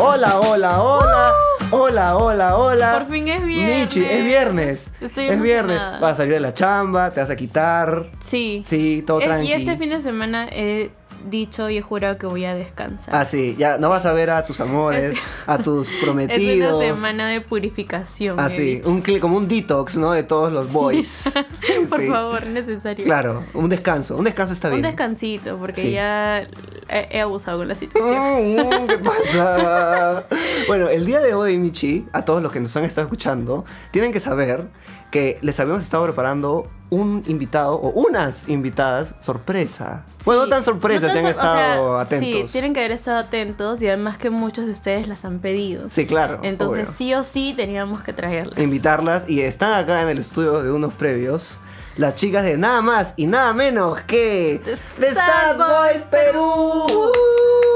Hola, 0.00 0.38
hola, 0.40 0.82
hola. 0.82 1.32
Hola, 1.70 2.16
hola, 2.16 2.56
hola. 2.56 2.98
Por 2.98 3.12
fin 3.12 3.28
es 3.28 3.44
viernes. 3.44 3.78
Michi, 3.80 4.04
es 4.04 4.24
viernes. 4.24 4.92
Estoy 5.00 5.26
Es 5.28 5.40
viernes. 5.40 5.78
Vas 6.00 6.12
a 6.12 6.14
salir 6.14 6.34
de 6.34 6.40
la 6.40 6.54
chamba, 6.54 7.10
te 7.10 7.20
vas 7.20 7.30
a 7.30 7.36
quitar. 7.36 8.06
Sí. 8.22 8.62
Sí, 8.64 9.02
todo 9.06 9.20
Eh, 9.20 9.24
tranqui. 9.24 9.48
Y 9.48 9.52
este 9.52 9.76
fin 9.76 9.90
de 9.90 10.00
semana 10.00 10.48
he 10.50 10.90
dicho 11.28 11.68
y 11.70 11.78
he 11.78 11.82
jurado 11.82 12.18
que 12.18 12.26
voy 12.26 12.44
a 12.44 12.54
descansar. 12.54 13.14
Ah, 13.14 13.24
sí, 13.24 13.54
ya 13.58 13.78
no 13.78 13.88
vas 13.90 14.06
a 14.06 14.12
ver 14.12 14.30
a 14.30 14.44
tus 14.46 14.60
amores, 14.60 15.12
Es- 15.12 15.18
a 15.46 15.58
tus 15.58 15.90
es 15.92 15.96
prometidos. 16.02 16.74
una 16.82 16.94
semana 16.94 17.28
de 17.28 17.40
purificación. 17.40 18.38
Así, 18.40 18.76
dicho. 18.76 18.90
un 18.90 19.02
como 19.20 19.36
un 19.38 19.48
detox, 19.48 19.96
¿no? 19.96 20.12
De 20.12 20.22
todos 20.22 20.52
los 20.52 20.72
boys. 20.72 21.30
Por 21.88 22.00
Sí. 22.00 22.06
favor, 22.08 22.46
necesario. 22.46 23.04
Claro, 23.04 23.44
un 23.54 23.68
descanso. 23.68 24.16
Un 24.16 24.24
descanso 24.24 24.52
está 24.52 24.68
Un 24.68 24.74
bien. 24.74 24.82
descansito, 24.82 25.56
porque 25.58 25.80
Sí. 25.82 25.90
ya 25.92 26.40
he, 26.88 27.08
he 27.10 27.20
abusado 27.20 27.58
con 27.58 27.68
la 27.68 27.74
situación. 27.74 28.56
¿Qué 28.88 28.98
pasa? 29.04 30.24
Bueno, 30.66 30.88
el 30.88 31.06
día 31.06 31.20
de 31.20 31.34
hoy, 31.34 31.58
Michi, 31.58 32.06
a 32.12 32.24
todos 32.24 32.42
los 32.42 32.52
que 32.52 32.60
nos 32.60 32.76
han 32.76 32.84
estado 32.84 33.06
escuchando, 33.06 33.64
tienen 33.90 34.12
que 34.12 34.20
saber 34.20 34.68
que 35.10 35.38
les 35.40 35.58
habíamos 35.60 35.84
estado 35.84 36.04
preparando 36.04 36.68
un 36.90 37.22
invitado 37.26 37.74
o 37.74 37.90
unas 37.90 38.48
invitadas 38.48 39.14
sorpresa. 39.20 40.04
Bueno, 40.24 40.40
no 40.42 40.44
Sí. 40.46 40.50
tan 40.50 40.64
sorpresa, 40.64 41.06
No 41.08 41.12
si 41.12 41.18
han 41.18 41.24
o 41.26 41.28
sea, 41.28 41.30
estado 41.32 41.98
atentos. 41.98 42.28
Sí, 42.50 42.52
tienen 42.52 42.72
que 42.74 42.80
haber 42.80 42.92
estado 42.92 43.18
atentos 43.18 43.82
y 43.82 43.88
además 43.88 44.16
que 44.18 44.30
muchos 44.30 44.64
de 44.66 44.72
ustedes 44.72 45.06
las 45.06 45.24
han 45.24 45.38
pedido. 45.40 45.90
Sí, 45.90 46.06
claro. 46.06 46.40
Entonces 46.42 46.84
obvio. 46.88 46.92
sí 46.96 47.14
o 47.14 47.22
sí 47.24 47.52
teníamos 47.56 48.02
que 48.02 48.12
traerlas. 48.12 48.58
Invitarlas 48.58 49.28
y 49.28 49.42
están 49.42 49.72
acá 49.74 50.02
en 50.02 50.08
el 50.08 50.18
estudio 50.18 50.62
de 50.62 50.72
unos 50.72 50.94
previos. 50.94 51.60
Las 51.96 52.14
chicas 52.14 52.44
de 52.44 52.56
nada 52.56 52.80
más 52.80 53.12
y 53.16 53.26
nada 53.26 53.52
menos 53.52 54.00
que 54.02 54.60
The 54.64 54.76
The 54.76 55.14
Sad 55.14 55.56
Boys 55.58 56.04
Perú. 56.04 56.84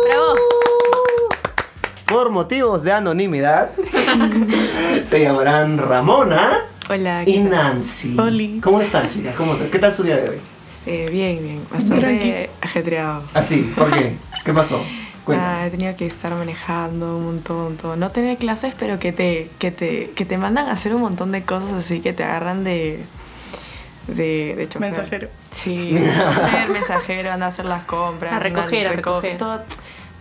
¡Bravo! 0.06 0.32
Por 2.06 2.30
motivos 2.30 2.82
de 2.82 2.92
anonimidad, 2.92 3.70
se 5.08 5.20
llamarán 5.22 5.78
Ramona 5.78 6.66
Hola, 6.88 7.22
y. 7.26 7.38
Nancy. 7.40 8.18
Oli. 8.18 8.60
¿Cómo 8.60 8.80
están, 8.80 9.08
chicas? 9.08 9.34
¿Cómo 9.36 9.56
te- 9.56 9.68
¿Qué 9.70 9.78
tal 9.78 9.92
su 9.92 10.02
día 10.02 10.16
de 10.16 10.30
hoy? 10.30 10.36
Eh, 10.86 11.08
bien, 11.10 11.42
bien, 11.42 11.60
bastante 11.70 12.50
ajetreado. 12.60 13.22
Así, 13.34 13.72
¿por 13.76 13.90
qué? 13.92 14.16
¿Qué 14.44 14.52
pasó? 14.52 14.84
Ah, 15.28 15.68
he 15.68 15.70
tenido 15.70 15.96
que 15.96 16.04
estar 16.04 16.34
manejando 16.34 17.16
un 17.16 17.26
montón, 17.26 17.76
todo. 17.76 17.94
No 17.94 18.10
tener 18.10 18.36
clases, 18.38 18.74
pero 18.76 18.98
que 18.98 19.12
te, 19.12 19.50
que 19.60 19.70
te, 19.70 20.10
que 20.16 20.24
te 20.24 20.36
mandan 20.36 20.66
a 20.66 20.72
hacer 20.72 20.92
un 20.96 21.00
montón 21.00 21.30
de 21.30 21.44
cosas 21.44 21.74
así 21.74 22.00
que 22.00 22.12
te 22.12 22.24
agarran 22.24 22.64
de, 22.64 23.04
de, 24.08 24.56
de 24.56 24.68
chofer. 24.68 24.80
Mensajero. 24.90 25.28
Sí, 25.54 25.96
mensajero, 26.72 27.30
andar 27.30 27.50
a 27.50 27.52
hacer 27.52 27.66
las 27.66 27.84
compras, 27.84 28.32
A 28.32 28.40
recoger, 28.40 28.88
a 28.88 28.92
recoger. 28.94 29.38
Todo, 29.38 29.62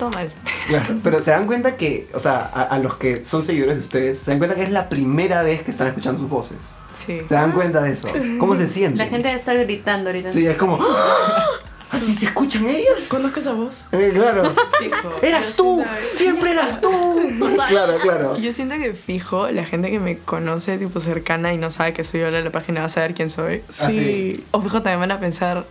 todo 0.02 0.10
mal. 0.12 0.34
Claro, 0.68 0.96
pero 1.04 1.20
se 1.20 1.32
dan 1.32 1.48
cuenta 1.48 1.76
que, 1.76 2.08
o 2.14 2.20
sea, 2.20 2.38
a, 2.38 2.62
a 2.64 2.80
los 2.80 2.96
que 2.96 3.26
son 3.26 3.44
seguidores 3.44 3.76
de 3.76 3.82
ustedes, 3.82 4.20
se 4.20 4.32
dan 4.32 4.38
cuenta 4.38 4.56
que 4.56 4.64
es 4.64 4.72
la 4.72 4.88
primera 4.90 5.44
vez 5.44 5.64
que 5.64 5.72
están 5.72 5.88
escuchando 5.88 6.20
sus 6.20 6.30
voces. 6.30 6.70
Sí. 7.06 7.20
¿Se 7.28 7.34
dan 7.34 7.52
cuenta 7.52 7.82
de 7.82 7.92
eso? 7.92 8.08
¿Cómo 8.40 8.56
se 8.56 8.68
sienten? 8.70 8.98
La 8.98 9.08
gente 9.08 9.28
debe 9.28 9.40
estar 9.40 9.58
gritando 9.58 10.10
ahorita. 10.10 10.30
Sí, 10.30 10.46
es 10.46 10.58
como... 10.58 10.78
¡Ah! 10.80 11.46
¿Así 11.90 12.14
se 12.14 12.28
escuchan 12.28 12.66
ellas? 12.68 13.08
¿Conozco 13.10 13.42
esa 13.42 13.52
voz? 13.52 13.84
Eh, 13.92 14.12
claro. 14.14 14.56
Fijo. 14.80 15.12
¡Eras 15.22 15.54
tú! 15.58 15.84
¡Siempre 16.12 16.52
eras 16.52 16.80
tú! 16.80 16.90
claro, 17.68 17.98
claro. 18.02 18.38
Yo 18.38 18.54
siento 18.54 18.76
que 18.78 18.94
fijo, 18.94 19.50
la 19.50 19.66
gente 19.66 19.92
que 19.92 20.00
me 20.00 20.18
conoce 20.18 20.78
tipo 20.78 21.02
cercana 21.02 21.54
y 21.54 21.58
no 21.58 21.70
sabe 21.70 21.92
que 21.92 22.06
soy 22.06 22.22
yo 22.22 22.30
la 22.30 22.38
de 22.38 22.46
la 22.46 22.52
página 22.52 22.80
va 22.80 22.86
a 22.86 22.90
saber 22.90 23.14
quién 23.14 23.30
soy. 23.30 23.62
Ah, 23.82 23.90
sí. 23.90 24.42
O 24.52 24.62
fijo 24.62 24.82
también 24.82 25.02
van 25.02 25.12
a 25.12 25.20
pensar, 25.20 25.66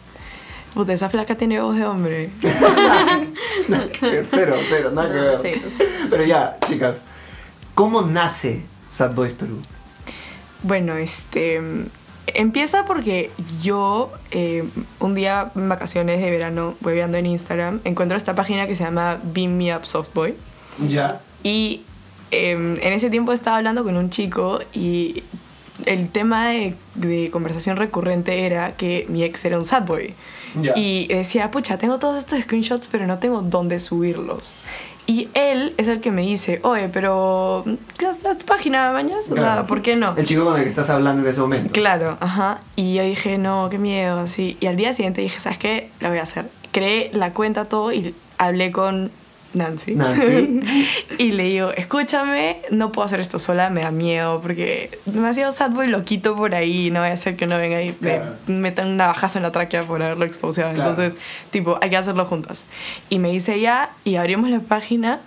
puta, 0.75 0.93
esa 0.93 1.09
flaca 1.09 1.37
tiene 1.37 1.61
voz 1.61 1.77
de 1.77 1.87
hombre. 1.87 2.31
Ver, 4.01 4.27
cero, 4.31 4.57
cero, 4.69 4.91
nada 4.93 5.09
que 5.09 5.15
No, 5.15 5.43
ver. 5.43 5.63
Pero 6.09 6.25
ya, 6.25 6.57
chicas, 6.67 7.07
¿cómo 7.75 8.03
nace 8.03 8.65
Sad 8.89 9.15
Boys 9.15 9.33
Perú? 9.33 9.57
Bueno, 10.63 10.95
este. 10.95 11.61
Empieza 12.27 12.85
porque 12.85 13.31
yo, 13.61 14.13
eh, 14.31 14.63
un 15.01 15.15
día 15.15 15.51
en 15.57 15.69
vacaciones 15.69 16.21
de 16.21 16.31
verano, 16.31 16.75
hueveando 16.83 17.17
en 17.17 17.27
Instagram, 17.27 17.81
encuentro 17.85 18.17
esta 18.17 18.37
página 18.37 18.69
que 18.69 18.77
se 18.77 18.85
llama 18.85 19.19
Beam 19.23 19.57
Me 19.57 19.75
Up 19.75 19.85
Softboy. 19.85 20.35
Ya. 20.87 21.21
Y 21.43 21.83
em, 22.31 22.77
en 22.81 22.93
ese 22.93 23.11
tiempo 23.11 23.33
estaba 23.33 23.57
hablando 23.57 23.83
con 23.83 23.97
un 23.97 24.11
chico 24.11 24.61
y 24.73 25.25
el 25.87 26.11
tema 26.11 26.49
de, 26.49 26.75
de 26.95 27.31
conversación 27.31 27.77
recurrente 27.77 28.47
era 28.47 28.77
que 28.77 29.07
mi 29.09 29.25
ex 29.25 29.45
era 29.45 29.59
un 29.59 29.65
sad 29.65 29.83
boy. 29.83 30.15
Y 30.77 31.07
decía, 31.09 31.51
pucha, 31.51 31.79
tengo 31.79 31.99
todos 31.99 32.19
estos 32.19 32.41
screenshots, 32.43 32.89
pero 32.91 33.07
no 33.07 33.19
tengo 33.19 33.43
dónde 33.43 33.79
subirlos. 33.81 34.55
Y 35.07 35.29
él 35.35 35.75
es 35.77 35.89
el 35.89 36.01
que 36.01 36.11
me 36.13 36.23
dice, 36.23 36.61
oye, 36.63 36.89
pero 36.89 37.65
¿qué 37.99 38.07
es 38.09 38.19
tu 38.39 38.47
página, 38.47 38.93
mañas? 38.93 39.29
O 39.31 39.35
sea, 39.35 39.43
Claro. 39.43 39.67
¿por 39.67 39.83
qué 39.83 39.97
no? 39.97 40.15
El 40.17 40.25
chico 40.25 40.45
con 40.45 40.57
el 40.57 40.63
que 40.63 40.69
estás 40.69 40.89
hablando 40.91 41.23
en 41.23 41.29
ese 41.29 41.41
momento. 41.41 41.73
Claro, 41.73 42.17
ajá. 42.21 42.61
Y 42.77 42.95
yo 42.95 43.03
dije, 43.03 43.37
no, 43.39 43.69
qué 43.71 43.79
miedo, 43.79 44.21
así. 44.21 44.57
Y 44.61 44.67
al 44.67 44.77
día 44.77 44.93
siguiente 44.93 45.21
dije, 45.21 45.41
¿sabes 45.41 45.59
qué? 45.59 45.91
Lo 46.01 46.11
voy 46.11 46.19
a 46.19 46.23
hacer. 46.23 46.49
Creé 46.71 47.11
la 47.13 47.33
cuenta, 47.33 47.65
todo, 47.65 47.93
y 47.93 48.15
hablé 48.39 48.71
con 48.71 49.11
Nancy. 49.53 49.95
Nancy. 49.95 50.61
y 51.19 51.33
le 51.33 51.43
digo, 51.45 51.71
escúchame, 51.71 52.63
no 52.71 52.93
puedo 52.93 53.07
hacer 53.07 53.21
esto 53.21 53.39
sola, 53.39 53.69
me 53.71 53.83
da 53.83 53.91
miedo, 53.91 54.41
porque 54.41 54.99
demasiado 55.07 55.51
sad 55.53 55.71
boy 55.73 55.89
lo 55.89 56.05
quito 56.05 56.37
por 56.37 56.55
ahí, 56.55 56.91
no 56.91 57.01
voy 57.01 57.09
a 57.09 57.15
hacer 57.15 57.37
que 57.37 57.47
uno 57.47 57.59
venga 57.59 57.83
y 57.83 57.93
Claro. 57.93 58.35
me 58.47 58.55
meta 58.61 58.83
un 58.83 58.97
navajazo 58.97 59.39
en 59.39 59.43
la 59.43 59.53
tráquea 59.53 59.83
por 59.83 60.03
haberlo 60.03 60.25
exposeado. 60.25 60.73
Claro. 60.73 60.91
Entonces, 60.91 61.21
tipo, 61.51 61.79
hay 61.83 61.91
que 61.91 61.97
hacerlo 61.97 62.25
juntas. 62.27 62.65
Y 63.09 63.19
me 63.19 63.31
dice 63.33 63.61
ya, 63.61 63.91
y 64.05 64.17
abrimos 64.17 64.51
la 64.51 64.61
página. 64.61 65.21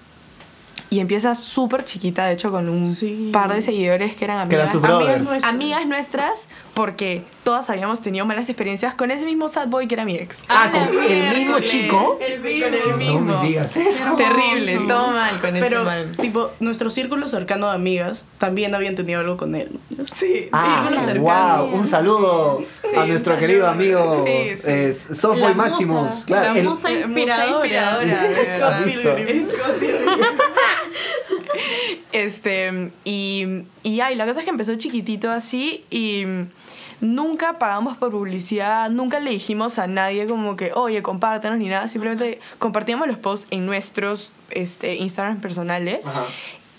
Y 0.90 1.00
empieza 1.00 1.34
súper 1.34 1.86
chiquita, 1.86 2.26
de 2.26 2.34
hecho, 2.34 2.52
con 2.52 2.70
un 2.70 2.96
Sí. 2.96 3.30
par 3.34 3.52
de 3.52 3.64
seguidores 3.64 4.14
que 4.16 4.26
eran 4.26 4.48
Que 4.48 4.56
eran 4.56 4.70
amigas, 4.70 4.86
amigas 4.94 5.18
nuestras, 5.26 5.44
amigas 5.54 5.86
nuestras, 5.88 6.48
porque 6.74 7.22
todas 7.44 7.70
habíamos 7.70 8.02
tenido 8.02 8.26
malas 8.26 8.50
experiencias 8.50 8.96
con 8.96 9.12
ese 9.12 9.26
mismo 9.26 9.48
sad 9.48 9.68
boy 9.68 9.88
que 9.88 9.94
era 9.94 10.06
mi 10.06 10.16
ex. 10.16 10.42
Ah, 10.48 10.64
¡A 10.64 10.66
la 10.80 10.88
¿con 10.88 11.04
el 11.04 11.38
mismo 11.38 11.60
chico? 11.60 12.18
El 12.20 12.40
Con 12.42 12.74
el 12.74 12.90
No 12.90 12.98
mismo. 12.98 13.42
me 13.44 13.48
digas 13.48 13.78
eso. 13.78 14.16
Terrible, 14.16 14.78
Sí. 14.80 14.88
todo 14.88 15.12
mal 15.12 15.40
con 15.40 15.52
ese 15.56 15.60
Pero, 15.60 15.84
man. 15.84 16.12
tipo, 16.20 16.50
nuestro 16.60 16.90
círculo 16.90 17.28
cercano 17.28 17.70
de 17.70 17.76
amigas 17.76 18.26
también 18.40 18.74
habían 18.74 18.96
tenido 18.96 19.20
algo 19.20 19.38
con 19.38 19.54
él. 19.56 19.70
Sí, 20.16 20.50
Ah, 20.52 20.80
Círculo 20.90 21.00
cercano. 21.06 21.66
wow, 21.68 21.76
un 21.80 21.88
saludo 21.88 22.64
Sí, 22.90 22.96
a 22.98 23.06
nuestro 23.06 23.38
querido 23.38 23.68
amigo 23.68 24.24
Sí, 24.26 24.56
sí. 24.56 24.62
eh, 24.66 24.94
Softboy 24.94 25.50
La 25.50 25.54
Maximus. 25.54 26.24
claro, 26.26 26.54
la 26.54 26.60
el- 26.60 26.68
musa 26.68 26.92
inspiradora. 26.92 27.48
inspiradora, 27.68 28.24
de 28.24 28.34
verdad. 28.34 28.74
¿Has 28.74 28.86
visto? 28.86 29.16
Este, 32.12 32.92
y, 33.04 33.64
y 33.84 34.00
ay, 34.02 34.16
la 34.16 34.26
cosa 34.26 34.40
es 34.40 34.44
que 34.46 34.52
empezó 34.52 34.76
chiquitito 34.76 35.30
así 35.32 35.84
y 35.90 36.24
nunca 37.02 37.60
pagamos 37.60 37.98
por 37.98 38.12
publicidad, 38.12 38.90
nunca 38.90 39.20
le 39.20 39.32
dijimos 39.32 39.80
a 39.80 39.88
nadie 39.88 40.26
como 40.28 40.56
que, 40.56 40.72
oye, 40.74 41.02
compártenos 41.04 41.60
ni 41.60 41.68
nada, 41.68 41.88
simplemente 41.88 42.40
compartíamos 42.60 43.08
los 43.08 43.18
posts 43.18 43.48
en 43.52 43.66
nuestros 43.66 44.32
este, 44.50 44.96
Instagram 44.96 45.42
personales 45.42 46.08
Ajá. 46.08 46.26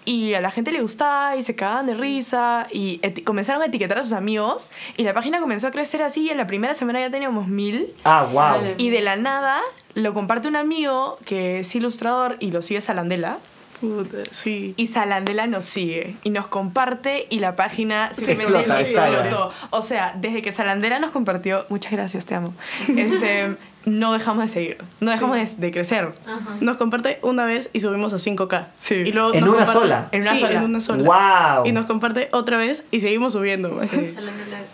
y 0.04 0.34
a 0.34 0.40
la 0.40 0.50
gente 0.50 0.72
le 0.72 0.80
gustaba 0.80 1.36
y 1.36 1.42
se 1.42 1.54
cagaban 1.54 1.86
de 1.86 1.94
risa 1.94 2.66
y 2.72 3.00
comenzaron 3.24 3.62
a 3.62 3.66
etiquetar 3.66 3.98
a 3.98 4.02
sus 4.02 4.12
amigos 4.12 4.70
y 4.96 5.02
la 5.02 5.12
página 5.14 5.40
comenzó 5.40 5.66
a 5.66 5.70
crecer 5.70 6.02
así 6.02 6.22
y 6.22 6.30
en 6.30 6.38
la 6.38 6.46
primera 6.46 6.74
semana 6.74 7.00
ya 7.00 7.10
teníamos 7.10 7.48
mil 7.48 7.92
Ah, 8.04 8.28
wow. 8.32 8.74
Y 8.78 8.90
de 8.90 9.00
la 9.00 9.16
nada 9.16 9.60
lo 9.94 10.14
comparte 10.14 10.48
un 10.48 10.56
amigo 10.56 11.18
que 11.24 11.60
es 11.60 11.74
ilustrador 11.74 12.36
y 12.40 12.50
lo 12.50 12.62
sigue 12.62 12.80
Salandela. 12.80 13.38
Puta, 13.80 14.18
sí. 14.30 14.74
Y 14.76 14.86
Salandela 14.86 15.46
nos 15.46 15.64
sigue 15.64 16.16
y 16.22 16.30
nos 16.30 16.46
comparte 16.46 17.26
y 17.30 17.38
la 17.38 17.56
página 17.56 18.12
Se 18.14 18.32
explota, 18.32 18.80
explotó. 18.80 19.52
O 19.70 19.82
sea, 19.82 20.14
desde 20.16 20.42
que 20.42 20.52
Salandela 20.52 20.98
nos 20.98 21.10
compartió, 21.10 21.66
muchas 21.68 21.92
gracias, 21.92 22.26
te 22.26 22.34
amo. 22.34 22.54
Este, 22.88 23.56
no 23.84 24.12
dejamos 24.12 24.46
de 24.46 24.48
seguir, 24.52 24.78
no 25.00 25.10
dejamos 25.10 25.36
de, 25.36 25.66
de 25.66 25.72
crecer. 25.72 26.12
Ajá. 26.26 26.56
Nos 26.60 26.76
comparte 26.76 27.18
una 27.22 27.44
vez 27.44 27.70
y 27.72 27.80
subimos 27.80 28.12
a 28.12 28.16
5K. 28.16 28.66
Sí. 28.80 28.94
Y 28.94 29.12
luego 29.12 29.34
¿En 29.34 29.44
nos 29.44 29.54
una 29.54 29.66
sola? 29.66 30.08
En 30.12 30.22
una 30.22 30.32
Sí, 30.32 30.40
sola. 30.40 30.52
en 30.54 30.62
una 30.64 30.80
sola. 30.80 31.56
Wow. 31.56 31.66
Y 31.66 31.72
nos 31.72 31.86
comparte 31.86 32.28
otra 32.32 32.56
vez 32.56 32.84
y 32.90 33.00
seguimos 33.00 33.32
subiendo. 33.32 33.78
Sí. 33.90 34.14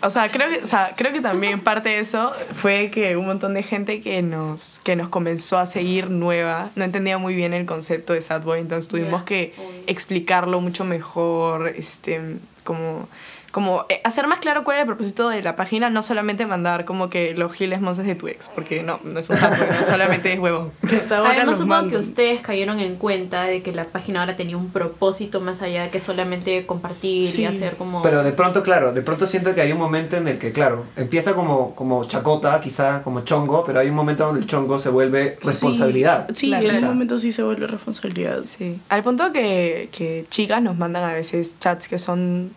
O 0.03 0.09
sea, 0.09 0.31
creo 0.31 0.49
que, 0.49 0.63
o 0.63 0.67
sea, 0.67 0.95
creo 0.97 1.13
que 1.13 1.21
también 1.21 1.59
parte 1.63 1.89
de 1.89 1.99
eso 1.99 2.31
fue 2.55 2.89
que 2.89 3.15
un 3.17 3.27
montón 3.27 3.53
de 3.53 3.61
gente 3.61 4.01
que 4.01 4.23
nos, 4.23 4.79
que 4.83 4.95
nos 4.95 5.09
comenzó 5.09 5.59
a 5.59 5.67
seguir 5.67 6.09
nueva 6.09 6.71
no 6.75 6.83
entendía 6.83 7.19
muy 7.19 7.35
bien 7.35 7.53
el 7.53 7.67
concepto 7.67 8.13
de 8.13 8.21
sad 8.21 8.41
boy, 8.41 8.61
entonces 8.61 8.87
tuvimos 8.89 9.21
que 9.21 9.53
explicarlo 9.85 10.59
mucho 10.59 10.85
mejor, 10.85 11.67
este, 11.67 12.37
como 12.63 13.07
como 13.51 13.85
eh, 13.89 14.01
hacer 14.03 14.27
más 14.27 14.39
claro 14.39 14.63
cuál 14.63 14.77
es 14.77 14.81
el 14.81 14.87
propósito 14.87 15.29
de 15.29 15.41
la 15.43 15.55
página, 15.55 15.89
no 15.89 16.03
solamente 16.03 16.45
mandar 16.45 16.85
como 16.85 17.09
que 17.09 17.33
los 17.35 17.51
giles 17.53 17.81
monces 17.81 18.05
de 18.07 18.15
tu 18.15 18.27
ex, 18.27 18.47
porque 18.49 18.81
no, 18.83 18.99
no 19.03 19.19
es 19.19 19.29
un 19.29 19.35
no 19.37 19.83
solamente 19.85 20.33
es 20.33 20.39
ahora 21.11 21.31
Además, 21.31 21.57
supongo 21.57 21.89
que 21.89 21.97
ustedes 21.97 22.41
cayeron 22.41 22.79
en 22.79 22.95
cuenta 22.95 23.43
de 23.43 23.61
que 23.61 23.71
la 23.71 23.85
página 23.85 24.21
ahora 24.21 24.35
tenía 24.35 24.57
un 24.57 24.69
propósito 24.69 25.41
más 25.41 25.61
allá 25.61 25.91
que 25.91 25.99
solamente 25.99 26.65
compartir 26.65 27.25
Sí. 27.25 27.41
y 27.41 27.45
hacer 27.45 27.75
como. 27.77 28.01
Pero 28.01 28.23
de 28.23 28.31
pronto, 28.31 28.63
claro, 28.63 28.93
de 28.93 29.01
pronto 29.01 29.27
siento 29.27 29.53
que 29.55 29.61
hay 29.61 29.71
un 29.71 29.77
momento 29.77 30.17
en 30.17 30.27
el 30.27 30.37
que, 30.37 30.51
claro, 30.51 30.85
empieza 30.95 31.33
como, 31.33 31.75
como 31.75 32.05
chacota, 32.05 32.59
quizá 32.61 33.01
como 33.01 33.21
chongo, 33.21 33.63
pero 33.63 33.79
hay 33.79 33.89
un 33.89 33.95
momento 33.95 34.25
donde 34.25 34.41
el 34.41 34.47
chongo 34.47 34.79
se 34.79 34.89
vuelve 34.89 35.37
responsabilidad. 35.43 36.27
Sí, 36.33 36.47
Claro. 36.47 36.67
en 36.69 36.75
ese 36.75 36.85
momento 36.85 37.17
sí 37.19 37.31
se 37.31 37.43
vuelve 37.43 37.67
responsabilidad. 37.67 38.43
Sí. 38.43 38.79
Al 38.89 39.03
punto 39.03 39.31
que, 39.31 39.89
que 39.91 40.25
chicas 40.29 40.61
nos 40.61 40.77
mandan 40.77 41.03
a 41.09 41.13
veces 41.13 41.57
chats 41.59 41.87
que 41.87 41.99
son 41.99 42.51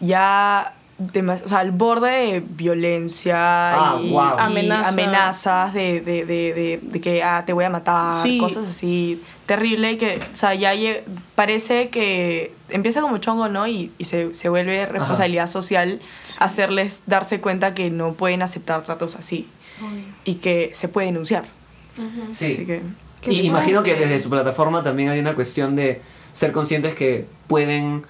ya 0.00 0.72
demas- 0.98 1.42
o 1.44 1.48
sea, 1.48 1.58
al 1.58 1.72
borde 1.72 2.08
de 2.32 2.40
violencia 2.40 3.36
Ah, 3.36 4.00
y, 4.02 4.10
guau. 4.10 4.36
y 4.38 4.40
amenazas 4.86 5.74
de, 5.74 6.00
de, 6.00 6.24
de, 6.24 6.54
de, 6.54 6.80
de 6.82 7.00
que 7.00 7.22
ah, 7.22 7.44
te 7.44 7.52
voy 7.52 7.64
a 7.64 7.70
matar, 7.70 8.22
Sí. 8.22 8.38
cosas 8.38 8.66
así. 8.68 9.22
Terrible 9.46 9.92
y 9.92 9.96
que, 9.98 10.18
o 10.32 10.36
sea, 10.36 10.54
ya 10.54 10.74
lle- 10.74 11.02
parece 11.34 11.88
que 11.90 12.52
empieza 12.68 13.00
como 13.00 13.18
chongo, 13.18 13.48
¿no? 13.48 13.66
Y, 13.68 13.92
y 13.98 14.04
se, 14.04 14.34
se 14.34 14.48
vuelve 14.48 14.86
responsabilidad 14.86 15.46
social 15.48 16.00
hacerles 16.38 17.02
darse 17.06 17.40
cuenta 17.40 17.74
que 17.74 17.90
no 17.90 18.14
pueden 18.14 18.42
aceptar 18.42 18.82
tratos 18.82 19.14
así 19.16 19.48
Obvio. 19.80 20.02
y 20.24 20.34
que 20.36 20.70
se 20.74 20.88
puede 20.88 21.06
denunciar. 21.08 21.44
Sí. 22.32 22.52
Así 22.54 22.66
que, 22.66 22.82
Qué 23.22 23.32
Y 23.32 23.46
imagino 23.46 23.82
que 23.82 23.94
desde 23.94 24.18
su 24.18 24.28
plataforma 24.28 24.82
también 24.82 25.08
hay 25.08 25.18
una 25.20 25.34
cuestión 25.34 25.74
de 25.76 26.02
ser 26.32 26.52
conscientes 26.52 26.94
que 26.94 27.26
pueden 27.46 28.02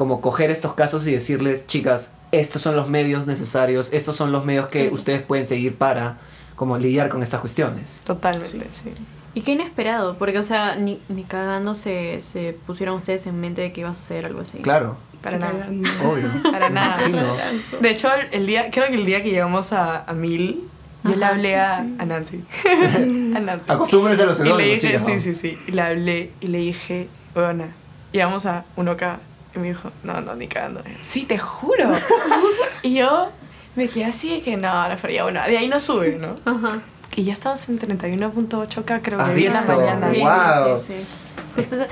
como 0.00 0.22
coger 0.22 0.50
estos 0.50 0.72
casos 0.72 1.06
y 1.06 1.12
decirles, 1.12 1.66
chicas, 1.66 2.14
estos 2.32 2.62
son 2.62 2.74
los 2.74 2.88
medios 2.88 3.26
necesarios, 3.26 3.92
estos 3.92 4.16
son 4.16 4.32
los 4.32 4.46
medios 4.46 4.68
que 4.68 4.88
ustedes 4.88 5.20
pueden 5.20 5.46
seguir 5.46 5.76
para 5.76 6.16
como 6.56 6.78
lidiar 6.78 7.10
con 7.10 7.22
estas 7.22 7.42
cuestiones. 7.42 8.00
totalmente, 8.04 8.66
sí. 8.82 8.94
Y 9.34 9.42
qué 9.42 9.52
inesperado, 9.52 10.16
porque, 10.16 10.38
o 10.38 10.42
sea, 10.42 10.74
ni, 10.76 11.02
ni 11.10 11.24
cagando 11.24 11.74
se, 11.74 12.22
se 12.22 12.56
pusieron 12.66 12.96
ustedes 12.96 13.26
en 13.26 13.38
mente 13.42 13.60
de 13.60 13.72
que 13.74 13.82
iba 13.82 13.90
a 13.90 13.94
suceder 13.94 14.24
algo 14.24 14.40
así. 14.40 14.56
Claro, 14.60 14.96
Para 15.20 15.36
nada. 15.36 15.68
Obvio. 16.02 16.30
Para 16.50 16.70
nada. 16.70 17.06
Imagino. 17.06 17.34
De 17.82 17.90
hecho, 17.90 18.08
el 18.32 18.46
día, 18.46 18.70
creo 18.70 18.86
que 18.88 18.94
el 18.94 19.04
día 19.04 19.22
que 19.22 19.28
llegamos 19.28 19.74
a, 19.74 20.02
a 20.04 20.14
Mil, 20.14 20.62
yo 21.04 21.14
le 21.14 21.24
Ajá, 21.26 21.34
hablé 21.34 21.56
a, 21.56 21.78
a 21.98 22.06
Nancy. 22.06 22.42
a 22.64 23.38
Nancy. 23.40 23.70
Acostúmbrense 23.70 24.22
a 24.22 24.26
los 24.26 24.40
Y 24.40 24.44
le 24.44 24.48
seudónimos, 24.48 24.80
dije, 24.80 24.98
chicas. 24.98 25.06
sí, 25.06 25.20
sí, 25.20 25.34
sí. 25.34 25.58
Y 25.68 25.72
le 25.72 25.82
hablé 25.82 26.30
y 26.40 26.46
le 26.46 26.58
dije, 26.58 27.08
bueno, 27.34 27.64
llegamos 28.12 28.46
a 28.46 28.64
1K. 28.78 29.18
Y 29.54 29.58
me 29.58 29.68
dijo, 29.68 29.90
no, 30.02 30.20
no, 30.20 30.34
ni 30.34 30.46
cagando. 30.46 30.82
Sí, 31.02 31.24
te 31.24 31.38
juro. 31.38 31.90
y 32.82 32.94
yo 32.94 33.30
me 33.74 33.88
quedé 33.88 34.04
así 34.04 34.30
de 34.30 34.42
que 34.42 34.56
no, 34.56 34.88
no, 34.88 34.96
pero 35.00 35.12
ya 35.12 35.22
bueno, 35.24 35.40
de 35.44 35.58
ahí 35.58 35.68
no 35.68 35.80
sube, 35.80 36.16
¿no? 36.16 36.36
Ajá. 36.44 36.80
Y 37.16 37.24
ya 37.24 37.32
estamos 37.32 37.68
en 37.68 37.78
31.8K, 37.78 39.00
creo 39.02 39.20
¿Has 39.20 39.28
que 39.28 39.34
vi 39.34 39.46
en 39.46 39.52
la 39.52 39.62
mañana. 39.62 40.10
Sí, 40.10 40.16
sí, 40.16 40.94
sí, 40.94 41.04
sí. 41.04 41.29
Justo 41.54 41.76
eso. 41.76 41.86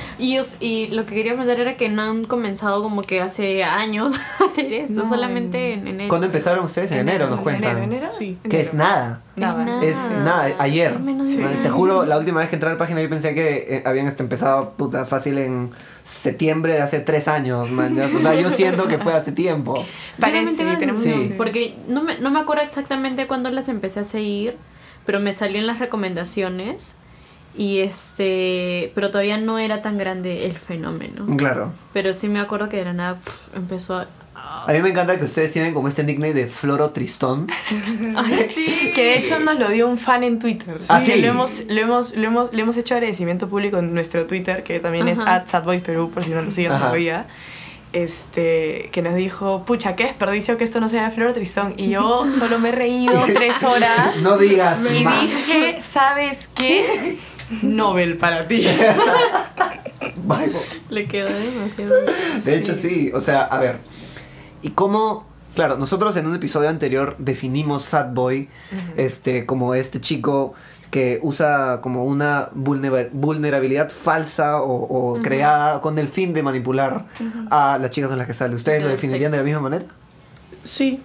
y, 0.61 0.87
lo 0.89 1.07
que 1.07 1.15
quería 1.15 1.33
preguntar 1.33 1.61
era 1.61 1.77
que 1.77 1.89
no 1.89 2.03
han 2.03 2.25
comenzado 2.25 2.83
como 2.83 3.03
que 3.03 3.21
hace 3.21 3.65
años 3.65 4.13
a 4.41 4.45
hacer 4.45 4.73
esto, 4.73 5.03
No, 5.03 5.09
solamente 5.09 5.75
en 5.75 5.87
enero. 5.87 6.09
¿Cuándo 6.09 6.27
empezaron 6.27 6.65
ustedes? 6.65 6.93
En 6.93 7.01
enero, 7.01 7.29
nos 7.29 7.41
cuentan. 7.41 7.79
Enero, 7.79 7.85
enero. 7.85 8.09
Sí. 8.17 8.39
Que 8.49 8.61
es 8.61 8.75
nada. 8.75 9.23
Nada. 9.37 9.83
Es 9.83 10.11
nada, 10.11 10.55
ayer. 10.59 10.99
Menos 10.99 11.27
año. 11.29 11.63
Te 11.63 11.71
juro, 11.71 12.05
la 12.05 12.19
última 12.19 12.41
vez 12.41 12.49
que 12.49 12.57
entré 12.57 12.69
a 12.69 12.73
la 12.73 12.79
página 12.79 13.01
yo 13.01 13.09
pensé 13.09 13.35
que 13.35 13.67
eh, 13.69 13.83
habían 13.87 14.07
este, 14.07 14.23
empezado 14.23 14.71
puta 14.73 15.05
fácil 15.05 15.39
en 15.39 15.71
septiembre 16.03 16.75
de 16.75 16.81
hace 16.81 17.01
tres 17.01 17.29
años, 17.29 17.71
man. 17.71 17.99
O 18.01 18.21
sea, 18.21 18.35
yo 18.35 18.51
siento 18.51 18.89
que 18.89 18.99
fue 18.99 19.15
hace 19.15 19.33
tiempo. 19.33 19.85
Parece, 20.21 20.55
tenemos- 20.55 20.99
Sí. 21.03 21.35
Porque 21.37 21.77
no 21.87 22.03
me, 22.03 22.19
no 22.19 22.31
me 22.31 22.41
acuerdo 22.41 22.63
exactamente 22.63 23.27
cuándo 23.27 23.51
las 23.51 23.69
empecé 23.69 24.01
a 24.01 24.05
seguir, 24.05 24.57
pero 25.07 25.21
me 25.21 25.33
salió 25.33 25.59
en 25.59 25.67
las 25.67 25.79
recomendaciones. 25.79 26.95
Y 27.59 27.81
este. 27.81 28.93
Pero 28.95 29.11
todavía 29.11 29.37
no 29.37 29.59
era 29.59 29.83
tan 29.83 29.99
grande 29.99 30.47
el 30.47 30.57
fenómeno. 30.57 31.27
Claro. 31.37 31.73
Pero 31.93 32.15
sí 32.15 32.29
me 32.29 32.39
acuerdo 32.39 32.69
que 32.69 32.77
de 32.77 32.85
la 32.85 32.93
nada 32.93 33.19
empezó 33.55 33.97
a. 33.97 34.07
A 34.37 34.73
mí 34.73 34.81
me 34.81 34.91
encanta 34.91 35.19
que 35.19 35.25
ustedes 35.25 35.51
tienen 35.51 35.75
como 35.75 35.89
este 35.89 36.05
nickname 36.05 36.35
de 36.35 36.47
Floro 36.47 36.91
Tristón. 36.91 37.49
Ay, 38.17 38.51
sí. 38.55 38.93
Que 38.95 39.05
de 39.05 39.19
hecho 39.19 39.41
nos 39.41 39.59
lo 39.59 39.71
dio 39.71 39.89
un 39.89 39.99
fan 39.99 40.23
en 40.23 40.39
Twitter. 40.39 40.79
Ah, 40.89 41.01
sí. 41.01 41.21
Lo 41.21 41.27
hemos, 41.27 41.65
lo 41.67 41.81
hemos, 41.81 42.17
lo 42.17 42.27
hemos, 42.29 42.55
le 42.55 42.63
hemos 42.63 42.77
hecho 42.77 42.95
agradecimiento 42.95 43.49
público 43.49 43.79
en 43.79 43.93
nuestro 43.93 44.27
Twitter, 44.27 44.63
que 44.63 44.79
también 44.79 45.09
es 45.09 45.19
Ajá. 45.19 45.45
at 45.53 45.65
Perú, 45.83 46.13
por 46.15 46.23
si 46.23 46.31
no 46.31 46.43
nos 46.43 46.55
siguen 46.55 46.73
Ajá. 46.73 46.81
todavía. 46.85 47.27
Este, 47.93 48.91
que 48.93 49.03
nos 49.03 49.17
dijo, 49.17 49.65
pucha, 49.65 49.97
qué 49.97 50.05
desperdicio 50.05 50.59
que 50.59 50.65
esto 50.65 50.79
no 50.79 50.89
sea 50.89 51.07
de 51.09 51.11
Flor 51.11 51.33
Tristón. 51.33 51.75
Y 51.77 51.89
yo 51.91 52.31
solo 52.31 52.61
me 52.61 52.69
he 52.69 52.73
reído 52.73 53.21
tres 53.35 53.61
horas. 53.65 54.17
No 54.23 54.39
digas 54.39 54.79
y 54.95 55.03
más. 55.03 55.23
dije, 55.23 55.79
¿sabes 55.83 56.49
qué? 56.55 57.19
Nobel 57.63 58.17
para 58.19 58.47
ti. 58.49 58.67
Bye. 60.25 60.53
Le 60.91 61.07
quedó 61.07 61.29
demasiado. 61.29 61.95
De 62.45 62.57
hecho, 62.57 62.75
sí. 62.75 63.11
O 63.15 63.21
sea, 63.21 63.43
a 63.43 63.59
ver. 63.59 63.79
¿Y 64.63 64.71
cómo? 64.71 65.27
Claro, 65.55 65.77
nosotros 65.77 66.17
en 66.17 66.27
un 66.27 66.35
episodio 66.37 66.69
anterior 66.69 67.17
definimos 67.19 67.83
Sad 67.85 68.13
Boy 68.13 68.49
este, 68.97 69.45
como 69.45 69.75
este 69.75 70.01
chico 70.01 70.55
que 70.91 71.19
usa 71.23 71.81
como 71.83 72.05
una 72.05 72.49
vulnera- 72.55 73.09
vulnerabilidad 73.13 73.91
falsa 73.91 74.63
o, 74.63 74.73
o 75.17 75.21
creada 75.23 75.81
con 75.81 75.99
el 75.99 76.09
fin 76.09 76.33
de 76.33 76.43
manipular 76.43 77.07
a 77.51 77.79
las 77.81 77.91
chicas 77.91 78.09
con 78.09 78.19
las 78.19 78.27
que 78.27 78.35
sale. 78.35 78.55
¿Ustedes 78.55 78.83
lo 78.85 78.89
definirían 78.89 79.33
de 79.33 79.39
la 79.39 79.43
misma 79.45 79.61
manera? 79.61 79.85
Sí. 80.65 81.01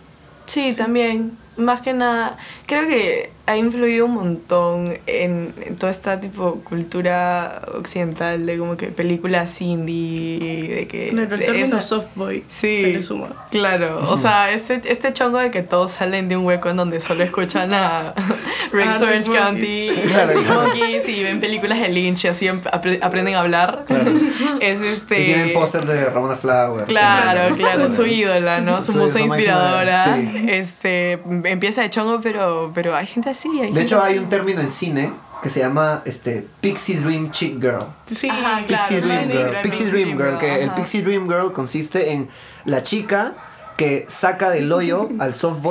Sí, 0.45 0.73
también. 0.77 1.37
Más 1.57 1.81
que 1.81 1.93
nada, 1.93 2.37
creo 2.65 2.87
que 2.87 3.31
ha 3.45 3.57
influido 3.57 4.05
un 4.05 4.13
montón 4.13 4.97
en, 5.05 5.53
en 5.65 5.75
toda 5.75 5.91
esta 5.91 6.21
tipo 6.21 6.61
cultura 6.63 7.61
occidental 7.75 8.45
de 8.45 8.57
como 8.57 8.77
que 8.77 8.87
películas 8.87 9.61
indie, 9.61 10.75
de 10.75 10.87
que... 10.87 11.09
Claro, 11.09 11.33
el 11.35 11.39
de 11.41 11.45
término 11.45 11.65
esa- 11.79 11.81
softboy 11.81 12.43
Sí. 12.47 12.81
se 12.83 12.93
le 12.93 13.03
suma. 13.03 13.27
Claro, 13.51 14.05
o 14.09 14.17
sea, 14.17 14.51
este, 14.51 14.81
este 14.85 15.11
chongo 15.11 15.39
de 15.39 15.51
que 15.51 15.61
todos 15.61 15.91
salen 15.91 16.29
de 16.29 16.37
un 16.37 16.45
hueco 16.45 16.69
en 16.69 16.77
donde 16.77 17.01
solo 17.01 17.23
escuchan 17.23 17.73
a 17.73 18.13
Rex 18.71 18.89
Ah, 18.95 18.99
Orange 19.01 19.29
Rick 19.31 19.37
County 19.39 19.89
Claro, 20.07 20.39
y 20.39 20.43
claro. 20.45 20.61
Monkeys 20.63 21.09
y 21.09 21.23
ven 21.23 21.39
películas 21.41 21.79
de 21.81 21.89
Lynch 21.89 22.23
y 22.23 22.27
así 22.29 22.45
apre- 22.47 22.99
aprenden 23.01 23.35
a 23.35 23.41
hablar. 23.41 23.83
Claro. 23.87 24.11
Es 24.61 24.79
este... 24.81 25.21
Y 25.21 25.25
tienen 25.25 25.51
póster 25.53 25.85
de 25.85 26.05
Ramona 26.05 26.35
Flowers. 26.37 26.85
Claro, 26.87 27.49
Sí. 27.49 27.61
claro, 27.61 27.89
su 27.89 28.05
ídola, 28.05 28.61
¿no? 28.61 28.81
Su, 28.81 28.93
Su- 28.93 28.99
musa 28.99 29.19
inspiradora. 29.19 30.03
sí. 30.05 30.45
Este, 30.47 31.13
empieza 31.43 31.81
de 31.81 31.89
chongo, 31.89 32.21
pero, 32.21 32.71
pero 32.73 32.95
hay 32.95 33.05
gente 33.07 33.32
De 33.73 33.81
hecho, 33.81 34.01
hay 34.01 34.17
un 34.17 34.29
término 34.29 34.61
en 34.61 34.69
cine 34.69 35.11
que 35.41 35.49
se 35.49 35.59
llama 35.59 36.01
este, 36.05 36.47
Pixie 36.61 36.99
Dream 36.99 37.31
Chick 37.31 37.59
Girl. 37.59 37.85
Sí. 38.07 38.29
Ajá, 38.29 38.65
Pixie 38.65 39.01
claro, 39.01 39.27
Dream 39.27 39.29
Girl. 39.29 39.61
Pixie 39.61 39.91
Dream 39.91 40.17
Girl, 40.17 40.37
que 40.37 40.63
el. 40.63 40.73
Pixie 40.73 41.01
Dream 41.01 41.27
Girl 41.27 41.51
consiste 41.51 42.13
en 42.13 42.29
la 42.65 42.81
chica 42.81 43.35
que 43.75 44.05
saca 44.07 44.49
del 44.49 44.71
hoyo 44.71 45.09
al 45.19 45.33
soft 45.33 45.61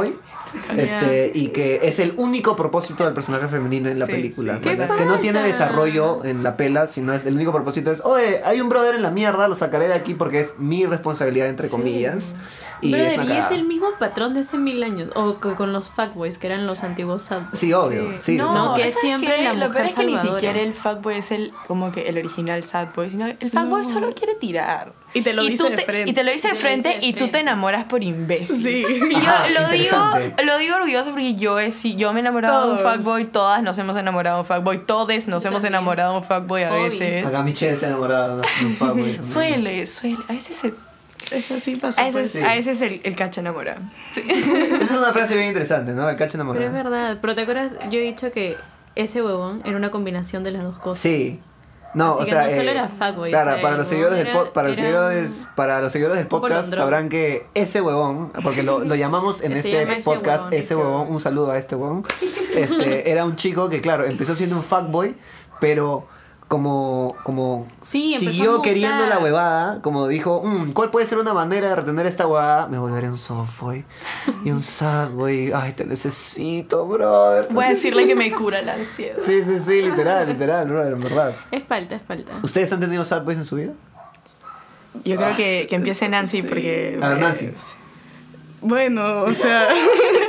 Este, 0.76 1.30
y 1.34 1.48
que 1.48 1.80
es 1.82 1.98
el 1.98 2.14
único 2.16 2.56
propósito 2.56 3.04
del 3.04 3.14
personaje 3.14 3.48
femenino 3.48 3.88
en 3.88 3.98
la 3.98 4.06
Sí, 4.06 4.12
película. 4.12 4.54
sí. 4.54 4.60
¡Qué 4.60 4.68
¿verdad? 4.70 4.86
Es 4.86 4.92
que 4.92 5.04
no 5.06 5.18
tiene 5.18 5.42
desarrollo 5.42 6.24
en 6.24 6.42
la 6.42 6.56
pela, 6.56 6.86
sino 6.86 7.12
es, 7.12 7.26
el 7.26 7.34
único 7.34 7.52
propósito 7.52 7.90
es, 7.90 8.00
oye, 8.04 8.40
hay 8.44 8.60
un 8.60 8.68
brother 8.68 8.94
en 8.94 9.02
la 9.02 9.10
mierda, 9.10 9.48
lo 9.48 9.54
sacaré 9.54 9.88
de 9.88 9.94
aquí 9.94 10.14
porque 10.14 10.40
es 10.40 10.58
mi 10.58 10.86
responsabilidad, 10.86 11.48
entre 11.48 11.68
comillas. 11.68 12.36
Y 12.80 12.90
Brother, 12.92 13.20
es 13.20 13.28
y 13.28 13.32
es 13.32 13.50
el 13.52 13.64
mismo 13.64 13.88
patrón 13.98 14.34
de 14.34 14.40
hace 14.40 14.58
mil 14.58 14.82
años. 14.82 15.10
O 15.14 15.38
que 15.38 15.54
con 15.54 15.72
los 15.72 15.88
fuckboys, 15.90 16.38
que 16.38 16.48
eran 16.48 16.66
los 16.66 16.82
antiguos 16.82 17.22
sad 17.22 17.42
boys. 17.42 17.58
Sí, 17.58 17.72
obvio. 17.72 18.20
Sí, 18.20 18.36
No, 18.36 18.74
que 18.74 18.88
es 18.88 18.94
¿sabes 18.94 19.00
siempre 19.06 19.42
la 19.42 19.52
Lo 19.54 19.66
mujer 19.68 19.72
peor 19.74 19.86
es 19.88 19.94
que 19.94 20.04
ni 20.04 20.12
salvadora. 20.16 20.40
siquiera 20.40 20.60
el 20.60 20.74
fuckboy 20.74 21.14
es 21.18 21.30
el, 21.30 21.52
como 21.68 21.92
que 21.92 22.08
el 22.08 22.18
original 22.18 22.64
sad 22.64 22.88
boy, 22.94 23.10
sino 23.10 23.26
el 23.28 23.50
fuckboy 23.50 23.82
No. 23.82 23.88
solo 23.88 24.14
quiere 24.14 24.34
tirar. 24.34 24.92
Y 25.14 25.20
te 25.22 25.32
lo 25.34 25.42
y 25.44 25.50
dice 25.50 25.62
tú 25.64 25.68
de 25.70 25.76
te- 25.76 25.84
frente. 25.84 26.10
Y 26.10 26.14
te 26.14 26.22
lo 26.24 26.32
dice 26.32 26.48
Y 26.48 26.50
de 26.52 26.56
te 26.56 26.62
lo 26.62 26.68
dice 26.70 26.80
frente 26.82 27.00
de 27.00 27.06
y 27.06 27.12
tú 27.12 27.28
te 27.28 27.40
enamoras 27.40 27.84
por 27.84 28.02
imbécil. 28.02 28.62
Sí. 28.62 28.84
Y 28.88 29.10
yo 29.12 29.18
Ajá, 29.18 29.48
lo 29.50 29.68
digo, 29.68 29.96
lo 30.44 30.58
digo 30.58 30.76
orgulloso 30.76 31.10
porque 31.10 31.34
yo, 31.34 31.58
he 31.58 31.70
si- 31.72 31.96
yo 31.96 32.12
me 32.12 32.20
he 32.20 32.22
enamorado 32.22 32.66
de 32.66 32.72
un 32.72 32.78
fuckboy, 32.90 33.26
todas 33.26 33.62
nos 33.62 33.76
hemos 33.78 33.96
enamorado 33.96 34.36
de 34.36 34.40
un 34.42 34.46
fuckboy, 34.46 34.86
todos 34.86 35.26
nos 35.28 35.44
hemos 35.44 35.64
enamorado 35.64 36.12
de 36.14 36.18
un 36.20 36.24
fuckboy 36.24 36.62
a 36.64 36.72
Obvio. 36.72 36.84
veces. 36.84 37.26
Acá 37.26 37.42
Michelle 37.42 37.76
se 37.76 37.84
ha 37.86 37.88
enamorado 37.90 38.38
de 38.40 38.66
un 38.66 38.76
fuckboy. 38.76 39.18
Suele, 39.22 39.86
suele. 39.86 40.18
A 40.28 40.32
veces, 40.32 40.56
se- 40.56 40.74
Es 41.30 41.50
así 41.50 41.76
pasa. 41.76 42.00
a 42.02 42.04
veces, 42.06 42.32
pues. 42.32 42.32
Sí. 42.32 42.50
a 42.50 42.54
veces 42.54 42.80
el, 42.82 43.00
el 43.04 43.14
cacha 43.14 43.40
enamora. 43.42 43.76
Esa 44.16 44.76
es 44.82 44.90
una 44.92 45.12
frase 45.12 45.34
bien 45.34 45.48
interesante, 45.48 45.92
¿no? 45.92 46.08
El 46.08 46.16
cacho 46.16 46.38
Pero 46.38 46.52
es 46.54 46.60
enamorado. 46.66 46.72
verdad. 46.72 47.18
Pero 47.20 47.34
te 47.34 47.40
acuerdas, 47.42 47.76
yo 47.90 47.98
he 47.98 48.02
dicho 48.02 48.32
que 48.32 48.56
ese 48.94 49.22
huevón 49.22 49.62
era 49.64 49.76
una 49.76 49.90
combinación 49.90 50.42
de 50.42 50.50
las 50.52 50.62
dos 50.62 50.78
cosas. 50.78 51.02
Sí. 51.02 51.40
No, 51.94 52.12
Así 52.14 52.22
o 52.22 52.26
sea, 52.26 52.44
no 52.44 52.48
solo 52.50 52.62
eh, 52.62 52.70
era 52.70 52.88
fuckboy, 52.88 53.30
Claro, 53.30 53.60
para 53.60 53.76
los 53.76 53.86
seguidores 53.88 54.18
del 54.18 54.34
pod- 54.34 54.52
para 54.52 54.68
los 54.68 54.76
seguidores, 54.78 55.48
para 55.54 55.80
los 55.82 55.92
seguidores 55.92 56.18
del 56.18 56.26
podcast 56.26 56.72
sabrán 56.74 57.08
que 57.10 57.46
ese 57.54 57.80
huevón, 57.82 58.32
porque 58.42 58.62
lo, 58.62 58.78
lo 58.80 58.94
llamamos 58.94 59.42
en 59.42 59.52
este 59.56 59.72
llama 59.72 59.94
ese 59.94 60.02
podcast 60.04 60.44
huevón, 60.44 60.52
ese 60.58 60.74
huevón. 60.76 61.06
un 61.10 61.20
saludo 61.20 61.50
a 61.50 61.58
este 61.58 61.76
huevón. 61.76 62.04
Este, 62.54 63.10
era 63.10 63.24
un 63.24 63.36
chico 63.36 63.68
que 63.68 63.80
claro, 63.80 64.04
empezó 64.06 64.34
siendo 64.34 64.56
un 64.56 64.62
fuckboy, 64.62 65.14
pero 65.60 66.06
como, 66.52 67.16
como 67.22 67.66
Sí, 67.80 68.14
siguió 68.18 68.60
queriendo 68.60 69.06
la 69.06 69.18
huevada, 69.18 69.80
como 69.80 70.06
dijo, 70.06 70.42
"Mm, 70.44 70.72
¿cuál 70.72 70.90
puede 70.90 71.06
ser 71.06 71.16
una 71.16 71.32
manera 71.32 71.70
de 71.70 71.76
retener 71.76 72.04
esta 72.04 72.26
huevada? 72.26 72.66
Me 72.68 72.76
volveré 72.76 73.08
un 73.08 73.16
softboy 73.16 73.86
y 74.44 74.50
un 74.50 74.60
sadboy. 74.62 75.50
Ay, 75.54 75.72
te 75.72 75.86
necesito, 75.86 76.86
brother. 76.86 77.46
te 77.46 77.54
Voy 77.54 77.64
a 77.64 77.68
decirle 77.70 78.06
que 78.06 78.14
necesito". 78.14 78.36
me 78.36 78.44
cura 78.44 78.60
la 78.60 78.74
ansiedad. 78.74 79.16
Sí, 79.18 79.42
sí, 79.44 79.58
sí, 79.60 79.80
literal, 79.80 80.28
literal, 80.28 80.68
brother, 80.68 80.92
en 80.92 81.00
verdad. 81.00 81.36
Es 81.50 81.64
falta, 81.64 81.94
es 81.96 82.02
falta. 82.02 82.30
¿Ustedes 82.42 82.70
han 82.70 82.80
tenido 82.80 83.02
sadboys 83.06 83.38
en 83.38 83.44
su 83.46 83.56
vida? 83.56 83.72
Yo 85.06 85.16
creo 85.16 85.34
que, 85.34 85.66
que 85.70 85.76
empiece 85.76 86.06
Nancy 86.10 86.42
porque... 86.42 86.98
A 87.00 87.08
ver, 87.08 87.18
Nancy. 87.18 87.50
Bueno, 88.60 89.22
o 89.22 89.32
sea, 89.32 89.68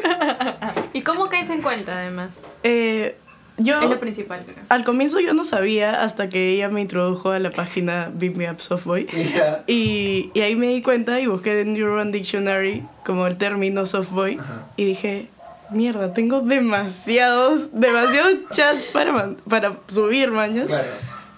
¿Y 0.93 1.01
cómo 1.01 1.27
caes 1.27 1.49
en 1.49 1.61
cuenta, 1.61 1.97
además? 1.97 2.47
eh, 2.63 3.17
yo 3.63 3.79
Es 3.81 3.89
lo 3.89 3.99
principal, 3.99 4.41
creo. 4.45 4.57
al 4.69 4.83
comienzo 4.83 5.19
yo 5.19 5.33
no 5.33 5.45
sabía 5.45 6.03
hasta 6.03 6.29
que 6.29 6.51
ella 6.53 6.69
me 6.69 6.81
introdujo 6.81 7.31
a 7.31 7.39
la 7.39 7.51
página 7.51 8.09
Beat 8.13 8.35
Me 8.35 8.49
Up 8.51 8.59
Softboy. 8.61 9.07
Y, 9.67 10.29
y 10.33 10.41
ahí 10.41 10.55
me 10.55 10.67
di 10.67 10.81
cuenta 10.81 11.19
y 11.19 11.27
busqué 11.27 11.61
en 11.61 11.81
Urban 11.81 12.11
Dictionary 12.11 12.83
como 13.05 13.25
el 13.27 13.37
término 13.37 13.85
softboy 13.85 14.37
y 14.75 14.85
dije, 14.85 15.27
mierda, 15.69 16.13
tengo 16.13 16.41
demasiados, 16.41 17.69
demasiados 17.71 18.35
chats 18.51 18.87
para, 18.89 19.11
man- 19.11 19.37
para 19.49 19.77
subir, 19.87 20.31
mañas. 20.31 20.67
Claro. 20.67 20.87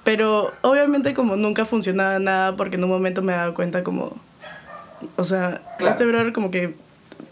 Pero 0.03 0.53
obviamente 0.62 1.13
como 1.13 1.36
nunca 1.36 1.65
funcionaba 1.65 2.20
nada 2.20 2.55
porque 2.55 2.75
en 2.75 2.84
un 2.84 2.89
momento 2.89 3.22
me 3.22 3.34
daba 3.34 3.53
cuenta 3.53 3.84
como, 3.84 4.15
o 5.15 5.24
sea, 5.24 5.62
Claro. 5.77 5.91
este 5.94 6.05
brother 6.05 6.34
como 6.34 6.51
que 6.51 6.75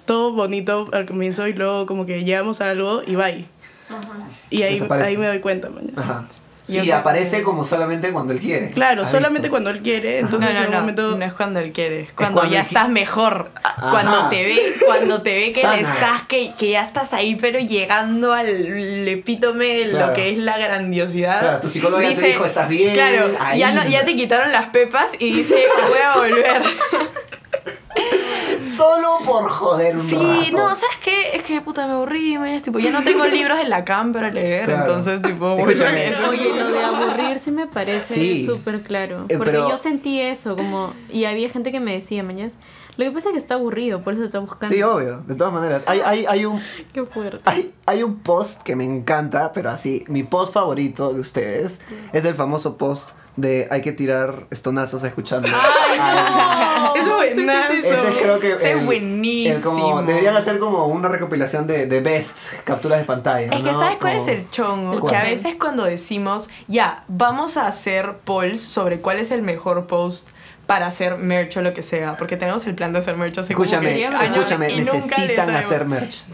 todo 0.05 0.33
bonito 0.33 0.89
al 0.91 1.05
comienzo 1.05 1.47
y 1.47 1.53
luego 1.53 1.85
como 1.85 2.05
que 2.05 2.23
llegamos 2.23 2.61
a 2.61 2.69
algo 2.69 3.01
y 3.05 3.15
bye. 3.15 3.45
Ajá. 3.89 4.27
Y 4.49 4.63
ahí, 4.63 4.81
ahí 4.89 5.17
me 5.17 5.27
doy 5.27 5.39
cuenta, 5.39 5.69
mañana. 5.69 5.93
Ajá. 6.01 6.25
Y 6.65 6.79
creo 6.79 6.95
aparece 6.95 7.43
como 7.43 7.65
solamente 7.65 8.09
cuando 8.13 8.31
él 8.31 8.39
quiere. 8.39 8.69
Claro, 8.71 9.03
¿Has 9.03 9.11
solamente 9.11 9.49
cuando 9.49 9.69
él 9.69 9.81
quiere, 9.81 10.21
No, 10.21 10.27
entonces 10.27 10.51
no, 10.53 10.59
en 10.59 10.65
un 10.67 10.71
no, 10.71 10.79
momento... 10.79 11.17
no 11.17 11.25
es 11.25 11.33
cuando 11.33 11.59
él 11.59 11.73
quiere, 11.73 12.03
es 12.03 12.13
cuando, 12.13 12.39
cuando 12.39 12.55
ya 12.55 12.61
estás 12.61 12.87
mejor, 12.87 13.51
Ajá. 13.61 13.91
cuando 13.91 14.29
te 14.29 14.43
ve, 14.45 14.73
cuando 14.85 15.21
te 15.21 15.35
ve 15.35 15.51
que 15.51 15.59
estás, 15.61 16.23
que, 16.29 16.53
que 16.57 16.69
ya 16.69 16.83
estás 16.85 17.11
ahí, 17.11 17.35
pero 17.35 17.59
llegando 17.59 18.31
al 18.31 18.47
epítome 19.09 19.65
de 19.65 19.89
Claro. 19.89 20.07
lo 20.07 20.13
que 20.13 20.29
es 20.31 20.37
la 20.37 20.57
grandiosidad. 20.57 21.41
Claro, 21.41 21.59
tu 21.59 21.67
psicólogo 21.67 22.01
ya 22.01 22.13
te 22.15 22.27
dijo, 22.27 22.45
"Estás 22.45 22.69
bien, 22.69 22.93
Claro, 22.93 23.31
ahí". 23.41 23.59
ya, 23.59 23.73
no- 23.73 23.85
ya 23.89 24.05
te 24.05 24.15
quitaron 24.15 24.49
las 24.53 24.69
pepas 24.69 25.11
y 25.19 25.33
dice, 25.33 25.65
voy 25.89 25.99
a 26.01 26.15
volver. 26.17 26.61
Solo 28.75 29.19
por 29.25 29.49
joder 29.49 29.95
un 29.97 30.09
Sí, 30.09 30.15
rato. 30.15 30.51
no, 30.57 30.69
¿sabes 30.75 30.97
qué? 31.03 31.35
Es 31.35 31.43
que 31.43 31.61
puta 31.61 31.85
me 31.87 31.93
aburrí, 31.93 32.37
man, 32.37 32.59
tipo, 32.61 32.79
ya 32.79 32.91
no 32.91 33.03
tengo 33.03 33.25
libros 33.27 33.59
en 33.59 33.69
la 33.69 33.83
cam 33.85 34.13
para 34.13 34.31
leer, 34.31 34.65
Claro. 34.65 34.81
entonces 34.97 35.21
tipo, 35.21 35.55
voy 35.55 35.59
Escúchame. 35.73 35.89
a 35.89 35.93
leer. 35.93 36.17
Oye, 36.29 36.49
lo 36.57 36.67
de 36.69 36.83
aburrirse 36.83 37.51
me 37.51 37.67
parece 37.67 38.15
Sí. 38.15 38.45
súper 38.45 38.81
claro. 38.81 39.25
Eh, 39.29 39.37
Porque 39.37 39.51
pero- 39.53 39.69
yo 39.69 39.77
sentí 39.77 40.19
eso, 40.21 40.55
como. 40.55 40.93
Y 41.11 41.25
había 41.25 41.49
gente 41.49 41.71
que 41.71 41.79
me 41.79 41.93
decía, 41.93 42.23
mañana. 42.23 42.51
Lo 42.95 43.05
que 43.05 43.11
pasa 43.11 43.29
es 43.29 43.33
que 43.33 43.39
está 43.39 43.55
aburrido, 43.55 44.03
por 44.03 44.13
eso 44.13 44.23
está 44.23 44.37
buscando. 44.37 44.67
Sí, 44.67 44.83
obvio, 44.83 45.23
de 45.25 45.33
todas 45.33 45.51
maneras. 45.51 45.83
Hay, 45.87 45.99
hay, 46.05 46.25
hay, 46.27 46.45
un, 46.45 46.59
Qué 46.93 47.03
fuerte. 47.05 47.39
hay, 47.45 47.73
hay 47.87 48.03
un 48.03 48.19
post 48.19 48.61
que 48.61 48.75
me 48.75 48.83
encanta, 48.83 49.51
pero 49.51 49.71
así, 49.71 50.05
mi 50.07 50.21
post 50.21 50.53
favorito 50.53 51.11
de 51.11 51.19
ustedes 51.19 51.81
es 52.11 52.23
el 52.25 52.35
famoso 52.35 52.77
post 52.77 53.11
de 53.35 53.67
hay 53.71 53.81
que 53.81 53.91
tirar 53.91 54.45
estonazos 54.51 55.03
escuchando. 55.03 55.47
Ay, 55.51 57.01
Eso 57.01 57.23
es. 57.23 57.37
Ese 57.37 57.89
es 58.09 58.15
creo 58.21 58.39
que 58.39 58.53
es 58.53 58.61
el- 58.63 58.85
buenísimo. 58.85 59.55
el 59.55 59.61
como, 59.61 60.03
deberían 60.03 60.35
hacer 60.37 60.59
como 60.59 60.85
una 60.87 61.07
recopilación 61.09 61.65
de, 61.67 61.87
de 61.87 62.01
best 62.01 62.37
capturas 62.63 62.99
de 62.99 63.05
pantalla. 63.05 63.47
Es 63.51 63.63
que. 63.63 63.71
¿sabes 63.71 63.97
cuál 63.99 64.17
Como- 64.17 64.29
es 64.29 64.37
el 64.37 64.49
chongo? 64.49 64.99
¿Cuál? 64.99 65.11
Que 65.11 65.17
a 65.17 65.23
veces 65.23 65.55
cuando 65.59 65.83
decimos, 65.83 66.49
ya, 66.67 67.03
vamos 67.07 67.57
a 67.57 67.67
hacer 67.67 68.17
polls 68.23 68.61
sobre 68.61 68.99
cuál 68.99 69.17
es 69.19 69.31
el 69.31 69.41
mejor 69.41 69.87
post 69.87 70.27
para 70.67 70.87
hacer 70.87 71.17
merch 71.17 71.57
o 71.57 71.61
lo 71.61 71.73
que 71.73 71.83
sea, 71.83 72.15
porque 72.15 72.37
tenemos 72.37 72.65
el 72.67 72.73
plan 72.75 72.93
de 72.93 72.99
hacer 72.99 73.17
merch 73.17 73.37
hace 73.37 73.53
como 73.53 73.65
Escúchame, 73.65 74.01
escúchame, 74.01 74.69
y 74.71 74.77
necesitan 74.77 75.49
hacer 75.55 75.85
merch. 75.85 76.25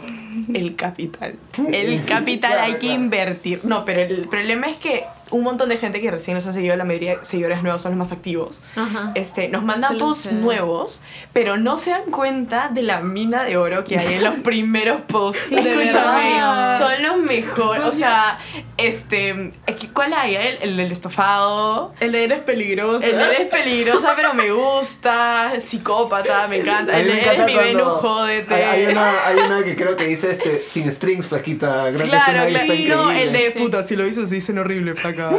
El 0.53 0.75
capital. 0.75 1.35
El 1.71 2.03
capital 2.05 2.51
Claro, 2.51 2.65
hay 2.65 2.73
que 2.73 2.79
claro. 2.87 3.01
invertir. 3.01 3.59
No, 3.63 3.85
pero 3.85 4.01
el 4.01 4.27
problema 4.29 4.67
es 4.67 4.77
que 4.77 5.03
un 5.31 5.43
montón 5.43 5.69
de 5.69 5.77
gente 5.77 6.01
que 6.01 6.09
recién 6.12 6.36
nos 6.36 6.45
ha 6.48 6.53
seguido, 6.53 6.75
la 6.75 6.86
mayoría 6.86 7.17
de 7.17 7.25
seguidores 7.25 7.62
nuevos 7.63 7.81
son 7.81 7.91
los 7.91 8.00
más 8.00 8.12
activos, 8.12 8.59
Ajá. 8.75 9.12
este, 9.15 9.48
nos 9.50 9.63
mandan 9.63 9.98
posts 9.98 10.31
nuevos, 10.31 11.01
pero 11.33 11.57
no 11.57 11.77
se 11.77 11.91
dan 11.91 12.05
cuenta 12.12 12.69
de 12.74 12.81
la 12.83 13.01
mina 13.01 13.43
de 13.43 13.57
oro 13.57 13.83
que 13.86 13.98
hay 14.00 14.15
en 14.15 14.24
los 14.24 14.36
primeros 14.43 15.01
posts. 15.01 15.41
Sí, 15.50 15.55
escúchame. 15.55 16.39
Son 16.79 17.03
los 17.03 17.17
mejores. 17.17 17.83
O 17.83 17.91
sea, 17.93 18.39
este, 18.77 19.53
¿cuál 19.93 20.13
hay? 20.13 20.36
El, 20.36 20.57
el 20.62 20.77
del 20.77 20.91
estofado. 20.91 21.93
El 22.00 22.12
de 22.12 22.24
eres 22.24 22.39
peligroso. 22.41 23.05
El 23.05 23.17
de 23.17 23.24
él 23.24 23.31
es 23.41 23.48
peligrosa, 23.48 24.13
pero 24.15 24.33
me 24.33 24.51
gusta. 24.51 25.53
Psicópata, 25.59 26.48
me 26.48 26.57
encanta. 26.57 26.98
El 27.00 27.07
de 27.07 27.19
encanta 27.19 27.33
eres 27.33 27.45
mi 27.45 27.53
cuando 27.53 27.69
Venus, 27.77 27.93
jódete. 28.01 28.53
Hay, 28.53 28.86
hay 28.86 28.91
una, 28.91 29.27
hay 29.27 29.38
una 29.38 29.63
que 29.63 29.75
creo 29.75 29.95
que 29.95 30.05
dice 30.07 30.31
este, 30.31 30.59
sin 30.59 30.91
strings, 30.91 31.27
flaquita. 31.27 31.88
Creo 31.89 32.03
que 32.03 32.09
Claro, 32.09 32.45
lista 32.50 32.65
claro. 32.65 33.03
No, 33.05 33.12
el 33.12 33.31
de 33.31 33.51
Sí. 33.51 33.59
puta, 33.59 33.83
si 33.83 33.95
lo 33.95 34.07
hizo 34.07 34.24
así 34.24 34.41
suena 34.41 34.62
horrible, 34.62 34.95
flaca. 34.95 35.18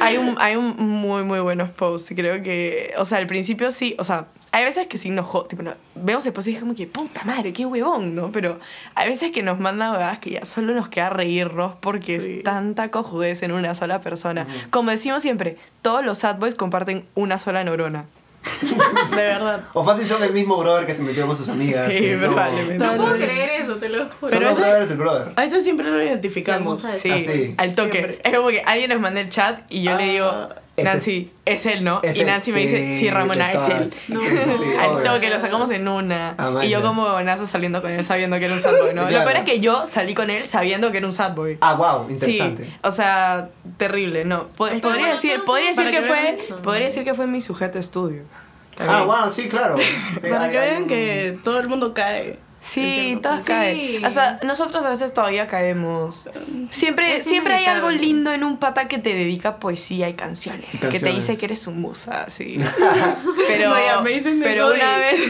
hay, 0.00 0.16
un, 0.16 0.36
hay 0.38 0.56
un 0.56 0.74
muy, 0.78 1.24
muy 1.24 1.40
buenos 1.40 1.70
posts. 1.70 2.12
Creo 2.14 2.42
que, 2.42 2.94
o 2.96 3.04
sea, 3.04 3.18
al 3.18 3.26
principio 3.26 3.70
sí, 3.70 3.94
o 3.98 4.04
sea, 4.04 4.26
hay 4.50 4.64
veces 4.64 4.86
que 4.86 4.98
sí 4.98 5.10
nos 5.10 5.26
tipo, 5.48 5.62
no, 5.62 5.74
vemos 5.94 6.24
el 6.26 6.32
post 6.32 6.48
y 6.48 6.54
es 6.54 6.60
como 6.60 6.74
que, 6.74 6.86
puta 6.86 7.22
madre, 7.24 7.52
qué 7.52 7.66
huevón, 7.66 8.14
¿no? 8.14 8.32
Pero 8.32 8.58
hay 8.94 9.08
veces 9.08 9.30
que 9.30 9.42
nos 9.42 9.60
mandan 9.60 9.92
huevadas 9.92 10.18
que 10.20 10.30
ya 10.30 10.44
solo 10.46 10.74
nos 10.74 10.88
queda 10.88 11.10
reírnos 11.10 11.74
porque 11.80 12.20
Sí. 12.20 12.36
es 12.38 12.44
tanta 12.44 12.90
cojudez 12.90 13.42
en 13.42 13.52
una 13.52 13.74
sola 13.74 14.00
persona. 14.00 14.46
Como 14.70 14.90
decimos 14.90 15.22
siempre, 15.22 15.56
todos 15.82 16.04
los 16.04 16.18
sad 16.18 16.38
boys 16.38 16.54
comparten 16.54 17.04
una 17.14 17.38
sola 17.38 17.62
neurona. 17.64 18.06
De 19.10 19.16
verdad. 19.16 19.60
O 19.72 19.84
fácil 19.84 20.04
son 20.06 20.22
el 20.22 20.32
mismo 20.32 20.56
brother 20.58 20.86
que 20.86 20.94
se 20.94 21.02
metió 21.02 21.26
con 21.26 21.36
sus 21.36 21.48
amigas. 21.48 21.92
Sí, 21.92 22.06
y 22.06 22.14
no- 22.16 22.26
probablemente. 22.28 22.84
No 22.84 22.96
puedo 22.96 23.16
creer 23.16 23.60
eso, 23.60 23.76
te 23.76 23.88
lo 23.88 24.06
juro. 24.06 24.30
Son 24.30 24.30
Pero 24.30 24.40
los 24.50 24.52
ese- 24.58 24.62
brothers 24.68 24.88
del 24.88 24.98
brother. 24.98 25.32
A 25.36 25.44
eso 25.44 25.60
siempre 25.60 25.90
lo 25.90 26.02
identificamos. 26.02 26.82
Sí, 27.02 27.10
Ah, 27.10 27.18
sí. 27.18 27.54
al 27.56 27.74
toque. 27.74 27.92
Siempre. 27.92 28.20
Es 28.24 28.34
como 28.36 28.48
que 28.48 28.60
alguien 28.62 28.90
nos 28.90 29.00
manda 29.00 29.20
el 29.20 29.28
chat 29.28 29.60
y 29.68 29.82
yo 29.82 29.96
le 29.96 30.04
digo, 30.04 30.26
Ah, 30.26 30.56
Nancy, 30.84 31.30
es 31.44 31.66
él, 31.66 31.84
¿no? 31.84 32.00
Y 32.02 32.24
Nancy 32.24 32.52
me 32.52 32.60
dice, 32.60 32.98
sí, 32.98 33.10
Ramona, 33.10 33.48
de 33.48 33.54
es 33.56 33.62
él. 33.68 33.88
Sí, 33.88 34.12
No. 34.12 34.20
sí, 34.20 34.26
sí, 34.28 34.64
Al 34.78 35.02
toque, 35.02 35.30
lo 35.30 35.40
sacamos 35.40 35.70
en 35.70 35.86
una. 35.88 36.34
Ah, 36.38 36.64
y 36.64 36.68
yo 36.70 36.82
como 36.82 37.08
bonazo 37.08 37.46
saliendo 37.46 37.80
con 37.82 37.90
él 37.90 38.04
sabiendo 38.04 38.38
que 38.38 38.44
era 38.46 38.54
un 38.54 38.60
sad 38.62 38.78
boy, 38.78 38.94
¿no? 38.94 39.06
Claro. 39.06 39.24
Lo 39.24 39.30
peor 39.30 39.36
es 39.46 39.50
que 39.50 39.60
yo 39.60 39.86
salí 39.86 40.14
con 40.14 40.30
él 40.30 40.44
sabiendo 40.44 40.90
que 40.92 40.98
era 40.98 41.06
un 41.06 41.12
sad 41.12 41.34
boy. 41.34 41.58
Ah, 41.60 41.74
wow, 41.74 42.06
Sí, 42.06 42.12
interesante. 42.14 42.68
o 42.82 42.92
sea, 42.92 43.48
terrible, 43.76 44.24
no. 44.24 44.48
Po- 44.48 44.66
Es 44.66 44.74
que 44.74 44.80
podría 44.80 45.00
bueno, 45.06 45.12
decir, 45.14 45.40
podría 45.44 45.68
decir 45.70 45.90
que 45.90 46.02
fue, 46.02 46.30
eso. 46.34 46.56
podría 46.62 46.84
decir 46.86 47.04
que 47.04 47.14
fue 47.14 47.26
mi 47.26 47.40
sujeto 47.40 47.78
estudio. 47.78 48.22
Ah, 48.80 49.02
wow, 49.04 49.32
sí, 49.32 49.48
claro. 49.48 49.76
Sí, 49.78 50.28
Para 50.30 50.44
hay- 50.44 50.50
que 50.52 50.58
vean 50.60 50.82
un- 50.82 50.88
que 50.88 51.38
todo 51.42 51.58
el 51.58 51.68
mundo 51.68 51.92
cae. 51.94 52.38
Sí, 52.68 53.18
todas 53.22 53.44
caen. 53.44 53.76
Sí. 53.76 54.00
Hasta 54.04 54.40
nosotros 54.44 54.84
a 54.84 54.90
veces 54.90 55.14
todavía 55.14 55.46
caemos. 55.46 56.28
Siempre, 56.70 57.16
Es 57.16 57.24
siempre 57.24 57.54
hay 57.54 57.64
algo 57.66 57.90
lindo 57.90 58.32
en 58.32 58.44
un 58.44 58.58
pata 58.58 58.88
que 58.88 58.98
te 58.98 59.10
dedica 59.14 59.56
poesía 59.58 60.08
y 60.08 60.14
canciones. 60.14 60.68
Que 60.80 61.00
te 61.00 61.10
dice 61.12 61.36
que 61.38 61.46
eres 61.46 61.60
su 61.62 61.70
musa, 61.72 62.28
sí. 62.30 62.58
Pero, 63.48 63.70
Vaya, 63.70 64.00
me 64.02 64.10
dicen 64.10 64.40
pero 64.42 64.66
eso 64.72 64.74
una 64.74 64.96
y- 64.96 65.00
vez. 65.00 65.20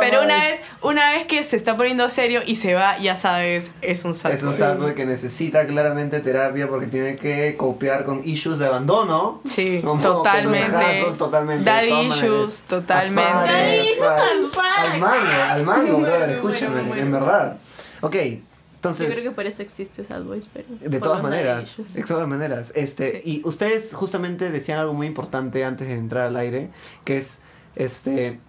pero 0.00 0.22
una 0.22 0.36
vez, 0.44 0.60
una 0.82 1.12
vez 1.12 1.26
que 1.26 1.44
se 1.44 1.56
está 1.56 1.76
poniendo 1.76 2.08
serio 2.08 2.40
y 2.44 2.56
se 2.56 2.74
va, 2.74 2.98
ya 2.98 3.14
sabes, 3.14 3.70
es 3.82 4.04
un 4.04 4.14
sad 4.14 4.32
Es 4.32 4.42
un 4.42 4.78
boy 4.78 4.94
que 4.94 5.04
necesita 5.04 5.66
claramente 5.66 6.20
terapia 6.20 6.68
porque 6.68 6.86
tiene 6.86 7.16
que 7.16 7.56
copiar 7.56 8.04
con 8.04 8.20
issues 8.24 8.58
de 8.58 8.66
abandono. 8.66 9.42
Sí, 9.44 9.80
Como 9.84 10.02
totalmente. 10.02 11.04
totalmente. 11.18 11.64
Daddy 11.64 12.06
issues, 12.06 12.20
maneras. 12.20 12.64
totalmente. 12.66 13.30
Daddy 13.30 13.76
issues 13.90 14.08
al. 14.08 14.92
Al 14.92 14.98
mango, 15.00 15.42
al 15.50 15.62
mango, 15.64 15.98
brother, 15.98 16.30
escúchame, 16.30 17.00
en 17.00 17.12
verdad. 17.12 17.58
Ok, 18.00 18.14
Yo 18.14 18.38
entonces... 18.76 19.10
creo 19.12 19.24
que 19.24 19.30
por 19.32 19.46
eso 19.46 19.60
existe 19.60 20.02
Sad 20.04 20.22
Boys, 20.22 20.48
pero. 20.50 20.66
De 20.80 21.00
todas 21.00 21.22
maneras, 21.22 21.94
de 21.94 22.02
todas 22.04 22.26
maneras. 22.26 22.72
Este, 22.74 23.20
y 23.24 23.42
ustedes 23.44 23.92
justamente 23.92 24.50
decían 24.50 24.78
algo 24.78 24.94
muy 24.94 25.06
importante 25.06 25.62
antes 25.64 25.86
de 25.88 25.94
entrar 25.94 26.28
al 26.28 26.36
aire, 26.36 26.70
que 27.04 27.18
es 27.18 27.42
este 27.76 28.40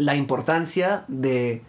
la 0.00 0.16
importancia 0.16 1.04
de 1.08 1.62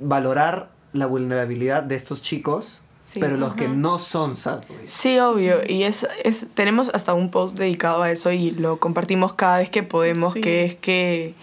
valorar 0.00 0.70
la 0.92 1.06
vulnerabilidad 1.06 1.82
de 1.84 1.94
estos 1.94 2.20
chicos, 2.20 2.82
Sí. 2.98 3.18
pero 3.20 3.36
los 3.36 3.54
que 3.54 3.66
no 3.68 3.98
son 3.98 4.36
sad 4.36 4.60
boys. 4.68 4.92
Sí, 4.92 5.18
obvio. 5.18 5.60
Y 5.66 5.82
es, 5.82 6.06
es, 6.22 6.46
tenemos 6.54 6.90
hasta 6.94 7.12
un 7.14 7.30
post 7.32 7.56
dedicado 7.56 8.02
a 8.02 8.10
eso 8.12 8.30
y 8.30 8.52
lo 8.52 8.78
compartimos 8.78 9.32
cada 9.32 9.58
vez 9.58 9.68
que 9.70 9.82
podemos, 9.82 10.32
Sí. 10.34 10.40
que 10.40 10.64
es 10.64 10.74
que, 10.76 11.34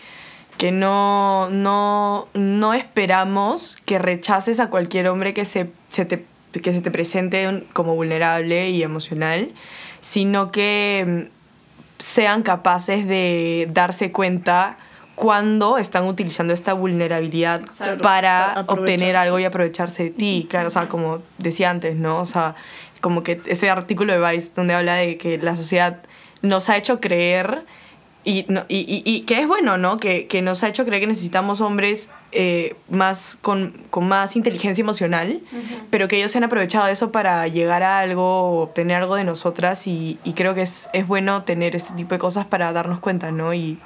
que 0.58 0.72
no, 0.72 1.50
no, 1.50 2.28
no 2.34 2.74
esperamos 2.74 3.78
que 3.86 4.00
rechaces 4.00 4.60
a 4.62 4.70
cualquier 4.70 5.08
hombre 5.10 5.34
que 5.34 5.44
se, 5.46 5.70
se 5.90 6.06
te, 6.06 6.26
que 6.54 6.72
se 6.74 6.82
te 6.82 6.90
presente 6.92 7.66
como 7.74 7.96
vulnerable 7.96 8.70
y 8.70 8.82
emocional, 8.84 9.52
sino 10.02 10.52
que 10.52 11.28
mm, 11.30 12.02
sean 12.02 12.44
capaces 12.44 13.06
de 13.08 13.68
darse 13.74 14.12
cuenta 14.14 14.78
cuando 15.18 15.80
están 15.80 16.06
utilizando 16.06 16.54
esta 16.54 16.74
vulnerabilidad 16.74 17.62
para 18.04 18.64
obtener 18.68 19.16
algo 19.16 19.40
y 19.40 19.46
aprovecharse 19.46 20.04
de 20.04 20.10
ti. 20.12 20.48
Claro, 20.48 20.68
o 20.68 20.70
sea, 20.70 20.88
como 20.88 21.24
decía 21.40 21.72
antes, 21.72 21.96
¿no? 21.96 22.20
O 22.20 22.26
sea, 22.28 22.54
como 23.02 23.24
que 23.24 23.42
ese 23.48 23.68
artículo 23.72 24.14
de 24.14 24.32
Vice 24.32 24.52
donde 24.56 24.76
habla 24.76 24.94
de 24.94 25.18
que 25.18 25.40
la 25.40 25.56
sociedad 25.56 26.04
nos 26.44 26.70
ha 26.70 26.78
hecho 26.78 27.00
creer 27.00 27.66
y, 28.30 28.46
no- 28.50 28.66
y, 28.68 28.78
y- 28.80 29.02
y 29.06 29.22
que 29.22 29.40
es 29.40 29.48
bueno, 29.48 29.78
¿no? 29.78 29.98
Que, 29.98 30.28
que 30.28 30.42
nos 30.42 30.64
ha 30.64 30.68
hecho 30.70 30.86
creer 30.86 31.02
que 31.02 31.08
necesitamos 31.08 31.62
hombres 31.62 32.10
eh, 32.34 32.76
más 32.90 33.38
con, 33.42 33.72
con 33.90 34.06
más 34.08 34.36
inteligencia 34.36 34.82
emocional, 34.82 35.40
pero 35.90 36.08
que 36.10 36.18
ellos 36.18 36.32
se 36.34 36.38
han 36.38 36.44
aprovechado 36.44 36.86
de 36.88 36.92
eso 36.92 37.12
para 37.12 37.48
llegar 37.48 37.84
a 37.84 38.00
algo 38.00 38.24
o 38.42 38.62
obtener 38.64 38.98
algo 38.98 39.16
de 39.16 39.24
nosotras 39.24 39.88
y, 39.88 40.18
y 40.26 40.34
creo 40.34 40.54
que 40.54 40.64
es, 40.64 40.90
es 40.92 41.08
bueno 41.08 41.44
tener 41.44 41.76
este 41.76 41.94
tipo 41.94 42.14
de 42.16 42.20
cosas 42.20 42.46
para 42.46 42.74
darnos 42.74 43.00
cuenta, 43.00 43.32
¿no? 43.32 43.54
Y, 43.54 43.80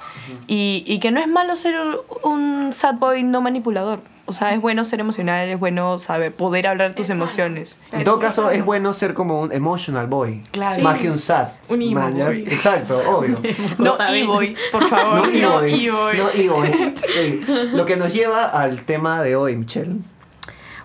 y, 0.48 0.83
y 0.88 1.00
que 1.00 1.12
no 1.12 1.19
es 1.19 1.27
malo 1.27 1.55
ser 1.55 1.75
un 2.24 2.74
sad 2.74 2.95
boy 2.95 3.21
no 3.24 3.41
manipulador. 3.41 4.00
O 4.31 4.33
sea, 4.33 4.53
es 4.53 4.61
bueno 4.61 4.83
ser 4.85 5.00
emocional, 5.00 5.47
es 5.50 5.59
bueno 5.59 6.00
saber 6.00 6.33
poder 6.33 6.65
hablar 6.67 6.95
tus 6.95 7.07
sano. 7.07 7.23
emociones. 7.23 7.77
En 7.91 8.03
todo 8.03 8.17
caso, 8.19 8.50
es 8.50 8.63
bueno 8.65 8.93
ser 8.93 9.13
como 9.13 9.41
un 9.41 9.51
emotional 9.51 10.07
boy. 10.07 10.41
Claro. 10.51 10.81
Más 10.81 10.95
Sí. 10.97 11.01
que 11.03 11.11
un 11.11 11.19
sad. 11.19 11.50
Un 11.69 11.81
emo 11.81 12.09
boy. 12.09 12.39
Exacto, 12.50 13.00
obvio. 13.09 13.39
No 13.77 13.97
e-boy, 14.09 14.55
por 14.71 14.88
favor. 14.89 15.27
No 15.33 15.59
No 15.61 15.63
e-boy. 15.65 16.17
No 16.17 16.29
e-boy. 16.33 16.69
Sí. 17.13 17.41
Lo 17.73 17.85
que 17.85 17.97
nos 17.97 18.13
lleva 18.13 18.45
al 18.45 18.83
tema 18.83 19.21
de 19.21 19.35
hoy, 19.35 19.55
Michelle. 19.55 19.95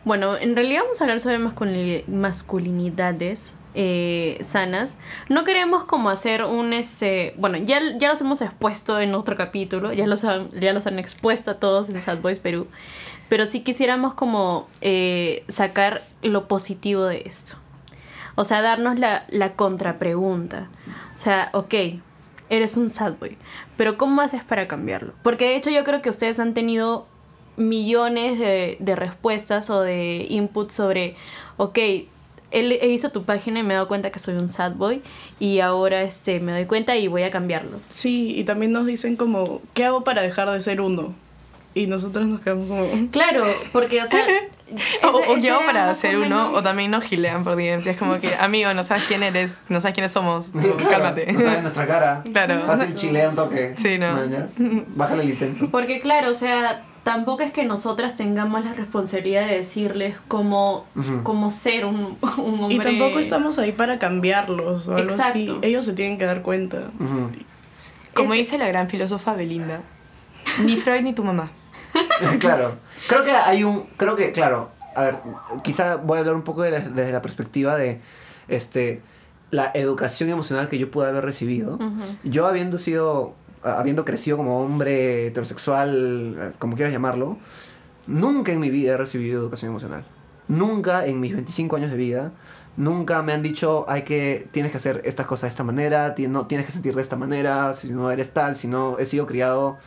Bueno, 0.04 0.36
en 0.36 0.54
realidad 0.54 0.82
vamos 0.84 1.00
a 1.00 1.04
hablar 1.04 1.18
sobre 1.20 1.38
masculini- 1.38 2.04
masculinidades 2.06 3.54
eh, 3.74 4.38
sanas. 4.40 4.96
No 5.28 5.44
queremos 5.44 5.84
como 5.84 6.08
hacer 6.08 6.44
un 6.44 6.72
este. 6.72 7.34
Bueno, 7.36 7.58
ya, 7.58 7.80
ya 7.98 8.08
los 8.08 8.20
hemos 8.22 8.40
expuesto 8.40 8.98
en 9.00 9.14
otro 9.14 9.36
capítulo, 9.36 9.92
ya 9.92 10.06
los 10.06 10.24
han, 10.24 10.48
ya 10.52 10.72
los 10.72 10.86
han 10.86 10.98
expuesto 10.98 11.50
a 11.50 11.54
todos 11.54 11.88
en 11.90 12.00
Sad 12.00 12.18
Boys 12.20 12.38
Perú. 12.38 12.68
Pero 13.28 13.46
sí 13.46 13.60
quisiéramos 13.60 14.14
como 14.14 14.68
eh, 14.80 15.44
sacar 15.48 16.02
lo 16.22 16.48
positivo 16.48 17.04
de 17.04 17.22
esto. 17.26 17.56
O 18.34 18.44
sea, 18.44 18.62
darnos 18.62 18.98
la, 18.98 19.24
la 19.30 19.54
contrapregunta. 19.54 20.68
O 21.14 21.18
sea, 21.18 21.50
ok, 21.52 21.74
eres 22.50 22.76
un 22.76 22.90
sad 22.90 23.14
boy, 23.18 23.36
pero 23.76 23.96
¿cómo 23.96 24.20
haces 24.20 24.44
para 24.44 24.68
cambiarlo? 24.68 25.12
Porque 25.22 25.46
de 25.46 25.56
hecho 25.56 25.70
yo 25.70 25.84
creo 25.84 26.02
que 26.02 26.10
ustedes 26.10 26.38
han 26.38 26.54
tenido 26.54 27.06
millones 27.56 28.38
de, 28.38 28.76
de 28.78 28.96
respuestas 28.96 29.70
o 29.70 29.80
de 29.80 30.26
inputs 30.28 30.74
sobre, 30.74 31.16
ok, 31.56 31.78
he 32.50 32.88
visto 32.88 33.10
tu 33.10 33.24
página 33.24 33.60
y 33.60 33.62
me 33.62 33.74
he 33.74 33.76
dado 33.76 33.88
cuenta 33.88 34.10
que 34.10 34.18
soy 34.18 34.36
un 34.36 34.48
sad 34.48 34.72
boy 34.72 35.02
y 35.40 35.60
ahora 35.60 36.02
este, 36.02 36.40
me 36.40 36.52
doy 36.52 36.66
cuenta 36.66 36.96
y 36.96 37.08
voy 37.08 37.22
a 37.22 37.30
cambiarlo. 37.30 37.80
Sí, 37.90 38.34
y 38.36 38.44
también 38.44 38.72
nos 38.72 38.86
dicen 38.86 39.16
como, 39.16 39.60
¿qué 39.74 39.84
hago 39.84 40.04
para 40.04 40.22
dejar 40.22 40.50
de 40.50 40.60
ser 40.60 40.80
uno? 40.80 41.14
Y 41.76 41.86
nosotros 41.86 42.26
nos 42.26 42.40
quedamos 42.40 42.68
como... 42.68 43.10
Claro, 43.10 43.44
porque, 43.72 44.00
o 44.02 44.06
sea... 44.06 44.24
O, 44.68 45.20
ese- 45.20 45.30
o 45.30 45.36
ese 45.36 45.46
yo 45.46 45.60
para 45.64 45.92
o 45.92 46.20
uno, 46.26 46.52
o 46.52 46.60
también 46.60 46.90
nos 46.90 47.04
gilean 47.04 47.44
por 47.44 47.54
DMs. 47.54 47.86
y 47.86 47.90
Es 47.90 47.96
como 47.96 48.18
que, 48.18 48.34
amigo, 48.40 48.74
no 48.74 48.82
sabes 48.82 49.04
quién 49.04 49.22
eres, 49.22 49.60
no 49.68 49.80
sabes 49.80 49.94
quiénes 49.94 50.10
somos. 50.10 50.46
Claro, 50.52 50.76
Cálmate. 50.90 51.32
No 51.32 51.40
saben 51.40 51.62
nuestra 51.62 51.86
cara. 51.86 52.24
Claro. 52.32 52.64
Fácil 52.66 52.92
chilea 52.96 53.28
un 53.28 53.36
toque. 53.36 53.76
Sí, 53.80 53.96
¿no? 53.96 54.14
¿Mañas? 54.14 54.56
Bájale 54.88 55.22
el 55.22 55.30
intenso. 55.30 55.68
Porque 55.70 56.00
claro, 56.00 56.30
o 56.30 56.34
sea, 56.34 56.82
tampoco 57.04 57.44
es 57.44 57.52
que 57.52 57.62
nosotras 57.62 58.16
tengamos 58.16 58.64
la 58.64 58.72
responsabilidad 58.74 59.46
de 59.46 59.58
decirles 59.58 60.16
cómo, 60.26 60.84
cómo 61.22 61.52
ser 61.52 61.84
un, 61.84 62.18
un 62.38 62.60
hombre. 62.60 62.74
Y 62.74 62.78
tampoco 62.98 63.20
estamos 63.20 63.60
ahí 63.60 63.70
para 63.70 64.00
cambiarlos 64.00 64.88
o 64.88 64.96
algo 64.96 65.12
así. 65.14 65.42
Exacto. 65.44 65.58
Ellos 65.62 65.84
se 65.84 65.92
tienen 65.92 66.18
que 66.18 66.24
dar 66.24 66.42
cuenta. 66.42 66.90
Como 68.14 68.30
Ese- 68.30 68.38
dice 68.38 68.58
la 68.58 68.66
gran 68.66 68.88
filósofa 68.90 69.34
Belinda, 69.34 69.82
ni 70.64 70.74
Freud 70.76 71.02
ni 71.02 71.12
tu 71.12 71.22
mamá. 71.22 71.52
claro. 72.40 72.76
Creo 73.08 73.24
que 73.24 73.30
hay 73.32 73.64
un. 73.64 73.84
Creo 73.96 74.16
que, 74.16 74.32
claro. 74.32 74.70
A 74.94 75.02
ver, 75.02 75.16
quizá 75.62 75.96
voy 75.96 76.16
a 76.16 76.20
hablar 76.20 76.34
un 76.34 76.42
poco 76.42 76.62
de 76.62 76.70
la- 76.70 76.80
desde 76.80 77.12
la 77.12 77.22
perspectiva 77.22 77.76
de 77.76 78.00
este 78.48 79.02
la 79.50 79.70
educación 79.74 80.28
emocional 80.30 80.68
que 80.68 80.78
yo 80.78 80.90
pude 80.90 81.06
haber 81.08 81.24
recibido. 81.24 81.78
Yo 82.24 82.46
habiendo 82.46 82.78
sido. 82.78 83.34
Habiendo 83.62 84.04
crecido 84.04 84.36
como 84.36 84.60
hombre 84.62 85.26
heterosexual, 85.26 86.52
como 86.60 86.76
quieras 86.76 86.92
llamarlo, 86.92 87.36
nunca 88.06 88.52
en 88.52 88.60
mi 88.60 88.70
vida 88.70 88.92
he 88.92 88.96
recibido 88.96 89.40
educación 89.40 89.70
emocional. 89.72 90.04
Nunca 90.46 91.04
en 91.06 91.18
mis 91.18 91.32
25 91.32 91.74
años 91.74 91.90
de 91.90 91.96
vida, 91.96 92.30
nunca 92.76 93.22
me 93.22 93.32
han 93.32 93.42
dicho, 93.42 93.84
hay 93.88 94.02
que, 94.02 94.46
tienes 94.52 94.70
que 94.70 94.76
hacer 94.78 95.02
estas 95.04 95.26
cosas 95.26 95.42
de 95.42 95.48
esta 95.48 95.64
manera, 95.64 96.14
ti- 96.14 96.28
no, 96.28 96.46
tienes 96.46 96.64
que 96.66 96.72
sentir 96.72 96.94
de 96.94 97.00
esta 97.02 97.16
manera, 97.16 97.74
si 97.74 97.90
no 97.90 98.08
eres 98.12 98.30
tal, 98.32 98.54
si 98.54 98.68
no, 98.68 98.98
he 99.00 99.04
sido 99.06 99.26
criado 99.26 99.78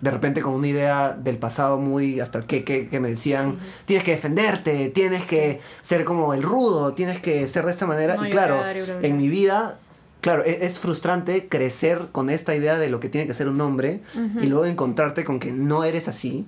de 0.00 0.10
repente 0.10 0.42
con 0.42 0.54
una 0.54 0.68
idea 0.68 1.12
del 1.18 1.38
pasado 1.38 1.78
muy 1.78 2.20
hasta 2.20 2.38
el 2.38 2.44
que, 2.46 2.62
que, 2.64 2.88
que 2.88 3.00
me 3.00 3.08
decían, 3.08 3.56
tienes 3.86 4.04
que 4.04 4.10
defenderte, 4.12 4.88
tienes 4.90 5.24
que 5.24 5.60
ser 5.80 6.04
como 6.04 6.34
el 6.34 6.42
rudo, 6.42 6.92
tienes 6.94 7.20
que 7.20 7.46
ser 7.46 7.64
de 7.64 7.70
esta 7.70 7.86
manera. 7.86 8.16
No 8.16 8.26
y 8.26 8.30
claro, 8.30 8.56
llorar 8.56 8.76
en 9.02 9.16
mi 9.16 9.28
vida, 9.28 9.78
claro, 10.20 10.44
e- 10.44 10.58
es, 10.66 10.78
frustrante 10.78 11.48
crecer 11.48 12.08
con 12.12 12.28
esta 12.28 12.54
idea 12.54 12.76
de 12.78 12.90
lo 12.90 13.00
que 13.00 13.08
tiene 13.08 13.26
que 13.26 13.34
ser 13.34 13.48
un 13.48 13.60
hombre 13.60 14.02
y 14.40 14.46
luego 14.46 14.66
encontrarte 14.66 15.24
con 15.24 15.38
que 15.38 15.52
no 15.52 15.84
eres 15.84 16.08
así, 16.08 16.46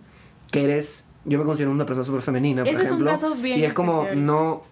que 0.50 0.64
eres, 0.64 1.06
yo 1.24 1.38
me 1.38 1.44
considero 1.44 1.70
una 1.70 1.86
persona 1.86 2.04
súper 2.04 2.20
femenina, 2.22 2.62
por 2.62 2.72
Ese 2.72 2.82
es 2.82 2.90
un 2.90 2.96
ejemplo. 3.06 3.10
caso 3.10 3.34
bien 3.36 3.58
y 3.58 3.64
es 3.64 3.72
como 3.72 4.02
especial. 4.02 4.26
no, 4.26 4.62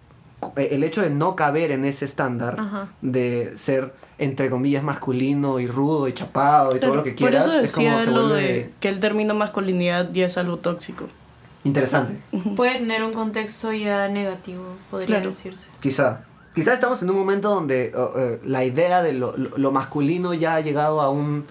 el 0.57 0.83
hecho 0.83 1.01
de 1.01 1.09
no 1.09 1.35
caber 1.35 1.71
en 1.71 1.85
ese 1.85 2.05
estándar 2.05 2.55
Ajá. 2.59 2.89
de 3.01 3.53
ser, 3.55 3.93
entre 4.17 4.49
comillas, 4.49 4.83
masculino 4.83 5.59
y 5.59 5.67
rudo 5.67 6.07
y 6.07 6.13
chapado 6.13 6.75
y 6.75 6.79
todo 6.79 6.95
lo 6.95 7.03
que 7.03 7.15
quieras, 7.15 7.45
Por 7.45 7.53
eso 7.55 7.63
es 7.65 7.71
como 7.73 7.99
se 7.99 8.11
lo 8.11 8.27
vuelve 8.27 8.41
de 8.41 8.73
que 8.79 8.89
el 8.89 8.99
término 8.99 9.33
masculinidad 9.35 10.11
ya 10.13 10.25
es 10.27 10.37
algo 10.37 10.57
tóxico. 10.57 11.07
interesante. 11.63 12.19
Puede 12.55 12.77
tener 12.77 13.03
un 13.03 13.11
contexto 13.11 13.73
ya 13.73 14.07
negativo, 14.07 14.63
podría 14.91 15.07
Claro. 15.17 15.29
decirse. 15.29 15.69
Quizá. 15.81 16.21
Quizá 16.53 16.73
estamos 16.73 17.01
en 17.03 17.09
un 17.09 17.17
momento 17.17 17.49
donde 17.49 17.91
oh, 17.95 18.13
eh, 18.17 18.39
la 18.45 18.63
idea 18.63 19.01
de 19.01 19.11
lo, 19.13 19.35
lo- 19.35 19.57
lo 19.57 19.71
masculino 19.71 20.33
ya 20.33 20.55
ha 20.55 20.61
llegado 20.61 21.01
a 21.01 21.09
un 21.09 21.43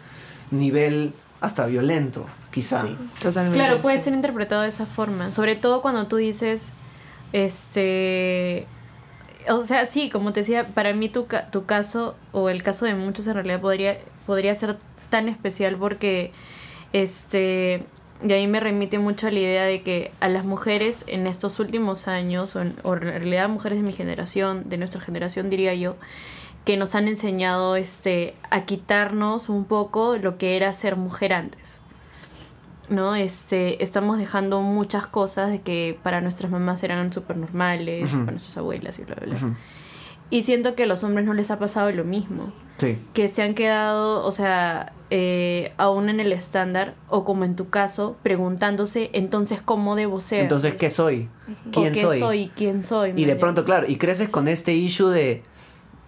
nivel 0.51 1.13
hasta 1.43 1.67
violento, 1.67 2.25
quizá. 2.51 2.83
Sí. 2.83 2.97
Totalmente. 3.21 3.59
Claro, 3.59 3.83
puede 3.83 3.99
ser 3.99 4.15
interpretado 4.15 4.63
de 4.63 4.69
esa 4.69 4.87
forma. 4.87 5.31
Sobre 5.31 5.57
todo 5.57 5.83
cuando 5.83 6.07
tú 6.07 6.17
dices, 6.17 6.69
este... 7.33 8.67
O 9.49 9.63
sea, 9.63 9.85
sí, 9.87 10.11
como 10.11 10.33
te 10.33 10.41
decía, 10.41 10.69
para 10.69 10.93
mí 10.95 11.09
tu, 11.09 11.27
tu 11.51 11.67
caso, 11.67 12.17
o 12.33 12.49
el 12.49 12.63
caso 12.63 12.87
de 12.87 12.95
muchos 12.95 13.27
en 13.27 13.35
realidad, 13.35 13.61
podría, 13.61 13.99
podría 14.27 14.55
ser 14.55 14.79
tan 15.11 15.29
especial 15.29 15.77
porque, 15.77 16.33
este... 16.93 17.87
Y 18.23 18.33
ahí 18.33 18.47
me 18.47 18.61
remite 18.61 18.99
mucho 18.99 19.27
a 19.27 19.31
la 19.31 19.41
idea 19.41 19.65
de 19.65 19.83
que 19.83 20.13
a 20.21 20.29
las 20.29 20.45
mujeres 20.45 21.05
en 21.09 21.27
estos 21.27 21.59
últimos 21.59 22.09
años, 22.09 22.57
o 22.57 22.63
en, 22.63 22.77
o 22.83 22.95
en 22.95 23.01
realidad 23.01 23.49
mujeres 23.49 23.77
de 23.79 23.85
mi 23.85 23.93
generación, 23.93 24.69
de 24.69 24.79
nuestra 24.79 25.01
generación 25.01 25.51
diría 25.51 25.75
yo, 25.75 25.97
que 26.65 26.77
nos 26.77 26.95
han 26.95 27.09
enseñado 27.09 27.77
este, 27.77 28.35
a 28.51 28.65
quitarnos 28.65 29.49
un 29.49 29.65
poco 29.65 30.17
lo 30.17 30.39
que 30.39 30.57
era 30.57 30.73
ser 30.73 30.97
mujer 30.97 31.35
antes. 31.35 31.81
¿No? 32.89 33.15
Este, 33.15 33.83
estamos 33.83 34.19
dejando 34.19 34.61
muchas 34.61 35.07
cosas 35.07 35.51
de 35.51 35.61
que 35.61 35.99
para 36.03 36.21
nuestras 36.21 36.51
mamás 36.51 36.83
eran 36.83 37.13
súper 37.13 37.37
normales, 37.37 38.11
para 38.11 38.33
nuestras 38.33 38.57
abuelas 38.57 38.99
y 38.99 39.05
bla, 39.05 39.17
bla, 39.17 39.27
bla. 39.27 39.57
Y 40.31 40.43
siento 40.43 40.75
que 40.75 40.85
a 40.85 40.87
los 40.87 41.05
hombres 41.05 41.27
no 41.27 41.35
les 41.35 41.51
ha 41.51 41.59
pasado 41.59 41.91
lo 41.93 42.05
mismo. 42.05 42.53
Sí. 42.79 42.99
Que 43.13 43.29
se 43.29 43.43
han 43.43 43.55
quedado, 43.55 44.25
o 44.25 44.33
sea, 44.33 44.93
eh, 45.11 45.73
aún 45.77 46.09
en 46.09 46.19
el 46.19 46.33
estándar, 46.33 46.95
o 47.09 47.25
como 47.25 47.45
en 47.45 47.55
tu 47.55 47.69
caso, 47.69 48.17
preguntándose, 48.23 49.11
entonces, 49.13 49.63
¿cómo 49.63 49.95
debo 49.95 50.21
ser? 50.21 50.41
Entonces, 50.41 50.75
¿qué 50.75 50.91
soy? 50.91 51.29
¿O 51.69 51.71
¿Quién 51.71 51.93
qué 51.93 52.01
soy? 52.01 52.19
soy? 52.19 52.53
¿Quién 52.57 52.83
soy? 52.83 53.13
Y 53.15 53.27
de 53.27 53.35
¿me 53.35 53.41
pronto, 53.41 53.65
claro, 53.65 53.87
y 53.89 53.97
creces 53.97 54.29
con 54.29 54.49
este 54.49 54.75
issue 54.75 55.09
de, 55.09 55.45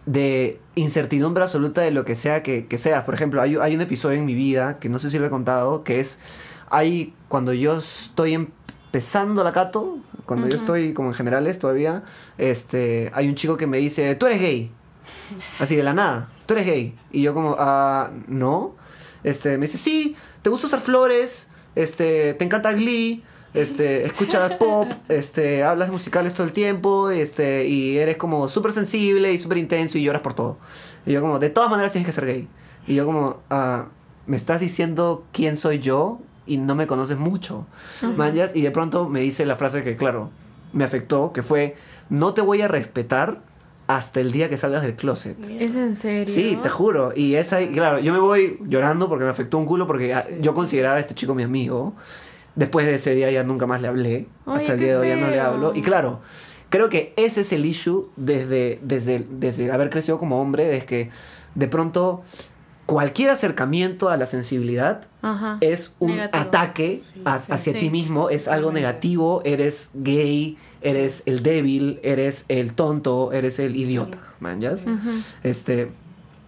de 0.07 0.61
incertidumbre 0.75 1.45
absoluta 1.45 1.83
de 1.83 1.93
lo 1.93 2.05
que 2.05 2.17
sea 2.17 2.43
que, 2.43 2.67
que 2.67 2.79
seas. 2.79 3.05
Por 3.05 3.15
ejemplo, 3.15 3.41
hay, 3.43 3.57
hay 3.57 3.77
un 3.77 3.81
episodio 3.81 4.19
en 4.19 4.25
mi 4.25 4.35
vida, 4.35 4.79
que 4.81 4.89
no 4.89 4.99
sé 4.99 5.11
si 5.11 5.21
lo 5.21 5.27
he 5.27 5.31
contado, 5.31 5.85
que 5.85 6.01
es, 6.01 6.19
hay, 6.71 7.15
cuando 7.29 7.53
yo 7.53 7.79
estoy 7.79 8.35
empezando 8.35 9.45
la 9.45 9.53
cato, 9.53 9.99
cuando 10.25 10.49
yo 10.49 10.57
Ujú. 10.57 10.63
estoy 10.63 10.93
como 10.93 11.09
en 11.09 11.15
generales 11.15 11.59
todavía, 11.59 12.03
este, 12.39 13.11
hay 13.15 13.29
un 13.29 13.35
chico 13.35 13.57
que 13.57 13.67
me 13.67 13.79
dice, 13.79 14.15
tú 14.17 14.27
eres 14.27 14.41
gay. 14.41 14.71
Así 15.59 15.77
de 15.77 15.83
la 15.83 15.95
nada, 15.95 16.29
tú 16.47 16.55
eres 16.55 16.67
gay. 16.67 16.95
Y 17.11 17.23
yo 17.23 17.33
como, 17.35 17.57
ah, 17.59 18.11
no. 18.27 18.75
Este, 19.23 19.59
me 19.59 19.67
dice, 19.67 19.79
sí, 19.79 20.17
te 20.43 20.51
gusta 20.51 20.67
usar 20.67 20.81
flores, 20.81 21.51
este, 21.75 22.35
te 22.35 22.45
encanta 22.45 22.73
Glee, 22.73 23.23
este, 23.55 24.07
escuchas 24.07 24.53
pop, 24.59 24.91
este, 25.09 25.63
hablas 25.63 25.91
musicales 25.91 26.35
todo 26.35 26.47
el 26.47 26.53
tiempo, 26.53 27.11
este, 27.11 27.67
y 27.67 27.99
eres 27.99 28.17
como 28.17 28.49
súper 28.49 28.73
sensible 28.73 29.33
y 29.33 29.39
súper 29.39 29.59
intenso 29.59 29.99
y 29.99 30.03
lloras 30.03 30.23
por 30.23 30.35
todo. 30.35 30.59
Y 31.07 31.13
yo 31.13 31.21
como, 31.21 31.39
de 31.39 31.51
todas 31.51 31.71
maneras 31.71 31.93
tienes 31.93 32.07
que 32.07 32.13
ser 32.13 32.27
gay. 32.27 32.49
Y 32.87 32.95
yo 32.95 33.07
como, 33.07 33.41
ah, 33.51 33.87
me 34.27 34.37
estás 34.37 34.61
diciendo 34.61 35.25
quién 35.33 35.57
soy 35.57 35.79
yo 35.79 36.21
y 36.47 36.59
no 36.59 36.75
me 36.75 36.87
conoces 36.87 37.19
mucho. 37.19 37.67
Manjas, 38.17 38.55
y 38.55 38.63
de 38.63 38.71
pronto 38.71 39.09
me 39.09 39.21
dice 39.21 39.45
la 39.47 39.57
frase 39.57 39.83
que, 39.83 39.97
claro, 39.97 40.31
me 40.73 40.85
afectó, 40.85 41.33
que 41.33 41.43
fue, 41.43 41.77
no 42.09 42.35
te 42.35 42.41
voy 42.41 42.63
a 42.63 42.69
respetar 42.69 43.41
hasta 43.87 44.21
el 44.21 44.33
día 44.33 44.49
que 44.49 44.57
salgas 44.57 44.83
del 44.83 44.95
closet. 44.95 45.37
¿Es 45.49 45.75
en 45.75 45.97
serio? 45.97 46.27
Sí, 46.27 46.59
te 46.63 46.69
juro. 46.69 47.13
Y 47.15 47.37
esa, 47.37 47.65
claro, 47.69 47.99
yo 47.99 48.13
me 48.13 48.19
voy 48.19 48.59
llorando 48.67 49.09
porque 49.09 49.25
me 49.25 49.31
afectó 49.31 49.59
un 49.59 49.67
culo 49.67 49.87
porque 49.87 50.13
ah, 50.13 50.27
yo 50.41 50.55
consideraba 50.55 50.97
a 50.97 51.01
este 51.01 51.15
chico 51.15 51.35
mi 51.35 51.45
amigo. 51.45 51.95
Después 52.57 52.87
de 52.87 52.95
ese 52.95 53.15
día 53.15 53.31
ya 53.31 53.45
nunca 53.45 53.67
más 53.67 53.83
le 53.83 53.89
hablé. 53.89 54.29
Oye, 54.47 54.57
Hasta 54.57 54.73
el 54.73 54.81
día 54.81 54.93
de 54.93 54.97
hoy 54.97 55.09
ya 55.09 55.17
no 55.17 55.29
le 55.29 55.39
hablo. 55.39 55.73
Y 55.75 55.83
claro, 55.83 56.21
creo 56.69 56.89
que 56.89 57.13
ese 57.17 57.43
es 57.43 57.53
el 57.53 57.65
issue 57.65 58.11
desde, 58.17 58.81
desde, 58.83 59.25
desde 59.31 59.71
haber 59.71 59.91
crecido 59.91 60.19
como 60.19 60.41
hombre, 60.41 60.77
es 60.77 60.85
que 60.85 61.11
de 61.55 61.69
pronto 61.69 62.23
cualquier 62.87 63.31
acercamiento 63.31 64.09
a 64.11 64.17
la 64.17 64.27
sensibilidad 64.27 65.03
Ajá. 65.23 65.59
es 65.61 65.97
un 65.99 66.13
Negativo. 66.17 66.43
ataque 66.45 67.03
a- 67.25 67.39
sí. 67.41 67.47
hacia 67.53 67.73
Sí. 67.73 67.79
ti 67.81 67.91
mismo, 67.91 68.31
es 68.31 68.47
algo 68.49 68.73
negativo, 68.73 69.43
eres 69.45 69.91
gay, 69.95 70.57
eres 70.83 71.25
el 71.27 71.43
débil, 71.43 71.99
eres 72.05 72.45
el 72.49 72.75
tonto, 72.75 73.33
eres 73.33 73.59
el 73.59 73.75
idiota, 73.77 74.19
manjas. 74.39 74.85
Este, 75.43 75.91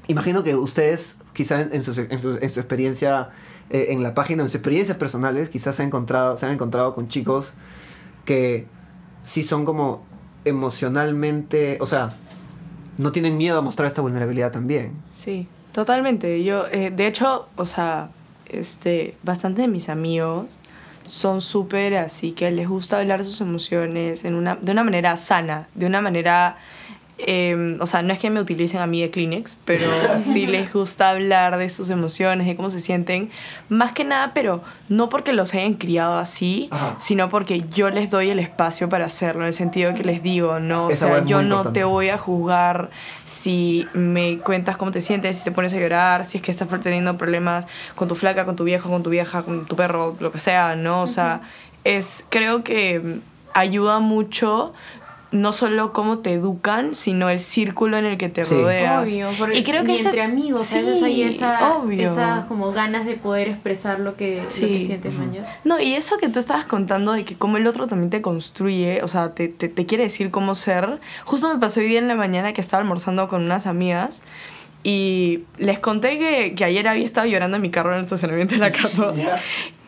imagino 0.07 0.44
que 0.44 0.55
ustedes, 0.55 1.16
quizá 1.33 1.61
en, 1.62 1.74
en 1.74 1.83
su, 1.83 1.90
en 2.01 2.22
su- 2.22 2.38
en 2.40 2.51
su 2.51 2.61
experiencia 2.61 3.31
eh, 3.70 3.88
en 3.90 4.03
la 4.03 4.14
página, 4.14 4.42
en 4.44 4.48
sus 4.48 4.55
experiencias 4.55 4.96
personales, 4.96 5.48
quizás 5.51 5.74
se 5.77 5.83
han 5.83 5.88
encontrado, 5.88 6.37
se 6.38 6.46
han 6.46 6.53
encontrado 6.53 6.94
con 6.94 7.09
chicos 7.09 7.53
que 8.24 8.66
sí 9.22 9.42
son 9.42 9.64
como 9.66 10.05
emocionalmente, 10.44 11.79
o 11.81 11.87
sea, 11.87 12.14
no 12.96 13.12
tienen 13.12 13.37
miedo 13.37 13.59
a 13.59 13.61
mostrar 13.61 13.87
esta 13.87 14.01
vulnerabilidad 14.03 14.53
también. 14.53 14.92
Sí, 15.14 15.48
totalmente. 15.78 16.42
Yo, 16.42 16.66
eh, 16.72 16.90
de 16.90 17.06
hecho, 17.06 17.46
o 17.54 17.64
sea, 17.64 18.08
este, 18.48 19.14
bastante 19.22 19.62
de 19.62 19.68
mis 19.68 19.88
amigos 19.88 20.46
son 21.06 21.40
súper 21.40 21.94
así 21.94 22.32
que 22.32 22.50
les 22.50 22.68
gusta 22.68 22.98
hablar 22.98 23.24
sus 23.24 23.40
emociones 23.40 24.24
en 24.24 24.34
una, 24.34 24.56
de 24.56 24.72
una 24.72 24.82
manera 24.82 25.16
sana, 25.16 25.68
de 25.76 25.86
una 25.86 26.00
manera, 26.00 26.56
eh, 27.18 27.76
o 27.81 27.87
sea, 27.88 28.02
no 28.02 28.12
es 28.12 28.20
que 28.20 28.31
me 28.31 28.40
utilicen 28.40 28.81
a 28.81 28.87
mí 28.87 29.00
de 29.00 29.11
Kleenex, 29.11 29.57
pero 29.64 29.85
sí 30.33 30.46
les 30.46 30.72
gusta 30.72 31.11
hablar 31.11 31.59
de 31.59 31.68
sus 31.68 31.90
emociones, 31.90 32.46
de 32.46 32.54
cómo 32.54 32.70
se 32.70 32.81
sienten, 32.81 33.31
más 33.68 33.92
que 33.92 34.04
nada, 34.04 34.33
pero 34.35 34.62
no 34.88 35.09
porque 35.09 35.33
los 35.33 35.52
hayan 35.54 35.74
criado 35.74 36.16
así, 36.16 36.68
Ajá. 36.70 36.96
sino 37.00 37.28
porque 37.28 37.64
yo 37.70 37.90
les 37.90 38.09
doy 38.11 38.31
el 38.31 38.38
espacio 38.38 38.88
para 38.88 39.07
hacerlo, 39.07 39.42
en 39.42 39.48
el 39.48 39.54
sentido 39.54 39.94
que 39.94 40.04
les 40.04 40.22
digo, 40.22 40.61
no, 40.61 40.87
o 40.87 40.90
sea, 40.90 41.24
yo 41.24 41.42
no 41.42 41.57
importante. 41.57 41.81
te 41.81 41.85
voy 41.85 42.09
a 42.09 42.18
juzgar 42.18 42.90
si 43.24 43.87
me 43.94 44.38
cuentas 44.38 44.76
cómo 44.76 44.92
te 44.92 45.00
sientes, 45.00 45.38
si 45.38 45.44
te 45.44 45.52
pones 45.52 45.72
a 45.72 45.78
llorar, 45.78 46.24
si 46.24 46.38
es 46.38 46.42
que 46.42 46.50
estás 46.50 46.68
teniendo 46.83 47.16
problemas 47.18 47.66
con 47.94 48.07
tu 48.07 48.14
flaca, 48.14 48.44
con 48.44 48.57
tu 48.57 48.64
viejo, 48.64 48.90
con 48.90 49.02
tu 49.02 49.11
vieja, 49.11 49.42
con 49.42 49.66
tu 49.66 49.74
perro, 49.74 50.16
lo 50.20 50.31
que 50.31 50.38
sea, 50.38 50.76
¿no? 50.76 51.02
O 51.02 51.07
sea, 51.07 51.40
es, 51.85 52.24
creo 52.28 52.62
que 52.62 53.20
ayuda 53.54 53.98
mucho 53.98 54.72
no 55.30 55.52
solo 55.52 55.92
cómo 55.92 56.18
te 56.20 56.32
educan, 56.32 56.94
sino 56.94 57.28
el 57.28 57.38
círculo 57.38 57.98
en 57.98 58.06
el 58.06 58.16
que 58.16 58.28
te 58.30 58.44
Sí. 58.44 58.54
rodeas. 58.54 59.02
Obvio, 59.06 59.28
porque 59.38 59.58
y 59.58 59.62
creo 59.64 59.84
que 59.84 59.92
y 59.94 59.98
entre 59.98 60.22
amigos 60.22 60.72
a 60.72 60.76
veces 60.80 61.02
hay 61.02 61.14
Sí, 61.16 61.22
esa, 61.24 61.76
obvio. 61.76 62.02
esas 62.02 62.46
como 62.46 62.72
ganas 62.72 63.04
de 63.04 63.14
poder 63.16 63.48
expresar 63.48 64.00
lo 64.00 64.16
que, 64.16 64.38
lo 64.42 64.48
que 64.48 64.50
Sí. 64.50 64.86
sientes, 64.86 65.14
mañas. 65.14 65.46
No, 65.64 65.78
y 65.80 65.94
eso 65.94 66.16
que 66.18 66.28
tú 66.30 66.38
estabas 66.38 66.64
contando 66.64 67.12
de 67.12 67.24
que 67.26 67.36
como 67.36 67.58
el 67.58 67.66
otro 67.66 67.86
también 67.88 68.08
te 68.10 68.22
construye, 68.22 69.02
o 69.02 69.08
sea, 69.08 69.34
te, 69.34 69.48
te, 69.48 69.68
te 69.68 69.84
quiere 69.86 70.04
decir 70.04 70.30
cómo 70.30 70.54
ser. 70.54 70.98
Justo 71.24 71.52
me 71.52 71.60
pasó 71.60 71.80
hoy 71.80 71.88
día 71.88 71.98
en 71.98 72.08
la 72.08 72.14
mañana 72.16 72.54
que 72.54 72.60
estaba 72.62 72.80
almorzando 72.82 73.28
con 73.28 73.42
unas 73.44 73.66
amigas 73.66 74.22
y 74.84 75.40
les 75.58 75.78
conté 75.80 76.18
que, 76.18 76.54
que 76.54 76.64
ayer 76.64 76.86
había 76.88 77.04
estado 77.04 77.26
llorando 77.26 77.56
en 77.56 77.62
mi 77.62 77.70
carro 77.70 77.90
en 77.92 77.98
el 77.98 78.04
estacionamiento 78.04 78.54
de 78.54 78.60
la 78.60 78.70
casa. 78.72 79.12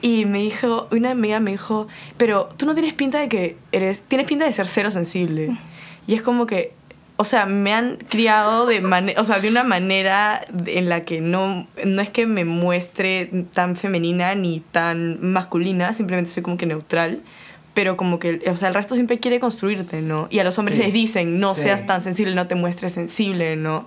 Y 0.02 0.24
me 0.24 0.38
dijo, 0.42 0.88
una 0.90 1.10
amiga 1.12 1.40
me 1.40 1.52
dijo, 1.52 1.86
pero 2.16 2.48
tú 2.56 2.66
no 2.66 2.74
tienes 2.74 2.94
pinta 2.94 3.18
de 3.20 3.28
que 3.28 3.56
eres, 3.72 4.00
tienes 4.02 4.26
pinta 4.26 4.44
de 4.46 4.52
ser 4.52 4.66
cero 4.66 4.90
sensible. 4.90 5.56
Y 6.06 6.14
es 6.14 6.22
como 6.22 6.46
que, 6.46 6.72
o 7.16 7.24
sea, 7.24 7.44
me 7.46 7.72
han 7.74 7.98
criado 8.08 8.64
de, 8.66 8.82
o 9.18 9.24
sea, 9.24 9.40
de 9.40 9.48
una 9.48 9.62
manera 9.62 10.40
en 10.66 10.88
la 10.88 11.04
que 11.04 11.20
no, 11.20 11.66
no 11.84 12.00
es 12.02 12.08
que 12.10 12.26
me 12.26 12.44
muestre 12.46 13.30
tan 13.52 13.76
femenina 13.76 14.34
ni 14.34 14.60
tan 14.60 15.18
masculina, 15.32 15.92
simplemente 15.92 16.30
soy 16.30 16.42
como 16.42 16.56
que 16.56 16.66
neutral. 16.66 17.20
Pero 17.74 17.96
como 17.96 18.18
que, 18.18 18.40
o 18.50 18.56
sea, 18.56 18.68
el 18.68 18.74
resto 18.74 18.94
siempre 18.96 19.20
quiere 19.20 19.38
construirte, 19.38 20.00
¿no? 20.02 20.26
Y 20.30 20.40
a 20.40 20.44
los 20.44 20.58
hombres 20.58 20.76
Sí. 20.78 20.82
les 20.82 20.92
dicen, 20.92 21.38
no 21.38 21.54
Sí. 21.54 21.62
seas 21.62 21.86
tan 21.86 22.02
sensible, 22.02 22.34
no 22.34 22.48
te 22.48 22.56
muestres 22.56 22.92
sensible, 22.92 23.54
¿no? 23.54 23.86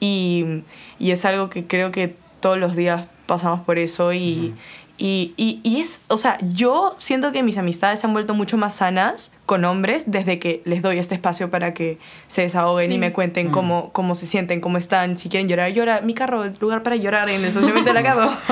Y, 0.00 0.62
y 0.98 1.10
es 1.10 1.24
algo 1.24 1.50
que 1.50 1.66
creo 1.66 1.90
que 1.90 2.16
todos 2.40 2.58
los 2.58 2.76
días 2.76 3.06
pasamos 3.26 3.60
por 3.60 3.78
eso 3.78 4.12
y, 4.12 4.54
y, 4.96 5.34
y, 5.36 5.60
y 5.62 5.80
es, 5.80 6.00
o 6.08 6.16
sea, 6.16 6.38
yo 6.52 6.96
siento 6.98 7.30
que 7.30 7.44
mis 7.44 7.56
amistades 7.56 8.00
se 8.00 8.06
han 8.06 8.12
vuelto 8.12 8.34
mucho 8.34 8.56
más 8.56 8.74
sanas 8.76 9.30
con 9.46 9.64
hombres 9.64 10.04
desde 10.08 10.40
que 10.40 10.60
les 10.64 10.82
doy 10.82 10.98
este 10.98 11.14
espacio 11.14 11.50
para 11.50 11.72
que 11.72 11.98
se 12.26 12.42
desahoguen 12.42 12.90
y 12.90 12.98
me 12.98 13.12
cuenten 13.12 13.50
cómo, 13.50 13.92
cómo 13.92 14.16
se 14.16 14.26
sienten, 14.26 14.60
cómo 14.60 14.76
están, 14.76 15.16
si 15.16 15.28
quieren 15.28 15.48
llorar, 15.48 15.70
llora. 15.72 16.00
Mi 16.00 16.14
carro, 16.14 16.42
el 16.42 16.56
lugar 16.58 16.82
para 16.82 16.96
llorar 16.96 17.28
en 17.28 17.36
el 17.36 17.44
estacionamiento 17.44 17.92
de 17.92 18.02
la. 18.02 18.38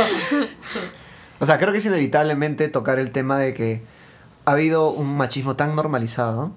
O 1.39 1.45
sea, 1.45 1.59
creo 1.59 1.71
que 1.71 1.79
es 1.79 1.85
inevitablemente 1.85 2.69
tocar 2.69 2.99
el 2.99 3.11
tema 3.11 3.39
de 3.39 3.53
que 3.53 3.83
ha 4.47 4.53
habido 4.53 4.91
un 4.91 5.19
machismo 5.19 5.55
tan 5.55 5.77
normalizado 5.77 6.53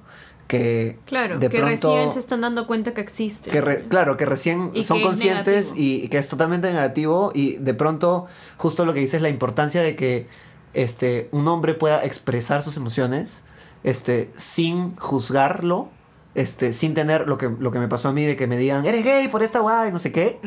que 0.50 0.98
Claro, 1.06 1.38
de 1.40 1.48
que 1.48 1.60
pronto 1.60 1.90
recién 1.94 2.12
se 2.12 2.20
están 2.20 2.42
dando 2.42 2.68
cuenta 2.68 2.94
que 2.94 3.02
existe. 3.02 3.50
que 3.52 3.62
re- 3.62 3.86
claro 3.88 4.18
que 4.18 4.26
recién 4.26 4.72
Y 4.74 4.84
son 4.84 4.98
que 4.98 5.04
conscientes 5.04 5.74
y, 5.78 6.04
y 6.04 6.10
que 6.10 6.18
es 6.18 6.28
totalmente 6.28 6.68
negativo 6.68 7.32
y 7.34 7.56
de 7.58 7.74
pronto 7.74 8.26
justo 8.58 8.84
lo 8.84 8.94
que 8.94 9.00
dices 9.00 9.16
es 9.16 9.22
la 9.22 9.30
importancia 9.30 9.82
de 9.82 9.96
que 9.96 10.28
este 10.74 11.30
un 11.32 11.48
hombre 11.48 11.76
pueda 11.76 12.04
expresar 12.04 12.64
sus 12.64 12.76
emociones 12.78 13.44
este 13.84 14.30
sin 14.36 14.96
juzgarlo 14.98 15.90
este 16.36 16.74
sin 16.74 16.94
tener 16.94 17.28
lo 17.28 17.38
que 17.40 17.50
lo 17.60 17.72
que 17.72 17.80
me 17.80 17.88
pasó 17.88 18.10
a 18.10 18.12
mí 18.14 18.24
de 18.24 18.36
que 18.36 18.46
me 18.46 18.56
digan 18.56 18.86
eres 18.86 19.04
gay 19.04 19.28
por 19.30 19.42
esta 19.42 19.60
guay 19.60 19.92
no 19.92 19.98
sé 19.98 20.12
qué 20.12 20.40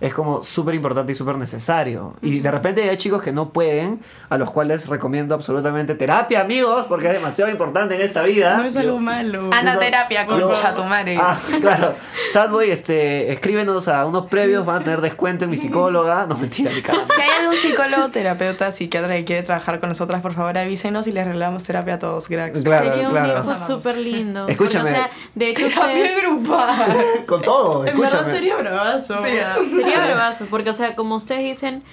es 0.00 0.14
como 0.14 0.42
súper 0.42 0.74
importante 0.74 1.12
y 1.12 1.14
súper 1.14 1.36
necesario. 1.36 2.14
Y 2.22 2.40
de 2.40 2.50
repente 2.50 2.88
hay 2.88 2.96
chicos 2.96 3.22
que 3.22 3.32
no 3.32 3.50
pueden, 3.50 4.00
a 4.28 4.38
los 4.38 4.50
cuales 4.50 4.88
recomiendo 4.88 5.34
absolutamente 5.34 5.94
terapia, 5.94 6.40
amigos, 6.40 6.86
porque 6.88 7.06
es 7.08 7.12
demasiado 7.12 7.50
importante 7.50 7.94
en 7.96 8.02
esta 8.02 8.22
vida. 8.22 8.56
No 8.58 8.64
es 8.64 8.76
algo 8.76 8.94
Yo- 8.94 9.00
malo. 9.00 9.50
Anda 9.52 9.72
a 9.72 9.78
terapia, 9.78 10.26
Yo- 10.26 10.48
concha 10.50 10.74
tu 10.74 10.84
madre. 10.84 11.16
Ah, 11.20 11.38
claro. 11.60 11.94
Sadboy, 12.32 12.70
este, 12.70 13.32
escríbenos 13.32 13.88
a 13.88 14.04
unos 14.06 14.26
previos, 14.26 14.64
van 14.66 14.82
a 14.82 14.84
tener 14.84 15.00
descuento 15.00 15.44
en 15.44 15.50
mi 15.50 15.56
psicóloga. 15.56 16.26
No, 16.26 16.36
mentira, 16.36 16.70
mi 16.72 16.82
cara. 16.82 17.00
Si 17.14 17.20
hay 17.20 17.30
algún 17.44 17.56
psicólogo, 17.56 18.10
terapeuta, 18.10 18.72
psiquiatra 18.72 19.14
que 19.16 19.24
quiere 19.24 19.42
trabajar 19.42 19.80
con 19.80 19.88
nosotras, 19.88 20.20
por 20.22 20.34
favor 20.34 20.56
avísenos 20.58 21.06
y 21.06 21.12
les 21.12 21.24
regalamos 21.26 21.62
terapia 21.64 21.94
a 21.94 21.98
todos. 21.98 22.28
Gracias. 22.28 22.64
Claro, 22.64 22.88
Sería 22.90 23.08
un 23.08 23.12
claro. 23.14 23.38
input 23.38 23.60
súper 23.60 23.96
lindo. 23.98 24.46
Escúchame. 24.48 24.84
Porque, 24.90 24.98
o 25.00 25.02
sea, 25.04 25.10
de 25.36 25.50
hecho, 25.50 25.68
Terapia 25.68 26.02
ustedes... 26.04 26.22
grupal. 26.22 26.96
Con 27.26 27.42
todo, 27.42 27.86
En 27.86 28.00
verdad 28.00 28.20
escúchame. 28.20 28.32
sería 28.32 28.56
bravazo. 28.56 29.14
Sí. 29.22 29.70
Sería 29.76 30.04
bravazo, 30.04 30.46
porque, 30.50 30.70
o 30.70 30.72
sea, 30.72 30.96
como 30.96 31.14
ustedes 31.14 31.44
dicen, 31.44 31.84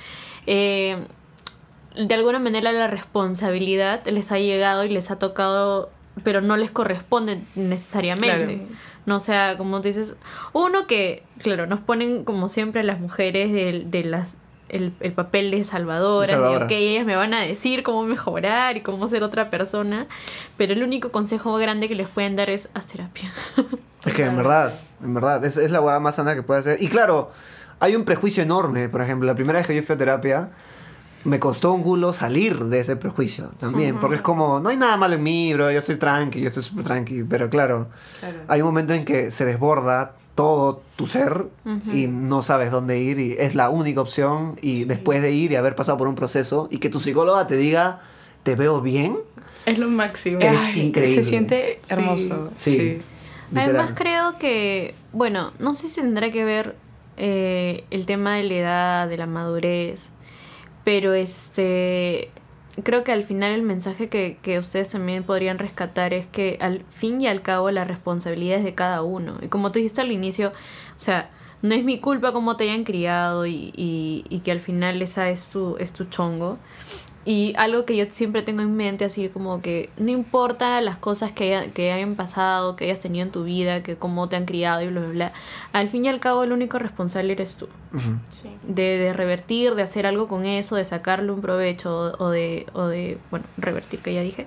eh, 0.47 1.05
de 1.95 2.15
alguna 2.15 2.39
manera 2.39 2.71
la 2.71 2.87
responsabilidad 2.87 4.03
les 4.07 4.31
ha 4.31 4.39
llegado 4.39 4.83
y 4.85 4.89
les 4.89 5.11
ha 5.11 5.19
tocado, 5.19 5.91
pero 6.23 6.41
no 6.41 6.57
les 6.57 6.71
corresponde 6.71 7.41
necesariamente. 7.55 8.55
Claro. 8.57 8.69
No, 9.05 9.17
o 9.17 9.19
sea, 9.19 9.57
como 9.57 9.81
dices, 9.81 10.15
uno 10.53 10.87
que, 10.87 11.23
claro, 11.39 11.67
nos 11.67 11.81
ponen 11.81 12.23
como 12.23 12.47
siempre 12.47 12.81
a 12.81 12.83
las 12.85 12.99
mujeres 13.01 13.51
de, 13.51 13.83
de 13.85 14.03
las 14.05 14.37
el, 14.73 14.91
el 14.99 15.13
papel 15.13 15.51
de 15.51 15.63
salvadora, 15.63 16.27
De 16.27 16.33
salvadora. 16.33 16.65
ok, 16.65 16.71
ellas 16.71 17.05
me 17.05 17.15
van 17.15 17.33
a 17.33 17.41
decir 17.41 17.83
cómo 17.83 18.03
mejorar 18.03 18.75
y 18.77 18.81
cómo 18.81 19.07
ser 19.07 19.23
otra 19.23 19.49
persona, 19.49 20.07
pero 20.57 20.73
el 20.73 20.83
único 20.83 21.11
consejo 21.11 21.55
grande 21.57 21.87
que 21.87 21.95
les 21.95 22.07
pueden 22.09 22.35
dar 22.35 22.49
es 22.49 22.69
haz 22.73 22.87
terapia. 22.87 23.31
Es 24.05 24.13
que 24.13 24.25
en 24.25 24.35
verdad, 24.35 24.73
en 25.01 25.13
verdad, 25.13 25.45
es, 25.45 25.55
es 25.55 25.71
la 25.71 25.79
hueá 25.79 25.97
más 26.01 26.15
sana 26.15 26.35
que 26.35 26.43
puede 26.43 26.59
hacer. 26.59 26.81
Y 26.81 26.89
claro, 26.89 27.31
hay 27.79 27.95
un 27.95 28.03
prejuicio 28.03 28.43
enorme. 28.43 28.89
Por 28.89 29.01
ejemplo, 29.01 29.25
la 29.25 29.33
primera 29.33 29.59
vez 29.59 29.65
que 29.67 29.73
yo 29.73 29.81
fui 29.81 29.95
a 29.95 29.97
terapia, 29.97 30.49
me 31.23 31.39
costó 31.39 31.71
un 31.71 31.83
culo 31.83 32.11
salir 32.11 32.65
de 32.65 32.79
ese 32.81 32.97
prejuicio 32.97 33.51
también. 33.61 33.95
Porque 33.95 34.17
es 34.17 34.21
como, 34.21 34.59
no 34.59 34.67
hay 34.67 34.75
nada 34.75 34.97
malo 34.97 35.15
en 35.15 35.23
mí, 35.23 35.53
bro, 35.53 35.71
yo 35.71 35.79
soy 35.79 35.95
tranqui, 35.95 36.41
yo 36.41 36.47
estoy 36.47 36.63
súper 36.63 36.83
tranqui. 36.83 37.23
Pero 37.23 37.49
claro, 37.49 37.87
Claro. 38.19 38.39
hay 38.49 38.59
un 38.61 38.67
momento 38.67 38.93
en 38.93 39.05
que 39.05 39.31
se 39.31 39.45
desborda 39.45 40.11
todo 40.35 40.81
tu 40.95 41.05
ser 41.07 41.45
y 41.93 42.07
no 42.07 42.41
sabes 42.41 42.71
dónde 42.71 42.99
ir 42.99 43.19
y 43.19 43.33
es 43.33 43.53
la 43.55 43.69
única 43.69 44.01
opción. 44.01 44.57
Y 44.61 44.85
después 44.85 45.21
de 45.21 45.31
ir 45.31 45.51
y 45.51 45.55
haber 45.55 45.75
pasado 45.75 45.97
por 45.97 46.07
un 46.07 46.15
proceso 46.15 46.67
y 46.71 46.77
que 46.79 46.89
tu 46.89 46.99
psicóloga 46.99 47.45
te 47.47 47.55
diga, 47.57 48.01
te 48.43 48.55
veo 48.55 48.81
bien, 48.81 49.17
Es 49.65 49.77
lo 49.79 49.87
máximo. 49.89 50.39
Es 50.41 50.61
Ay, 50.75 50.81
increíble. 50.87 51.23
Se 51.23 51.29
siente 51.29 51.79
Sí. 51.87 51.93
hermoso. 51.93 52.49
Sí. 52.55 52.97
Además 53.55 53.91
creo 53.95 54.37
que, 54.39 54.95
bueno, 55.13 55.51
no 55.59 55.73
sé 55.73 55.87
si 55.87 56.01
tendrá 56.01 56.31
que 56.31 56.43
ver 56.43 56.75
eh, 57.17 57.83
el 57.91 58.05
tema 58.07 58.35
de 58.35 58.43
la 58.43 58.53
edad, 58.55 59.07
de 59.07 59.17
la 59.17 59.27
madurez, 59.27 60.09
pero 60.83 61.13
este, 61.13 62.29
creo 62.81 63.03
que 63.03 63.11
al 63.11 63.23
final 63.23 63.51
el 63.51 63.61
mensaje 63.61 64.09
que, 64.09 64.37
que 64.41 64.57
ustedes 64.57 64.89
también 64.89 65.23
podrían 65.23 65.59
rescatar 65.59 66.13
es 66.13 66.25
que 66.25 66.57
al 66.59 66.83
fin 66.89 67.21
y 67.21 67.27
al 67.27 67.41
cabo 67.41 67.69
la 67.69 67.83
responsabilidad 67.83 68.59
es 68.59 68.63
de 68.63 68.73
cada 68.73 69.03
uno. 69.03 69.37
Y 69.41 69.47
como 69.47 69.71
tú 69.71 69.79
dijiste 69.79 70.01
al 70.01 70.11
inicio, 70.11 70.49
o 70.49 70.99
sea, 70.99 71.29
no 71.61 71.75
es 71.75 71.83
mi 71.83 71.99
culpa 71.99 72.33
cómo 72.33 72.57
te 72.57 72.65
hayan 72.65 72.83
criado 72.83 73.45
y, 73.45 73.71
y, 73.75 74.25
y 74.29 74.39
que 74.39 74.51
al 74.51 74.59
final 74.59 75.01
esa 75.01 75.29
es 75.29 75.49
tu, 75.49 75.77
es 75.77 75.93
tu 75.93 76.05
chongo. 76.05 76.57
Y 77.25 77.53
algo 77.57 77.85
que 77.85 77.95
yo 77.95 78.05
siempre 78.09 78.41
tengo 78.41 78.61
en 78.61 78.75
mente, 78.75 79.05
así 79.05 79.29
como 79.29 79.61
que 79.61 79.89
no 79.97 80.11
importa 80.11 80.81
las 80.81 80.97
cosas 80.97 81.31
que, 81.31 81.55
haya- 81.55 81.71
que 81.71 81.93
hayan 81.93 82.15
pasado, 82.15 82.75
que 82.75 82.83
hayas 82.85 82.99
tenido 82.99 83.25
en 83.25 83.31
tu 83.31 83.45
vida, 83.45 83.81
que 83.81 83.95
cómo 83.95 84.27
te 84.27 84.35
han 84.35 84.43
criado 84.45 84.81
y 84.81 84.87
bla, 84.87 84.99
bla, 84.99 85.09
bla. 85.09 85.33
Al 85.71 85.87
fin 85.87 86.03
y 86.03 86.09
al 86.09 86.19
cabo, 86.19 86.43
el 86.43 86.51
único 86.51 86.79
responsable 86.79 87.31
eres 87.31 87.55
tú. 87.55 87.69
Sí. 88.41 88.49
De, 88.67 88.97
de 88.97 89.13
revertir, 89.13 89.75
de 89.75 89.83
hacer 89.83 90.05
algo 90.05 90.27
con 90.27 90.45
eso, 90.45 90.75
de 90.75 90.83
sacarle 90.83 91.31
un 91.31 91.39
provecho 91.41 91.95
o, 92.19 92.25
o 92.25 92.29
de, 92.29 92.65
o 92.73 92.87
de, 92.87 93.17
bueno, 93.31 93.45
revertir, 93.57 93.99
que 94.01 94.13
ya 94.13 94.21
dije. 94.21 94.45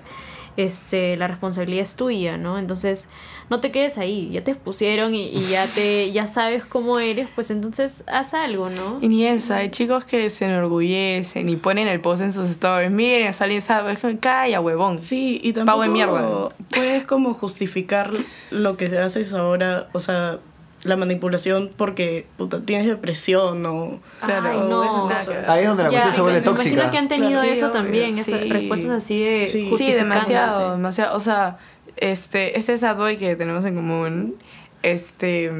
Este, 0.57 1.15
la 1.17 1.27
responsabilidad 1.27 1.83
es 1.83 1.95
tuya, 1.95 2.37
¿no? 2.37 2.59
Entonces, 2.59 3.07
no 3.49 3.59
te 3.61 3.71
quedes 3.71 3.97
ahí, 3.97 4.29
ya 4.31 4.43
te 4.43 4.51
expusieron 4.51 5.13
y, 5.13 5.27
y 5.27 5.47
ya 5.49 5.67
te, 5.67 6.11
ya 6.13 6.27
sabes 6.27 6.65
cómo 6.65 6.99
eres, 6.99 7.29
pues 7.33 7.51
entonces 7.51 8.03
haz 8.07 8.33
algo, 8.33 8.69
¿no? 8.69 8.99
Y 9.01 9.07
ni 9.07 9.25
eso, 9.25 9.53
hay 9.53 9.69
chicos 9.69 10.03
que 10.05 10.29
se 10.29 10.45
enorgullecen 10.45 11.47
y 11.47 11.55
ponen 11.55 11.87
el 11.87 12.01
post 12.01 12.21
en 12.21 12.33
sus 12.33 12.49
stories. 12.49 12.91
Miren, 12.91 13.33
salen 13.33 13.57
esa 13.57 13.83
calla, 14.19 14.59
huevón. 14.59 14.99
Sí, 14.99 15.39
y 15.43 15.53
tampoco 15.53 15.83
de 15.83 15.89
mierda. 15.89 16.49
puedes 16.69 17.05
como 17.05 17.33
justificar 17.33 18.11
lo 18.51 18.77
que 18.77 18.85
haces 18.97 19.33
ahora, 19.33 19.87
o 19.93 19.99
sea, 19.99 20.39
la 20.83 20.95
manipulación 20.95 21.71
porque 21.75 22.27
puta, 22.37 22.61
tienes 22.61 22.87
depresión 22.87 23.65
o 23.65 23.99
Claro, 24.23 24.49
Ay, 24.49 24.57
no. 24.69 24.83
eso 24.83 25.09
nada 25.09 25.23
que 25.25 25.29
ver. 25.31 25.49
Ahí 25.49 25.61
es 25.63 25.67
donde 25.67 25.83
la 25.83 25.89
cuestión 25.89 26.13
se 26.13 26.21
vuelve 26.21 26.39
me 26.41 26.45
imagino 26.47 26.55
tóxica. 26.75 26.91
que 26.91 26.97
han 26.97 27.07
tenido 27.07 27.41
Sí, 27.41 27.49
eso 27.49 27.65
obvio, 27.65 27.71
también, 27.71 28.09
esas 28.17 28.47
respuestas 28.49 28.91
así 28.91 29.23
de 29.23 29.45
Sí. 29.45 29.51
Sí, 29.63 29.69
justificándose. 29.69 30.29
demasiado, 30.33 30.71
demasiado. 30.71 31.17
O 31.17 31.19
sea, 31.19 31.57
este, 31.97 32.57
este 32.57 32.77
sad 32.77 32.95
boy 32.97 33.17
que 33.17 33.35
tenemos 33.35 33.65
en 33.65 33.75
común, 33.75 34.35
este, 34.83 35.51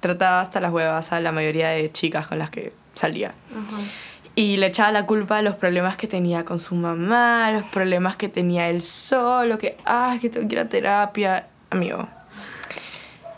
trataba 0.00 0.40
hasta 0.40 0.60
las 0.60 0.72
huevas 0.72 1.12
a 1.12 1.20
la 1.20 1.32
mayoría 1.32 1.68
de 1.70 1.90
chicas 1.90 2.26
con 2.28 2.38
las 2.38 2.50
que 2.50 2.72
salía. 2.94 3.30
Ajá. 3.50 3.82
Y 4.36 4.58
le 4.58 4.66
echaba 4.66 4.92
la 4.92 5.06
culpa 5.06 5.38
a 5.38 5.42
los 5.42 5.54
problemas 5.56 5.96
que 5.96 6.06
tenía 6.06 6.44
con 6.44 6.58
su 6.58 6.74
mamá, 6.74 7.50
los 7.52 7.64
problemas 7.64 8.16
que 8.16 8.28
tenía 8.28 8.68
él 8.68 8.82
solo, 8.82 9.56
que, 9.58 9.76
ah, 9.86 10.18
que 10.20 10.28
tengo 10.28 10.46
que 10.46 10.54
ir 10.54 10.60
a 10.60 10.68
terapia. 10.68 11.46
Amigo. 11.70 12.06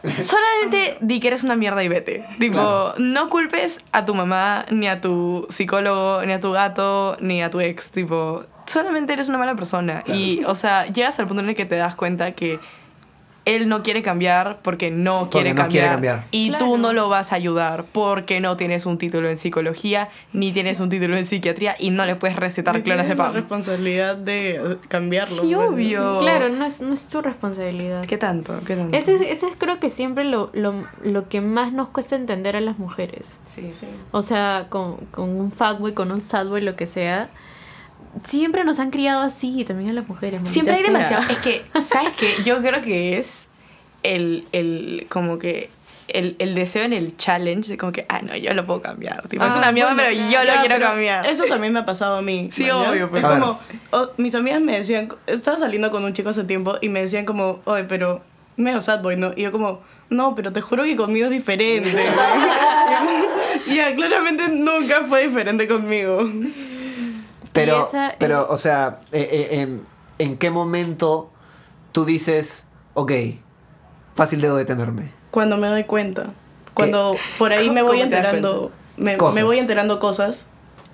Solamente 0.02 0.98
di 1.00 1.20
que 1.20 1.28
eres 1.28 1.44
una 1.44 1.56
mierda 1.56 1.82
y 1.82 1.88
vete. 1.88 2.24
Tipo, 2.38 2.54
Claro. 2.54 2.94
no 2.98 3.28
culpes 3.30 3.80
a 3.92 4.04
tu 4.04 4.14
mamá, 4.14 4.64
ni 4.70 4.87
a 4.88 5.00
tu 5.00 5.46
psicólogo, 5.50 6.22
ni 6.24 6.32
a 6.32 6.40
tu 6.40 6.52
gato, 6.52 7.16
ni 7.20 7.42
a 7.42 7.50
tu 7.50 7.61
ex. 7.61 7.90
Tipo, 7.90 8.44
solamente 8.66 9.12
eres 9.12 9.28
una 9.28 9.38
mala 9.38 9.54
persona. 9.54 10.04
Y, 10.06 10.42
o 10.46 10.54
sea, 10.54 10.87
llegas 10.87 11.18
al 11.18 11.26
punto 11.26 11.42
en 11.42 11.48
el 11.50 11.54
que 11.54 11.66
te 11.66 11.76
das 11.76 11.94
cuenta 11.94 12.32
que 12.32 12.58
él 13.54 13.68
no 13.68 13.82
quiere 13.82 14.02
cambiar 14.02 14.58
porque 14.62 14.90
no 14.90 15.20
Porque 15.20 15.30
quiere, 15.38 15.50
no 15.54 15.62
cambiar, 15.62 15.70
quiere 15.70 15.88
cambiar. 15.88 16.24
Y 16.30 16.48
Claro. 16.50 16.64
tú 16.66 16.78
no 16.78 16.92
lo 16.92 17.08
vas 17.08 17.32
a 17.32 17.37
ayudar 17.37 17.84
porque 17.92 18.40
no 18.40 18.56
tienes 18.56 18.84
un 18.87 18.98
título 18.98 19.28
en 19.28 19.38
psicología, 19.38 20.08
ni 20.32 20.52
tienes 20.52 20.80
un 20.80 20.90
título 20.90 21.16
en 21.16 21.24
psiquiatría 21.24 21.74
y 21.78 21.90
no 21.90 22.04
le 22.04 22.14
puedes 22.16 22.37
recetar 22.37 22.82
clonazepam. 22.82 23.32
responsabilidad 23.32 24.16
de 24.16 24.56
eh, 24.56 24.76
cambiarlo. 24.88 25.42
Sí, 25.42 25.54
obvio. 25.54 26.18
Claro, 26.18 26.48
no 26.48 26.64
es, 26.64 26.80
no 26.80 26.92
es 26.92 27.08
tu 27.08 27.22
responsabilidad. 27.22 28.04
¿Qué 28.04 28.18
tanto? 28.18 28.61
¿Qué 28.66 28.76
tanto? 28.76 28.96
Ese, 28.96 29.14
es- 29.14 29.20
ese 29.22 29.46
es 29.46 29.52
creo 29.56 29.80
que 29.80 29.90
siempre 29.90 30.24
lo, 30.24 30.50
lo, 30.52 30.74
lo 31.02 31.28
que 31.28 31.40
más 31.40 31.72
nos 31.72 31.88
cuesta 31.88 32.16
entender 32.16 32.54
a 32.56 32.61
las 32.61 32.78
mujeres. 32.78 33.38
Sí, 33.48 33.70
sí. 33.72 33.87
O 34.11 34.22
sea, 34.22 34.66
con, 34.68 34.96
con 35.11 35.30
un 35.30 35.50
fuckboy, 35.50 35.94
con 35.94 36.12
un 36.12 36.20
sadboy, 36.20 36.61
lo 36.61 36.76
que 36.76 36.87
sea. 36.87 37.30
Siempre 38.24 38.64
nos 38.64 38.78
han 38.78 38.90
criado 38.90 39.22
así 39.22 39.61
y 39.61 39.64
también 39.64 39.90
a 39.90 39.92
las 39.94 40.09
mujeres. 40.09 40.40
Siempre 40.50 40.74
hay 40.74 40.83
demasiado. 40.83 41.24
Es 41.31 41.38
que, 41.38 41.64
¿sabes 41.83 42.12
qué? 42.16 42.35
Yo 42.44 42.61
creo 42.61 42.81
que 42.83 43.18
es 43.18 43.48
el, 44.02 44.46
el 44.52 45.07
como 45.09 45.38
que 45.38 45.70
el, 46.09 46.37
el 46.38 46.54
deseo 46.54 46.85
en 46.85 46.92
el 46.92 47.16
challenge 47.16 47.68
de 47.70 47.76
como 47.76 47.92
que, 47.92 48.07
ah, 48.09 48.20
no, 48.22 48.35
yo 48.37 48.54
lo 48.54 48.64
puedo 48.66 48.81
cambiar. 48.81 49.28
Tipo, 49.28 49.44
es 49.44 49.52
Ah, 49.52 49.59
una 49.59 49.72
mierda, 49.72 49.94
bueno, 49.94 50.09
pero 50.11 50.31
yo 50.31 50.44
lo 50.44 50.61
quiero 50.61 50.81
cambiar. 50.81 51.26
Eso 51.26 51.44
también 51.44 51.72
me 51.72 51.81
ha 51.81 51.87
pasado 51.87 52.16
a 52.16 52.22
mí. 52.22 52.48
Sí, 52.50 52.62
¿mañas? 52.62 52.88
obvio, 52.88 53.11
pues. 53.11 53.22
Es 53.22 53.28
como, 53.31 53.61
oh, 53.90 54.09
mis 54.16 54.35
amigas 54.35 54.61
me 54.61 54.76
decían, 54.78 55.09
estaba 55.26 55.57
saliendo 55.57 55.90
con 55.90 56.04
un 56.04 56.12
chico 56.14 56.31
hace 56.31 56.44
tiempo 56.44 56.76
y 56.81 56.88
me 56.88 57.00
decían 57.00 57.24
como, 57.26 57.61
oye, 57.64 57.85
pero 57.85 58.22
medio 58.57 58.81
sad 58.81 59.02
boy, 59.02 59.16
¿no? 59.16 59.33
Y 59.37 59.42
yo 59.42 59.52
como, 59.52 59.83
no, 60.09 60.35
pero 60.35 60.52
te 60.52 60.61
juro 60.62 60.85
que 60.85 60.96
conmigo 60.96 61.26
es 61.26 61.33
diferente. 61.33 61.92
ya, 63.74 63.94
claramente 63.94 64.48
nunca 64.48 65.04
fue 65.09 65.26
diferente 65.26 65.68
conmigo. 65.68 66.28
Pero, 67.66 67.86
esa- 67.86 68.14
pero 68.18 68.46
o 68.50 68.56
sea, 68.56 69.00
eh, 69.12 69.28
eh, 69.50 69.60
en, 69.60 69.82
¿en 70.18 70.36
qué 70.36 70.50
momento 70.50 71.30
tú 71.92 72.04
dices, 72.04 72.66
ok, 72.94 73.12
fácil 74.14 74.40
debo 74.40 74.56
detenerme? 74.56 75.10
Cuando 75.30 75.56
me 75.56 75.68
doy 75.68 75.84
cuenta. 75.84 76.30
Cuando 76.74 77.16
por 77.38 77.52
ahí 77.52 77.70
me 77.70 77.82
voy 77.82 77.98
¿Cómo 77.98 78.10
te 78.10 78.16
das 78.16 78.24
enterando, 78.34 78.72
me, 78.96 79.16
Cosas. 79.16 79.34
me 79.34 79.42
voy 79.42 79.58
enterando 79.58 79.98
cosas 79.98 80.48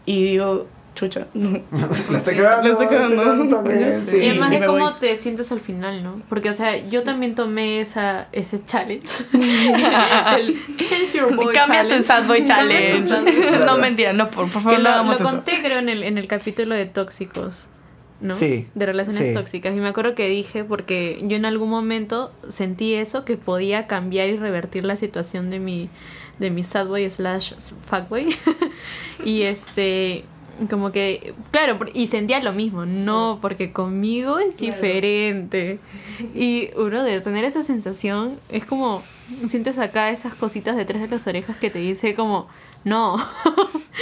y 0.07 0.25
digo, 0.25 0.67
chucha. 0.95 1.27
La 1.35 2.17
estoy 2.17 2.37
cagando, 2.37 2.63
La 2.69 2.73
estoy 2.73 2.87
cagando. 2.87 3.49
también, 3.49 4.07
sí. 4.07 4.19
Y 4.19 4.29
además 4.31 4.51
me 4.51 4.65
cómo 4.67 4.85
voy. 4.91 4.93
te 5.01 5.17
sientes 5.17 5.51
al 5.53 5.61
final, 5.61 6.03
¿no? 6.03 6.23
Porque, 6.29 6.51
o 6.51 6.53
sea, 6.53 6.77
yo 6.83 7.03
también 7.03 7.35
tomé 7.35 7.81
esa, 7.81 8.29
ese 8.33 8.65
challenge. 8.65 9.25
el 9.33 10.59
Change 10.83 11.13
Your 11.15 11.35
Boy 11.35 11.55
Cambia 11.55 11.83
tu 11.83 11.89
Challenge. 11.89 12.03
sad 12.07 12.27
boy 12.27 12.45
challenge. 12.45 13.09
sad 13.09 13.23
boy 13.25 13.33
challenge. 13.33 13.65
no, 13.67 13.79
mentira, 13.79 14.13
no, 14.13 14.31
por, 14.31 14.49
por 14.51 14.63
favor, 14.63 14.71
Que 14.73 14.77
no 14.79 14.85
lo, 14.85 14.91
hagamos 14.91 15.21
lo 15.21 15.27
eso. 15.27 15.35
conté, 15.37 15.63
creo, 15.63 15.79
en 15.79 15.89
el, 15.89 16.03
en 16.03 16.19
el 16.19 16.27
capítulo 16.27 16.75
de 16.75 16.87
tóxicos, 16.87 17.69
¿no? 18.21 18.35
Sí, 18.35 18.69
De 18.75 18.87
relaciones 18.87 19.19
sí. 19.29 19.33
tóxicas. 19.35 19.75
Y 19.77 19.81
me 19.81 19.89
acuerdo 19.89 20.15
que 20.15 20.29
dije, 20.29 20.65
porque 20.65 21.21
yo 21.25 21.37
en 21.37 21.45
algún 21.45 21.69
momento 21.71 22.33
sentí 22.49 22.95
eso, 22.95 23.25
que 23.25 23.37
podía 23.37 23.87
cambiar 23.87 24.29
y 24.29 24.37
revertir 24.37 24.85
la 24.85 24.97
situación 24.97 25.51
de 25.51 25.59
mi, 25.59 25.91
de 26.39 26.51
mi 26.51 26.65
sad 26.65 26.87
boy 26.87 27.09
slash 27.11 27.53
fuckboy. 27.85 28.35
y 29.25 29.43
este, 29.43 30.25
como 30.71 30.93
que, 30.93 31.35
claro, 31.51 31.79
y 31.93 32.07
sentía 32.07 32.41
lo 32.41 32.53
mismo, 32.53 32.87
no, 32.87 33.39
porque 33.41 33.73
conmigo 33.73 34.39
es 34.39 34.57
diferente. 34.57 35.79
Y, 36.35 36.69
bro, 36.75 37.03
de 37.03 37.21
tener 37.21 37.45
esa 37.45 37.63
sensación, 37.63 38.35
es 38.51 38.65
como, 38.65 39.03
sientes 39.49 39.79
acá 39.79 40.11
esas 40.11 40.35
cositas 40.35 40.77
detrás 40.77 41.03
de 41.03 41.09
las 41.09 41.27
orejas 41.27 41.57
que 41.57 41.71
te 41.71 41.79
dice 41.81 42.15
como, 42.15 42.49
no. 42.85 43.17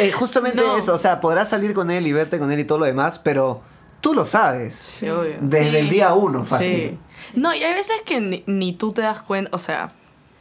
Eh, 0.00 0.10
justamente 0.10 0.56
No. 0.62 0.78
eso, 0.78 0.94
o 0.94 0.98
sea, 0.98 1.20
podrás 1.20 1.50
salir 1.50 1.74
con 1.74 1.90
él 1.90 2.06
y 2.06 2.12
verte 2.12 2.38
con 2.38 2.50
él 2.50 2.58
y 2.60 2.64
todo 2.64 2.78
lo 2.78 2.86
demás, 2.86 3.18
pero 3.18 3.60
tú 4.00 4.14
lo 4.14 4.24
sabes. 4.24 4.74
Sí, 4.74 5.06
obvio. 5.10 5.36
Desde 5.42 5.70
Sí. 5.70 5.76
el 5.76 5.90
día 5.90 6.14
uno, 6.14 6.44
fácil. 6.44 6.98
Sí. 7.18 7.38
No, 7.38 7.54
y 7.54 7.62
hay 7.62 7.74
veces 7.74 7.96
que 8.06 8.18
ni, 8.18 8.42
ni 8.46 8.72
tú 8.72 8.92
te 8.92 9.02
das 9.02 9.20
cuenta, 9.20 9.50
o 9.54 9.58
sea, 9.58 9.92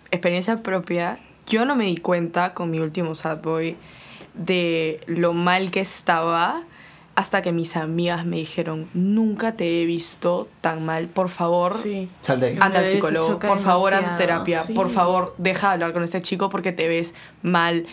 experiencia 0.09 0.63
propia, 0.63 1.19
yo 1.47 1.65
no 1.65 1.75
me 1.75 1.85
di 1.85 1.97
cuenta 1.97 2.53
con 2.53 2.71
mi 2.71 2.79
último 2.79 3.13
sad 3.13 3.41
boy 3.41 3.75
de 4.33 5.01
lo 5.07 5.33
mal 5.33 5.71
que 5.71 5.81
estaba 5.81 6.63
hasta 7.13 7.41
que 7.41 7.51
mis 7.51 7.75
amigas 7.75 8.25
me 8.25 8.37
dijeron, 8.37 8.87
nunca 8.93 9.51
te 9.57 9.81
he 9.81 9.85
visto 9.85 10.47
tan 10.61 10.85
mal, 10.85 11.07
por 11.07 11.29
favor, 11.29 11.77
Sí. 11.83 12.07
Ah, 12.29 12.33
anda 12.61 12.79
al 12.79 12.87
psicólogo, 12.87 13.37
por 13.37 13.59
favor, 13.59 13.93
haz 13.93 13.99
demasiado. 13.99 14.17
terapia, 14.17 14.63
Sí. 14.63 14.73
por 14.73 14.89
favor, 14.89 15.35
deja 15.37 15.67
de 15.67 15.73
hablar 15.73 15.93
con 15.93 16.03
este 16.03 16.21
chico 16.21 16.49
porque 16.49 16.71
te 16.71 16.87
ves 16.87 17.13
mal. 17.43 17.85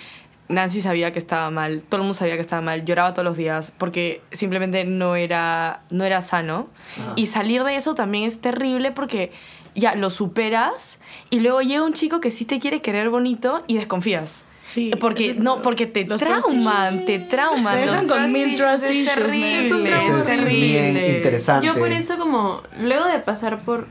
Nancy 0.49 0.81
sabía 0.81 1.13
que 1.13 1.19
estaba 1.19 1.51
mal, 1.51 1.83
todo 1.83 1.97
el 1.97 2.03
mundo 2.05 2.15
sabía 2.15 2.37
que 2.37 2.41
estaba 2.41 2.63
mal, 2.63 2.85
lloraba 2.87 3.13
todos 3.13 3.25
los 3.25 3.37
días 3.37 3.71
porque 3.77 4.23
simplemente 4.33 4.85
no 4.85 5.15
era, 5.17 5.83
no 5.91 6.05
era 6.05 6.23
sano. 6.23 6.69
Ajá. 6.99 7.13
Y 7.17 7.27
salir 7.27 7.65
de 7.65 7.77
eso 7.77 7.95
también 7.95 8.25
es 8.25 8.41
terrible 8.41 8.93
porque 8.93 9.31
ya 9.75 9.95
lo 9.95 10.09
superas 10.11 11.01
y 11.29 11.41
luego 11.41 11.61
llega 11.61 11.83
un 11.83 11.93
chico 11.93 12.21
que 12.21 12.31
sí 12.31 12.45
te 12.47 12.61
quiere 12.61 12.81
querer 12.81 13.11
bonito 13.11 13.63
y 13.67 13.77
desconfías. 13.77 14.45
Sí. 14.73 14.91
Porque, 15.01 15.35
no, 15.35 15.63
porque 15.63 15.87
te 15.87 16.05
los 16.05 16.21
trauman, 16.21 17.05
te 17.07 17.19
trauman. 17.21 17.77
Te 17.77 17.87
Los 17.87 17.93
dejan 17.95 18.09
con 18.09 18.19
trust 18.19 18.33
mil 18.33 18.53
issues 18.53 18.61
trust 18.69 18.85
es 18.85 18.95
issues, 18.95 19.15
terrible. 19.15 19.67
Es 19.67 19.73
un 19.73 19.85
trauma 19.85 20.05
Eso 20.05 20.19
es 20.21 20.27
terrible. 20.27 20.61
bien 20.61 21.17
interesante. 21.17 21.67
Yo 21.67 21.75
por 21.75 21.91
eso 21.91 22.19
como, 22.19 22.63
luego 22.81 23.07
de 23.07 23.19
pasar 23.21 23.59
por 23.61 23.87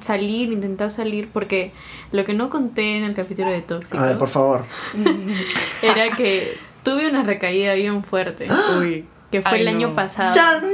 salir, 0.00 0.52
intentar 0.52 0.90
salir, 0.90 1.28
porque 1.32 1.72
lo 2.12 2.24
que 2.24 2.32
no 2.34 2.48
conté 2.48 2.96
en 2.98 3.04
el 3.04 3.14
capítulo 3.14 3.50
de 3.50 3.60
Tóxico 3.62 3.98
A 3.98 4.06
ver, 4.06 4.18
por 4.18 4.28
favor. 4.28 4.66
era 5.82 6.16
que 6.16 6.56
tuve 6.84 7.08
una 7.08 7.22
recaída 7.24 7.74
bien 7.74 8.04
fuerte, 8.04 8.46
Uy. 8.80 9.04
que 9.32 9.42
fue 9.42 9.52
Ay, 9.52 9.60
el 9.62 9.68
año 9.68 9.94
pasado, 9.94 10.32
¡Chan! 10.32 10.64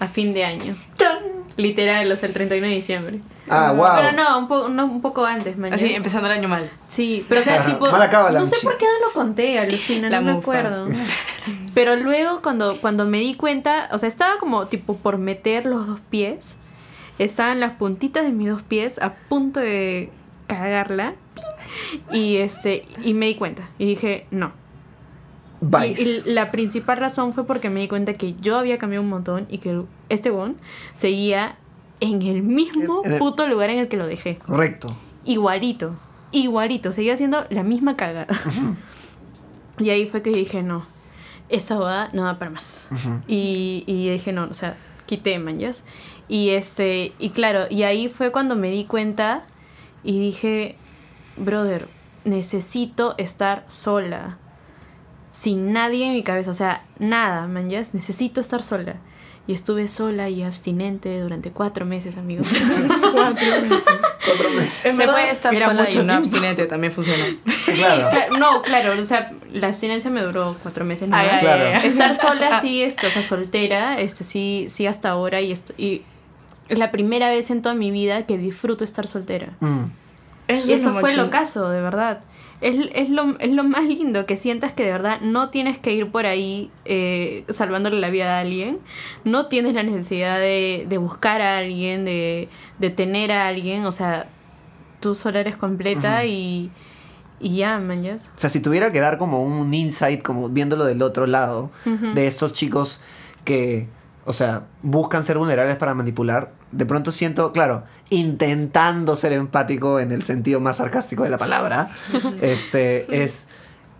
a 0.00 0.06
fin 0.06 0.34
de 0.34 0.44
año. 0.44 0.76
¡Chan! 0.98 1.18
Literal, 1.58 2.10
o 2.10 2.16
sea, 2.16 2.28
el 2.28 2.32
31 2.34 2.66
de 2.68 2.74
diciembre. 2.74 3.18
Ah, 3.50 3.72
wow. 3.72 3.88
Pero 3.96 4.12
no, 4.12 4.38
un, 4.38 4.48
po- 4.48 4.68
no, 4.68 4.84
un 4.86 5.02
poco 5.02 5.26
antes, 5.26 5.58
man. 5.58 5.74
Así, 5.74 5.92
empezando 5.92 6.28
el 6.30 6.38
año 6.38 6.48
mal. 6.48 6.70
Sí, 6.86 7.26
pero 7.28 7.40
o 7.40 7.44
sea, 7.44 7.66
tipo. 7.66 7.88
No 7.88 8.46
sé 8.46 8.56
por 8.62 8.78
qué 8.78 8.84
no 8.86 9.06
lo 9.08 9.12
conté, 9.12 9.58
alucina, 9.58 10.08
La 10.08 10.20
no 10.20 10.32
me 10.32 10.38
acuerdo. 10.38 10.88
Pero 11.74 11.96
luego 11.96 12.42
cuando, 12.42 12.80
cuando 12.80 13.06
me 13.06 13.18
di 13.18 13.34
cuenta, 13.34 13.88
o 13.92 13.98
sea, 13.98 14.08
estaba 14.08 14.38
como 14.38 14.66
tipo 14.68 14.96
por 14.96 15.18
meter 15.18 15.66
los 15.66 15.86
dos 15.86 16.00
pies. 16.10 16.56
Estaban 17.18 17.58
las 17.60 17.72
puntitas 17.72 18.22
de 18.24 18.30
mis 18.30 18.48
dos 18.48 18.62
pies 18.62 18.98
a 19.00 19.14
punto 19.14 19.58
de 19.60 20.10
cagarla. 20.46 21.14
Y 22.12 22.36
este, 22.36 22.86
y 23.02 23.14
me 23.14 23.26
di 23.26 23.34
cuenta. 23.34 23.68
Y 23.78 23.86
dije, 23.86 24.26
no. 24.30 24.52
Y, 25.60 25.66
Vice. 25.66 26.22
y 26.26 26.30
la 26.30 26.50
principal 26.50 26.98
razón 26.98 27.32
fue 27.32 27.44
porque 27.46 27.68
me 27.70 27.80
di 27.80 27.88
cuenta 27.88 28.12
que 28.14 28.34
yo 28.40 28.58
había 28.58 28.78
cambiado 28.78 29.02
un 29.02 29.10
montón 29.10 29.46
y 29.50 29.58
que 29.58 29.82
este 30.08 30.30
bon 30.30 30.56
seguía 30.92 31.56
en 32.00 32.22
el 32.22 32.42
mismo 32.42 33.02
En 33.04 33.12
el- 33.14 33.18
puto 33.18 33.48
lugar 33.48 33.70
en 33.70 33.78
el 33.80 33.88
que 33.88 33.96
lo 33.96 34.06
dejé. 34.06 34.36
Correcto. 34.38 34.88
Igualito, 35.24 35.96
igualito, 36.32 36.92
seguía 36.92 37.14
haciendo 37.14 37.44
la 37.50 37.62
misma 37.64 37.96
cagada. 37.96 38.26
y 39.78 39.90
ahí 39.90 40.06
fue 40.06 40.22
que 40.22 40.30
dije, 40.30 40.62
no, 40.62 40.84
esa 41.48 41.76
boda 41.76 42.10
no 42.12 42.24
da 42.24 42.38
para 42.38 42.50
más. 42.52 42.86
y, 43.26 43.84
y 43.86 44.10
dije, 44.10 44.32
no, 44.32 44.44
o 44.44 44.54
sea, 44.54 44.76
quité 45.06 45.38
manjas. 45.38 45.82
Y 46.28 46.50
este, 46.50 47.12
y 47.18 47.30
claro, 47.30 47.66
y 47.70 47.82
ahí 47.82 48.08
fue 48.08 48.30
cuando 48.32 48.54
me 48.54 48.70
di 48.70 48.84
cuenta 48.84 49.44
y 50.04 50.20
dije, 50.20 50.76
brother, 51.36 51.88
necesito 52.24 53.14
estar 53.18 53.64
sola. 53.68 54.38
Sin 55.30 55.72
nadie 55.72 56.06
en 56.06 56.12
mi 56.14 56.22
cabeza, 56.22 56.50
o 56.50 56.54
sea, 56.54 56.84
nada, 56.98 57.46
manjas, 57.46 57.94
necesito 57.94 58.40
estar 58.40 58.62
sola. 58.62 58.96
Y 59.46 59.54
estuve 59.54 59.88
sola 59.88 60.28
y 60.28 60.42
abstinente 60.42 61.20
durante 61.20 61.50
cuatro 61.52 61.86
meses, 61.86 62.18
amigos. 62.18 62.46
Cuatro 63.12 64.50
meses. 64.56 64.94
Se 64.94 65.06
puede 65.06 65.30
estar 65.30 65.54
era 65.54 65.66
sola 65.68 65.82
y 65.82 65.84
mucho 65.84 65.92
tiempo. 66.04 66.12
abstinente 66.14 66.66
también 66.66 66.92
funciona. 66.92 67.24
Claro. 67.64 68.10
Cla- 68.10 68.38
No, 68.38 68.62
claro, 68.62 69.00
o 69.00 69.04
sea, 69.04 69.30
la 69.52 69.68
abstinencia 69.68 70.10
me 70.10 70.20
duró 70.22 70.56
cuatro 70.62 70.84
meses 70.84 71.08
Claro. 71.08 71.64
Estar 71.86 72.16
sola, 72.16 72.60
sí, 72.60 72.82
este, 72.82 73.06
o 73.06 73.10
sea, 73.10 73.22
soltera, 73.22 74.00
este, 74.00 74.24
sí, 74.24 74.66
sí 74.68 74.86
hasta 74.86 75.10
ahora 75.10 75.40
y, 75.40 75.54
y 75.76 76.02
es 76.68 76.78
la 76.78 76.90
primera 76.90 77.28
vez 77.30 77.50
en 77.50 77.62
toda 77.62 77.74
mi 77.74 77.90
vida 77.90 78.26
que 78.26 78.36
disfruto 78.38 78.84
estar 78.84 79.06
soltera. 79.06 79.52
Mm. 79.60 79.84
Y 80.48 80.72
eso 80.72 80.88
es 80.88 80.94
fue 80.94 81.02
máximo. 81.02 81.22
lo 81.24 81.30
caso, 81.30 81.68
de 81.70 81.80
verdad. 81.80 82.20
Es, 82.60 82.88
es, 82.92 83.08
lo, 83.08 83.38
es 83.38 83.50
lo 83.50 83.62
más 83.62 83.84
lindo, 83.84 84.26
que 84.26 84.36
sientas 84.36 84.72
que 84.72 84.84
de 84.84 84.90
verdad 84.90 85.20
no 85.20 85.50
tienes 85.50 85.78
que 85.78 85.92
ir 85.92 86.10
por 86.10 86.26
ahí 86.26 86.70
eh, 86.84 87.44
salvándole 87.48 88.00
la 88.00 88.10
vida 88.10 88.36
a 88.36 88.40
alguien, 88.40 88.80
no 89.24 89.46
tienes 89.46 89.74
la 89.74 89.84
necesidad 89.84 90.38
de, 90.38 90.84
de 90.88 90.98
buscar 90.98 91.40
a 91.40 91.58
alguien, 91.58 92.04
de, 92.04 92.48
de 92.78 92.90
tener 92.90 93.30
a 93.30 93.46
alguien, 93.46 93.84
o 93.84 93.92
sea, 93.92 94.28
tú 95.00 95.14
sola 95.14 95.40
eres 95.40 95.56
completa 95.56 96.24
y, 96.24 96.72
y 97.40 97.56
ya, 97.56 97.78
man, 97.78 98.04
O 98.04 98.38
sea, 98.38 98.50
si 98.50 98.60
tuviera 98.60 98.90
que 98.90 99.00
dar 99.00 99.18
como 99.18 99.44
un 99.44 99.72
insight, 99.72 100.22
como 100.22 100.48
viéndolo 100.48 100.84
del 100.84 101.02
otro 101.02 101.26
lado, 101.26 101.70
de 102.14 102.26
estos 102.26 102.52
chicos 102.52 103.00
que, 103.44 103.86
o 104.28 104.32
sea, 104.34 104.66
buscan 104.82 105.24
ser 105.24 105.38
vulnerables 105.38 105.78
para 105.78 105.94
manipular, 105.94 106.52
de 106.70 106.84
pronto 106.84 107.12
siento, 107.12 107.50
claro, 107.50 107.84
intentando 108.10 109.16
ser 109.16 109.32
empático 109.32 110.00
en 110.00 110.12
el 110.12 110.22
sentido 110.22 110.60
más 110.60 110.76
sarcástico 110.76 111.22
de 111.22 111.30
la 111.30 111.38
palabra, 111.38 111.90
este, 112.42 113.24
es, 113.24 113.48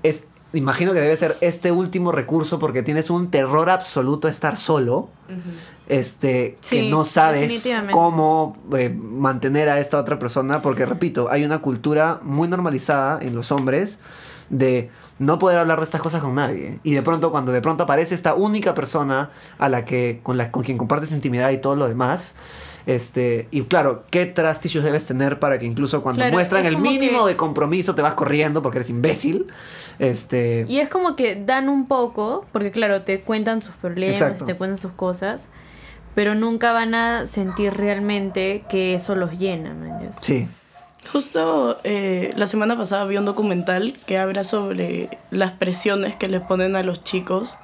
es, 0.03 0.27
imagino 0.53 0.93
que 0.93 1.01
debe 1.01 1.17
ser 1.17 1.35
este 1.41 1.73
último 1.73 2.13
recurso 2.13 2.59
porque 2.59 2.83
tienes 2.83 3.09
un 3.09 3.31
terror 3.31 3.71
absoluto 3.71 4.29
a 4.29 4.31
estar 4.31 4.59
solo, 4.59 5.09
este, 5.89 6.57
que 6.69 6.91
no 6.91 7.05
sabes 7.05 7.67
cómo 7.91 8.59
eh, 8.77 8.91
mantener 8.91 9.71
a 9.71 9.81
esta 9.81 9.99
otra 9.99 10.19
persona, 10.19 10.61
porque 10.61 10.85
repito, 10.85 11.31
hay 11.31 11.43
una 11.43 11.61
cultura 11.61 12.21
muy 12.23 12.49
normalizada 12.49 13.19
en 13.23 13.35
los 13.35 13.51
hombres 13.51 13.99
de 14.51 14.91
no 15.19 15.39
poder 15.39 15.59
hablar 15.59 15.79
de 15.79 15.85
estas 15.85 16.01
cosas 16.01 16.23
con 16.23 16.35
nadie. 16.35 16.79
Y 16.83 16.93
de 16.95 17.03
pronto, 17.03 17.31
cuando 17.31 17.53
de 17.53 17.61
pronto 17.61 17.85
aparece 17.85 18.15
esta 18.15 18.35
única 18.35 18.75
persona 18.75 19.31
a 19.59 19.69
la 19.69 19.85
que, 19.85 20.21
con, 20.23 20.37
la, 20.39 20.51
con 20.51 20.63
quien 20.63 20.79
compartes 20.79 21.13
intimidad 21.13 21.51
y 21.51 21.59
todo 21.59 21.77
lo 21.77 21.89
demás, 21.89 22.37
este, 22.87 23.49
y 23.51 23.63
claro, 23.63 24.05
¿qué 24.11 24.27
trust 24.27 24.65
issues 24.65 24.85
debes 24.85 25.05
tener 25.07 25.39
para 25.39 25.59
que 25.59 25.67
incluso 25.67 26.03
cuando 26.03 26.21
Claro, 26.21 26.33
muestran 26.33 26.63
es 26.63 26.69
el 26.69 26.79
mínimo 26.79 27.25
que- 27.25 27.31
de 27.33 27.37
compromiso 27.37 27.95
te 27.95 28.01
vas 28.03 28.15
corriendo 28.15 28.63
porque 28.63 28.79
eres 28.79 28.91
imbécil? 28.91 29.47
Este, 29.99 30.65
Y 30.69 30.79
es 30.79 30.89
como 30.89 31.17
que 31.17 31.37
dan 31.45 31.69
un 31.69 31.87
poco, 31.87 32.47
porque 32.53 32.71
claro, 32.71 33.03
te 33.03 33.21
cuentan 33.21 33.61
sus 33.63 33.75
problemas, 33.75 34.21
Exacto. 34.21 34.45
te 34.45 34.55
cuentan 34.57 34.79
sus 34.79 34.93
cosas, 34.93 35.49
pero 36.15 36.35
nunca 36.35 36.73
van 36.73 36.95
a 36.95 37.27
sentir 37.27 37.75
realmente 37.75 38.65
que 38.69 38.95
eso 38.95 39.15
los 39.15 39.33
llena, 39.39 39.75
man, 39.75 40.11
sí. 40.23 40.49
Justo 41.11 41.79
eh, 41.85 42.33
la 42.37 42.47
semana 42.47 42.77
pasada 42.77 43.05
vi 43.07 43.17
un 43.17 43.25
documental 43.25 43.97
que 44.07 44.19
habla 44.19 44.45
sobre 44.45 45.09
las 45.31 45.53
presiones 45.53 46.17
que 46.17 46.29
les 46.29 46.41
ponen 46.43 46.77
a 46.77 46.83
los 46.83 47.03
chicos 47.05 47.57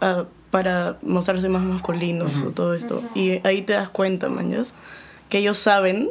ah, 0.00 0.24
para 0.50 0.96
mostrarse 1.02 1.48
más 1.48 1.62
masculinos 1.62 2.42
o 2.44 2.50
todo 2.50 2.74
esto. 2.74 3.02
Y 3.14 3.44
ahí 3.46 3.62
te 3.62 3.72
das 3.72 3.88
cuenta, 3.88 4.28
mañas, 4.28 4.72
que 5.28 5.38
ellos 5.38 5.58
saben 5.58 6.10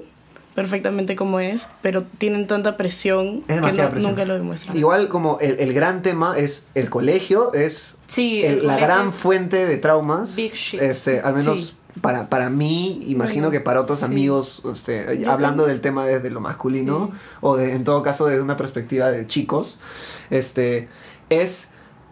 perfectamente 0.56 1.15
cómo 1.15 1.39
es, 1.39 1.67
pero 1.84 2.04
tienen 2.17 2.48
tanta 2.48 2.78
presión 2.78 3.41
Es 3.41 3.48
que 3.48 3.54
demasiada 3.56 3.89
no- 3.89 3.91
presión. 3.93 4.12
nunca 4.12 4.26
lo 4.26 4.34
demuestran. 4.34 4.76
Igual 4.76 5.08
como 5.08 5.38
el, 5.39 5.60
el 5.60 5.72
gran 5.74 6.02
tema 6.02 6.36
es 6.38 6.67
el 6.74 6.89
colegio, 6.89 7.54
es 7.54 7.96
Sí, 8.08 8.41
el- 8.43 8.60
el 8.60 8.67
la 8.67 8.78
gran 8.78 9.08
es 9.08 9.13
fuente 9.13 9.65
de 9.67 9.78
traumas. 9.78 10.36
big 10.36 10.54
shit. 10.54 10.82
Este, 10.82 11.20
al 11.22 11.36
menos 11.36 11.60
Sí. 11.67 11.74
Para, 12.01 12.29
para 12.29 12.49
mí, 12.49 13.01
imagino 13.07 13.51
que 13.51 13.60
para 13.60 13.81
otros 13.81 13.99
sí. 13.99 14.05
amigos, 14.05 14.62
este, 14.71 15.25
hablando 15.27 15.65
del 15.65 15.81
tema 15.81 16.05
desde 16.05 16.29
lo 16.29 16.39
masculino, 16.39 17.12
Sí. 17.12 17.17
o 17.41 17.57
de, 17.57 17.73
en 17.73 17.83
todo 17.83 18.03
caso 18.03 18.25
desde 18.25 18.41
una 18.41 18.57
perspectiva 18.57 19.10
de 19.12 19.25
chicos, 19.27 19.79
este, 20.29 20.88
es 21.29 21.71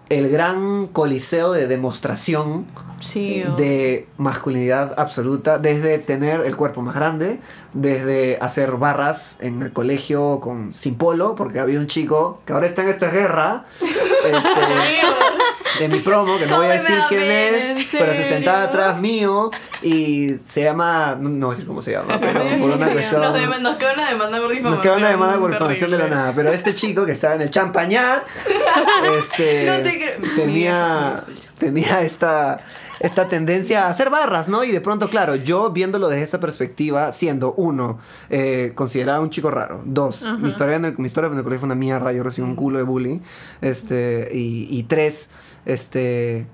el 0.10 0.30
gran 0.30 0.88
coliseo 0.88 1.52
de 1.52 1.68
demostración 1.68 2.66
Sí, 3.00 3.44
de 3.58 4.08
masculinidad 4.18 4.94
absoluta, 4.98 5.58
desde 5.58 6.00
tener 6.00 6.42
el 6.42 6.56
cuerpo 6.56 6.82
más 6.82 6.96
grande, 6.96 7.40
desde 7.76 8.38
hacer 8.42 8.72
barras 8.72 9.38
en 9.42 9.62
el 9.62 9.74
colegio 9.74 10.40
con 10.40 10.74
sin 10.74 10.96
polo, 10.96 11.36
porque 11.36 11.60
había 11.60 11.78
un 11.78 11.88
chico 11.88 12.42
que 12.46 12.54
ahora 12.54 12.68
está 12.68 12.84
en 12.84 12.90
esta 12.90 13.10
guerra, 13.10 13.66
este, 13.82 15.80
de 15.80 15.90
mi 15.90 16.00
promo, 16.00 16.38
que 16.38 16.48
no 16.48 16.56
voy 16.56 16.68
a 16.68 16.70
¿Cómo 16.70 16.84
me 16.84 16.90
decir 16.90 17.00
quién 17.10 17.30
es, 17.30 17.88
pero 17.92 18.14
se 18.14 18.24
sentaba 18.24 18.64
atrás 18.64 18.98
mío 19.00 19.52
y 19.82 20.36
se 20.46 20.64
llama, 20.64 21.18
no, 21.20 21.28
no 21.28 21.48
voy 21.48 21.54
a 21.54 21.56
decir 21.56 21.68
cómo 21.68 21.82
se 21.82 21.92
llama, 21.92 22.18
pero 22.22 22.40
por 22.60 22.72
una 22.72 22.88
cuestión... 22.90 23.22
Nos, 23.62 23.78
queda 23.78 23.94
una 23.94 24.10
demanda 24.10 24.40
por 24.40 24.52
difamación. 24.52 24.72
Nos 24.72 24.80
queda 24.80 24.96
una 24.96 25.10
demanda 25.10 25.38
por 25.38 25.52
difamación 25.52 25.92
de 25.92 25.98
la 25.98 26.08
nada. 26.08 26.34
Pero 26.34 26.52
este 26.54 26.74
chico 26.76 27.06
que 27.06 27.12
estaba 27.12 27.36
en 27.36 27.42
el 27.42 27.52
champañat, 27.52 28.24
este, 29.20 29.66
No 29.66 29.84
te 29.84 29.98
creo. 29.98 30.36
tenía, 30.38 31.24
tenía 31.58 32.02
esta, 32.04 32.62
esta 33.06 33.30
tendencia 33.30 33.86
a 33.86 33.90
hacer 33.90 34.10
barras, 34.10 34.50
¿no? 34.50 34.64
Y 34.64 34.72
de 34.72 34.82
pronto, 34.82 35.10
claro, 35.10 35.36
yo 35.36 35.70
viéndolo 35.70 36.10
desde 36.10 36.24
esta 36.24 36.40
perspectiva, 36.40 37.12
siendo 37.12 37.54
uno, 37.54 38.00
eh, 38.32 38.72
considerado 38.74 39.22
un 39.22 39.30
chico 39.30 39.52
raro, 39.52 39.82
dos, 39.86 40.28
mi, 40.40 40.50
historia 40.50 40.78
en 40.78 40.86
el, 40.86 40.98
mi 40.98 41.06
historia 41.06 41.30
en 41.30 41.38
el 41.38 41.44
colegio 41.44 41.62
fue 41.62 41.68
una 41.68 41.76
mierda, 41.76 42.12
yo 42.12 42.24
recibí 42.24 42.48
un 42.48 42.56
culo 42.56 42.80
de 42.80 42.84
bullying, 42.84 43.20
este, 43.62 44.30
y, 44.34 44.68
y 44.70 44.84
tres, 44.84 45.30
este 45.66 46.48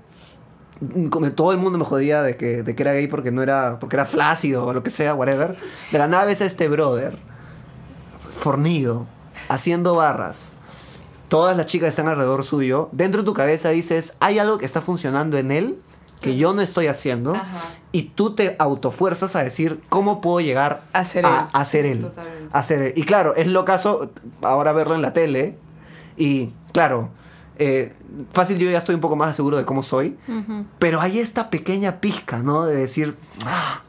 como 1.10 1.30
todo 1.30 1.52
el 1.52 1.58
mundo 1.58 1.78
me 1.78 1.84
jodía 1.84 2.22
de 2.22 2.36
que, 2.36 2.64
de 2.64 2.74
que 2.74 2.82
era 2.82 2.92
gay 2.92 3.06
porque 3.06 3.30
no 3.30 3.40
era 3.40 3.78
porque 3.78 3.94
era 3.94 4.04
flácido 4.04 4.66
o 4.66 4.72
lo 4.72 4.82
que 4.82 4.90
sea, 4.90 5.14
whatever. 5.14 5.56
De 5.92 5.98
la 5.98 6.08
nada 6.08 6.24
ves 6.24 6.42
a 6.42 6.44
este 6.44 6.66
brother 6.68 7.18
fornido, 8.30 9.06
haciendo 9.48 9.94
barras. 9.94 10.56
Todas 11.28 11.56
las 11.56 11.66
chicas 11.66 11.90
están 11.90 12.08
alrededor 12.08 12.42
suyo. 12.42 12.88
Dentro 12.90 13.22
de 13.22 13.26
tu 13.26 13.32
cabeza 13.32 13.68
dices, 13.68 14.16
hay 14.18 14.40
algo 14.40 14.58
que 14.58 14.66
está 14.66 14.80
funcionando 14.80 15.38
en 15.38 15.52
él 15.52 15.78
que 16.22 16.36
yo 16.36 16.54
no 16.54 16.62
estoy 16.62 16.86
haciendo. 16.86 17.34
Ajá. 17.34 17.58
Y 17.92 18.04
tú 18.04 18.34
te 18.34 18.56
autofuerzas 18.58 19.36
a 19.36 19.42
decir, 19.44 19.80
¿cómo 19.90 20.22
puedo 20.22 20.40
llegar 20.40 20.82
A 20.94 21.04
ser 21.04 21.26
él. 21.26 21.30
a 21.52 21.64
ser 21.66 21.84
él? 21.84 22.00
Totalmente. 22.02 22.48
A 22.52 22.62
ser 22.62 22.82
él. 22.82 22.92
Y 22.96 23.02
claro, 23.02 23.34
es 23.36 23.46
lo 23.48 23.66
caso 23.66 24.10
ahora 24.40 24.72
verlo 24.72 24.94
en 24.94 25.02
la 25.02 25.12
tele. 25.12 25.58
Y 26.16 26.50
claro, 26.72 27.10
eh, 27.58 27.92
fácil 28.32 28.58
yo 28.58 28.70
ya 28.70 28.78
estoy 28.78 28.94
un 28.94 29.00
poco 29.02 29.16
más 29.16 29.36
seguro 29.36 29.58
de 29.58 29.64
cómo 29.66 29.82
soy. 29.82 30.16
Pero 30.78 31.02
hay 31.02 31.18
esta 31.18 31.50
pequeña 31.50 32.00
pizca, 32.00 32.38
¿no? 32.38 32.64
De 32.64 32.76
decir, 32.76 33.16
"Ah, 33.44 33.82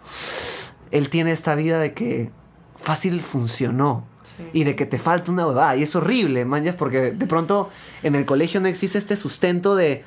él 0.92 1.10
tiene 1.10 1.32
esta 1.32 1.56
vida 1.56 1.80
de 1.80 1.94
que 1.94 2.30
fácil 2.76 3.22
funcionó. 3.22 4.06
Sí. 4.38 4.50
Y 4.52 4.64
de 4.64 4.76
que 4.76 4.86
te 4.86 4.98
falta 5.00 5.32
una 5.32 5.48
huevada. 5.48 5.76
Y 5.78 5.84
es 5.84 5.96
horrible, 5.96 6.44
manjas, 6.44 6.76
porque 6.76 7.12
de 7.12 7.26
pronto 7.28 7.70
en 8.02 8.16
el 8.16 8.26
colegio 8.26 8.60
no 8.60 8.68
existe 8.68 8.98
este 8.98 9.16
sustento 9.16 9.76
de 9.76 10.04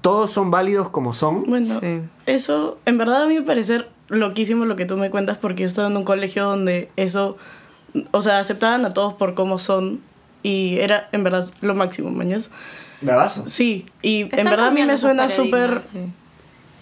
todos 0.00 0.30
son 0.30 0.50
válidos 0.50 0.88
como 0.90 1.12
son. 1.12 1.42
Bueno, 1.42 1.80
Sí. 1.80 2.00
eso 2.26 2.78
en 2.86 2.98
verdad 2.98 3.22
a 3.22 3.26
mí 3.26 3.34
me 3.34 3.42
parece 3.42 3.84
loquísimo 4.08 4.64
lo 4.64 4.76
que 4.76 4.86
tú 4.86 4.96
me 4.96 5.10
cuentas 5.10 5.38
porque 5.38 5.62
yo 5.62 5.66
estaba 5.66 5.88
en 5.88 5.96
un 5.96 6.04
colegio 6.04 6.44
donde 6.44 6.90
eso, 6.96 7.36
o 8.12 8.22
sea, 8.22 8.38
aceptaban 8.38 8.84
a 8.86 8.90
todos 8.94 9.14
por 9.14 9.34
cómo 9.34 9.58
son 9.58 10.00
y 10.42 10.78
era 10.78 11.08
en 11.12 11.24
verdad 11.24 11.44
lo 11.60 11.74
máximo, 11.74 12.10
mañas. 12.10 12.48
Bravazo. 13.00 13.48
Sí, 13.48 13.86
y 14.02 14.22
en 14.22 14.26
Están 14.28 14.44
verdad 14.46 14.66
a 14.68 14.70
mí 14.70 14.82
me 14.82 14.96
suena 14.98 15.28
súper... 15.28 15.78
Sí. 15.80 16.00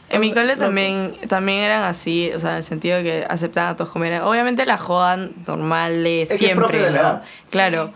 En 0.09 0.21
mi 0.21 0.33
cole 0.33 0.55
también, 0.55 1.17
también 1.29 1.59
eran 1.65 1.83
así, 1.83 2.31
o 2.33 2.39
sea, 2.39 2.51
en 2.53 2.57
el 2.59 2.63
sentido 2.63 2.99
de 2.99 3.03
que 3.03 3.27
aceptaban 3.29 3.73
a 3.73 3.77
todos 3.77 3.91
como 3.91 4.05
eran. 4.05 4.23
Obviamente 4.23 4.65
la 4.65 4.79
jodan 4.79 5.33
normal 5.49 6.05
de 6.05 6.23
Es 6.23 6.29
que 6.29 6.35
es 6.35 6.41
siempre, 6.41 6.63
propio 6.69 6.85
de 6.85 6.91
la 6.93 6.97
¿no? 6.97 7.09
edad. 7.09 7.23
Claro. 7.51 7.87
Sí, 7.89 7.93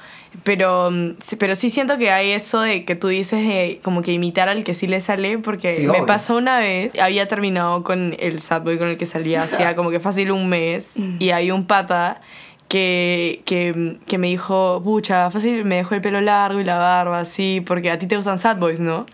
pero 1.38 1.54
sí 1.56 1.70
siento 1.70 1.98
que 1.98 2.10
hay 2.10 2.30
eso 2.30 2.60
de 2.60 2.84
que 2.84 2.94
tú 2.94 3.08
dices 3.08 3.40
de 3.46 3.80
como 3.82 4.00
que 4.02 4.12
imitar 4.12 4.48
al 4.48 4.64
que 4.64 4.74
sí 4.74 4.86
le 4.86 5.00
sale, 5.00 5.38
porque 5.38 5.74
Sí, 5.76 5.82
me 5.82 5.90
obvio. 5.90 6.06
pasó 6.06 6.36
una 6.36 6.58
vez, 6.60 6.98
había 6.98 7.26
terminado 7.28 7.82
con 7.82 8.14
el 8.18 8.40
sad 8.40 8.62
boy 8.62 8.78
con 8.78 8.88
el 8.88 8.96
que 8.96 9.06
salía 9.06 9.42
hacía 9.42 9.74
como 9.76 9.90
que 9.90 10.00
fácil 10.00 10.30
un 10.30 10.48
mes, 10.48 10.94
y 11.18 11.30
hay 11.30 11.50
un 11.50 11.66
pata 11.66 12.20
que, 12.68 13.42
que, 13.46 13.96
que 14.06 14.16
me 14.18 14.28
dijo, 14.28 14.80
pucha, 14.84 15.28
fácil 15.32 15.64
me 15.64 15.76
dejó 15.76 15.96
el 15.96 16.00
pelo 16.00 16.20
largo 16.20 16.60
y 16.60 16.64
la 16.64 16.78
barba 16.78 17.18
así, 17.18 17.60
porque 17.66 17.90
a 17.90 17.98
ti 17.98 18.06
te 18.06 18.14
gustan 18.16 18.38
sad 18.38 18.58
boys, 18.58 18.78
¿no? 18.78 19.06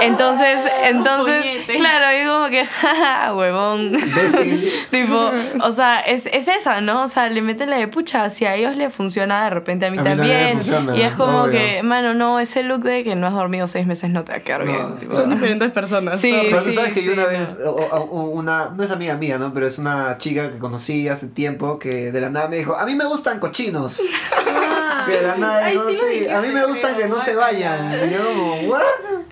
Entonces, 0.00 0.58
entonces, 0.84 1.36
Puñete. 1.42 1.76
claro, 1.76 2.06
yo 2.24 2.32
como 2.34 2.48
que, 2.50 2.64
jaja, 2.80 3.34
huevón. 3.34 3.94
Imbécil. 3.98 4.72
tipo, 4.90 5.30
o 5.62 5.72
sea, 5.72 6.00
es, 6.00 6.26
es 6.26 6.48
esa, 6.48 6.80
¿no? 6.80 7.04
O 7.04 7.08
sea, 7.08 7.28
le 7.28 7.42
meten 7.42 7.70
la 7.70 7.76
de 7.76 7.88
pucha, 7.88 8.28
si 8.30 8.44
a 8.46 8.54
ellos 8.54 8.76
les 8.76 8.92
funciona, 8.94 9.44
de 9.44 9.50
repente 9.50 9.86
a 9.86 9.90
mí, 9.90 9.98
A 9.98 10.02
mí 10.02 10.08
también 10.08 10.60
y 10.96 11.02
es 11.02 11.14
como 11.14 11.42
obvio. 11.42 11.52
que, 11.52 11.82
mano, 11.82 12.14
no, 12.14 12.40
ese 12.40 12.62
look 12.62 12.82
de 12.82 13.04
que 13.04 13.14
no 13.16 13.26
has 13.26 13.34
dormido 13.34 13.66
seis 13.68 13.86
meses 13.86 14.10
no 14.10 14.24
te 14.24 14.32
va 14.32 14.38
a 14.38 14.40
quedar 14.40 14.64
No, 14.64 14.72
bien. 14.72 14.98
tipo. 14.98 15.14
Son 15.14 15.30
diferentes 15.30 15.70
personas. 15.72 16.20
Sí. 16.20 16.34
Pero 16.50 16.62
tú 16.62 16.70
sí, 16.70 16.76
sabes 16.76 16.92
que 16.92 17.02
yo 17.02 17.12
una 17.12 17.22
no. 17.22 17.28
vez, 17.28 17.58
o- 17.64 17.70
o- 17.70 17.96
o 18.10 18.22
una, 18.30 18.70
no 18.76 18.82
es 18.82 18.90
amiga 18.90 19.14
mía, 19.14 19.38
¿no? 19.38 19.52
Pero 19.54 19.66
es 19.66 19.78
una 19.78 20.16
chica 20.18 20.50
que 20.50 20.58
conocí 20.58 21.08
hace 21.08 21.28
tiempo 21.28 21.78
que 21.78 22.10
de 22.12 22.20
la 22.20 22.30
nada 22.30 22.48
me 22.48 22.56
dijo, 22.56 22.76
a 22.76 22.84
mí 22.84 22.94
me 22.94 23.04
gustan 23.04 23.38
cochinos. 23.38 24.00
Ah. 24.32 25.04
De 25.08 25.22
la 25.22 25.36
nada 25.36 25.64
Ay, 25.66 25.72
dijo, 25.72 25.88
sí 25.88 25.96
lo 25.96 26.08
"Sí, 26.08 26.28
a 26.28 26.40
mí 26.40 26.48
me 26.48 26.64
gustan 26.66 26.96
que 26.96 27.06
no 27.08 27.18
se 27.20 27.34
vayan. 27.34 27.92
Y 28.08 28.12
yo 28.12 28.24
como, 28.26 28.54
¿what? 28.68 28.82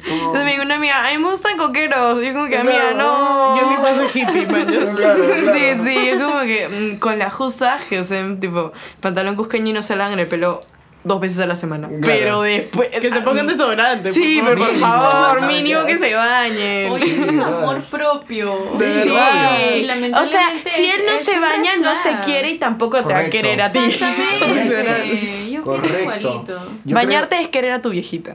Como- 0.05 0.16
Entonces 0.16 0.44
me 0.44 0.51
dijo 0.53 0.62
una 0.64 0.74
amiga, 0.76 1.05
ay, 1.05 1.18
me 1.18 1.30
gustan 1.30 1.57
coqueros. 1.59 2.22
Y 2.22 2.26
yo 2.26 2.32
como 2.34 2.46
que, 2.49 2.57
amiga, 2.59 2.92
no. 2.96 3.57
Yo 3.57 3.62
en 3.62 3.70
mi 3.70 3.76
fase 3.76 4.18
hippie, 4.18 4.46
man. 4.46 4.68
yo- 4.72 4.94
Claro, 4.96 5.24
claro. 5.42 5.55
Sí, 5.55 5.64
sí, 5.84 6.07
yo 6.11 6.26
como 6.26 6.40
que 6.42 6.68
mm, 6.68 6.99
con 6.99 7.18
la 7.18 7.30
justa, 7.30 7.78
que 7.88 8.01
usen 8.01 8.40
tipo 8.40 8.72
pantalón 9.01 9.36
cusqueño 9.36 9.68
y 9.70 9.72
no 9.72 9.82
se 9.82 9.96
lavan 9.96 10.18
el 10.18 10.26
pelo 10.26 10.61
dos 11.05 11.20
veces 11.20 11.38
a 11.38 11.46
la 11.46 11.57
semana. 11.57 11.86
Claro. 11.88 12.03
Pero 12.05 12.42
después. 12.42 12.88
Que 12.88 13.11
se 13.12 13.20
pongan 13.22 13.46
desodorante. 13.46 14.12
Sí, 14.12 14.40
por 14.42 14.55
pero 14.57 14.66
por 14.66 14.80
favor, 14.80 15.42
mínimo 15.46 15.84
que 15.86 15.96
se 15.96 16.14
bañen. 16.14 16.90
Oye, 16.90 17.14
eso 17.14 17.30
es 17.30 17.38
amor 17.38 17.82
propio. 17.84 18.68
Sí, 18.74 18.84
Sí. 18.84 19.09
Y 19.09 19.11
O 19.11 19.14
sea, 19.14 19.82
lamentablemente 19.82 20.70
si 20.70 20.84
él 20.90 21.03
no 21.07 21.18
se 21.18 21.38
baña, 21.38 21.76
no 21.76 21.94
se 21.94 22.18
quiere 22.24 22.51
y 22.51 22.59
tampoco 22.59 23.03
te 23.05 23.14
va 23.14 23.20
a 23.20 23.30
querer 23.30 23.62
a 23.62 23.70
ti. 23.70 23.78
Exactamente. 23.78 25.44
Yo 25.65 25.81
pienso 25.81 25.89
Correcto. 25.99 26.29
igualito. 26.29 26.73
Yo 26.85 26.95
Bañarte 26.95 27.41
es 27.43 27.49
querer 27.49 27.73
a 27.73 27.83
tu 27.83 27.91
viejita. 27.91 28.35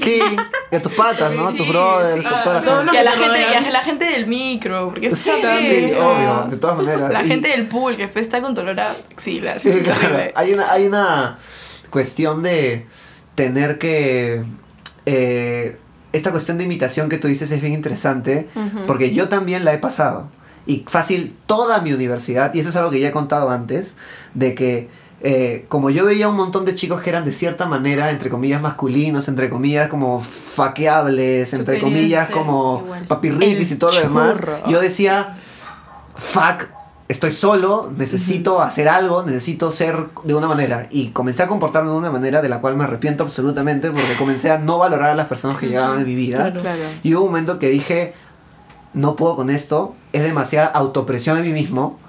sí, 0.00 0.20
y 0.70 0.76
a 0.76 0.82
tus 0.82 0.92
patas, 0.92 1.32
¿no? 1.34 1.48
A 1.48 1.52
tus 1.54 1.68
brothers, 1.68 2.26
a 2.26 2.42
toda 2.42 2.60
la 2.60 2.76
gente. 2.76 2.94
Y 2.94 2.96
a 2.98 3.02
la 3.04 3.12
te 3.12 3.18
gente, 3.18 3.40
y 3.40 3.44
rodean. 3.44 3.64
a 3.64 3.70
la 3.70 3.80
gente 3.82 4.04
del 4.04 4.26
micro, 4.26 4.88
porque 4.90 5.14
Sí, 5.14 5.30
también, 5.42 5.96
obvio, 5.96 6.46
de 6.50 6.56
todas 6.56 6.76
maneras. 6.76 7.12
La 7.12 7.22
Y- 7.24 7.28
gente 7.28 7.48
del 7.48 7.66
pool 7.66 7.96
que 7.96 8.02
después 8.02 8.24
está 8.26 8.40
con 8.40 8.54
dolor 8.54 8.78
a 8.80 8.90
axilas. 9.14 9.62
Sí, 9.62 9.70
claro. 9.82 10.00
horrible. 10.04 10.32
Hay 10.34 10.52
una, 10.52 10.70
hay 10.72 10.86
una 10.86 11.38
cuestión 11.90 12.42
de 12.42 12.86
tener 13.34 13.78
que... 13.78 14.44
eh, 15.06 15.76
esta 16.12 16.30
cuestión 16.30 16.58
de 16.58 16.64
imitación 16.64 17.08
que 17.08 17.16
tú 17.16 17.26
dices 17.26 17.50
es 17.52 17.60
bien 17.62 17.72
interesante 17.72 18.46
Ujú. 18.54 18.84
porque 18.86 19.14
yo 19.14 19.28
también 19.30 19.64
la 19.64 19.72
he 19.72 19.78
pasado. 19.78 20.28
Y 20.66 20.84
fácil, 20.86 21.34
toda 21.46 21.80
mi 21.80 21.92
universidad, 21.94 22.52
y 22.54 22.60
eso 22.60 22.68
es 22.68 22.76
algo 22.76 22.90
que 22.90 23.00
ya 23.00 23.08
he 23.08 23.12
contado 23.12 23.48
antes, 23.50 23.96
de 24.34 24.54
que 24.54 24.88
eh, 25.24 25.66
como 25.68 25.90
yo 25.90 26.04
veía 26.04 26.28
un 26.28 26.36
montón 26.36 26.64
de 26.64 26.74
chicos 26.74 27.00
que 27.00 27.10
eran 27.10 27.24
de 27.24 27.30
cierta 27.30 27.66
manera, 27.66 28.10
entre 28.10 28.28
comillas, 28.28 28.60
masculinos, 28.60 29.28
entre 29.28 29.48
comillas, 29.48 29.88
como 29.88 30.20
faqueables, 30.20 31.52
entre 31.52 31.80
comillas, 31.80 32.28
como 32.28 32.82
igual. 32.84 33.06
papirriquis 33.06 33.70
y 33.70 33.76
todo 33.76 33.92
lo 33.92 34.00
demás, 34.00 34.40
churro. 34.40 34.68
yo 34.68 34.80
decía, 34.80 35.36
fuck, 36.16 36.64
estoy 37.06 37.30
solo, 37.30 37.92
necesito 37.96 38.62
hacer 38.62 38.88
algo, 38.88 39.22
necesito 39.22 39.70
ser 39.70 40.08
de 40.24 40.34
una 40.34 40.48
manera. 40.48 40.88
Y 40.90 41.10
comencé 41.10 41.44
a 41.44 41.46
comportarme 41.46 41.90
de 41.90 41.96
una 41.96 42.10
manera 42.10 42.42
de 42.42 42.48
la 42.48 42.60
cual 42.60 42.76
me 42.76 42.82
arrepiento 42.82 43.22
absolutamente 43.22 43.92
porque 43.92 44.16
comencé 44.16 44.50
a 44.50 44.58
no 44.58 44.78
valorar 44.78 45.10
a 45.10 45.14
las 45.14 45.28
personas 45.28 45.56
que 45.56 45.68
llegaban 45.68 46.00
en 46.00 46.06
mi 46.06 46.16
vida. 46.16 46.38
Claro. 46.38 46.60
Claro. 46.62 46.80
Y 47.04 47.14
hubo 47.14 47.22
un 47.22 47.30
momento 47.30 47.60
que 47.60 47.68
dije, 47.68 48.14
no 48.92 49.14
puedo 49.14 49.36
con 49.36 49.50
esto, 49.50 49.94
es 50.12 50.24
demasiada 50.24 50.66
autopresión 50.66 51.38
en 51.38 51.44
mí 51.44 51.52
mismo, 51.52 52.00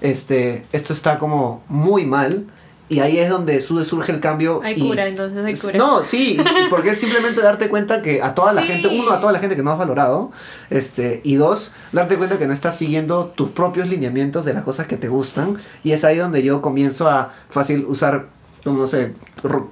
este, 0.00 0.66
esto 0.72 0.92
está 0.92 1.18
como 1.18 1.62
muy 1.68 2.06
mal. 2.06 2.46
Y 2.90 2.98
ahí 2.98 3.18
es 3.18 3.30
donde 3.30 3.60
su- 3.62 3.82
surge 3.84 4.10
el 4.12 4.20
cambio. 4.20 4.60
Hay 4.62 4.74
y- 4.76 4.86
cura, 4.88 5.06
entonces 5.06 5.42
hay 5.44 5.54
cura. 5.54 5.78
No, 5.78 6.04
sí, 6.04 6.38
porque 6.68 6.90
es 6.90 6.98
simplemente 6.98 7.40
darte 7.40 7.68
cuenta 7.68 8.02
que 8.02 8.20
a 8.20 8.34
toda 8.34 8.52
la 8.52 8.60
Sí. 8.62 8.68
gente, 8.68 8.88
uno, 8.88 9.12
a 9.12 9.20
toda 9.20 9.32
la 9.32 9.38
gente 9.38 9.54
que 9.56 9.62
no 9.62 9.70
has 9.70 9.78
valorado, 9.78 10.32
este, 10.70 11.20
y 11.24 11.36
dos, 11.36 11.72
darte 11.92 12.16
cuenta 12.16 12.38
que 12.38 12.46
no 12.48 12.52
estás 12.52 12.76
siguiendo 12.76 13.26
tus 13.26 13.50
propios 13.50 13.88
lineamientos 13.88 14.44
de 14.44 14.54
las 14.54 14.64
cosas 14.64 14.86
que 14.88 14.96
te 14.96 15.08
gustan. 15.08 15.56
Y 15.84 15.92
es 15.92 16.04
ahí 16.04 16.18
donde 16.18 16.42
yo 16.42 16.60
comienzo 16.60 17.08
a 17.08 17.32
fácil 17.48 17.84
usar, 17.86 18.26
como 18.64 18.80
no 18.80 18.86
sé, 18.88 19.14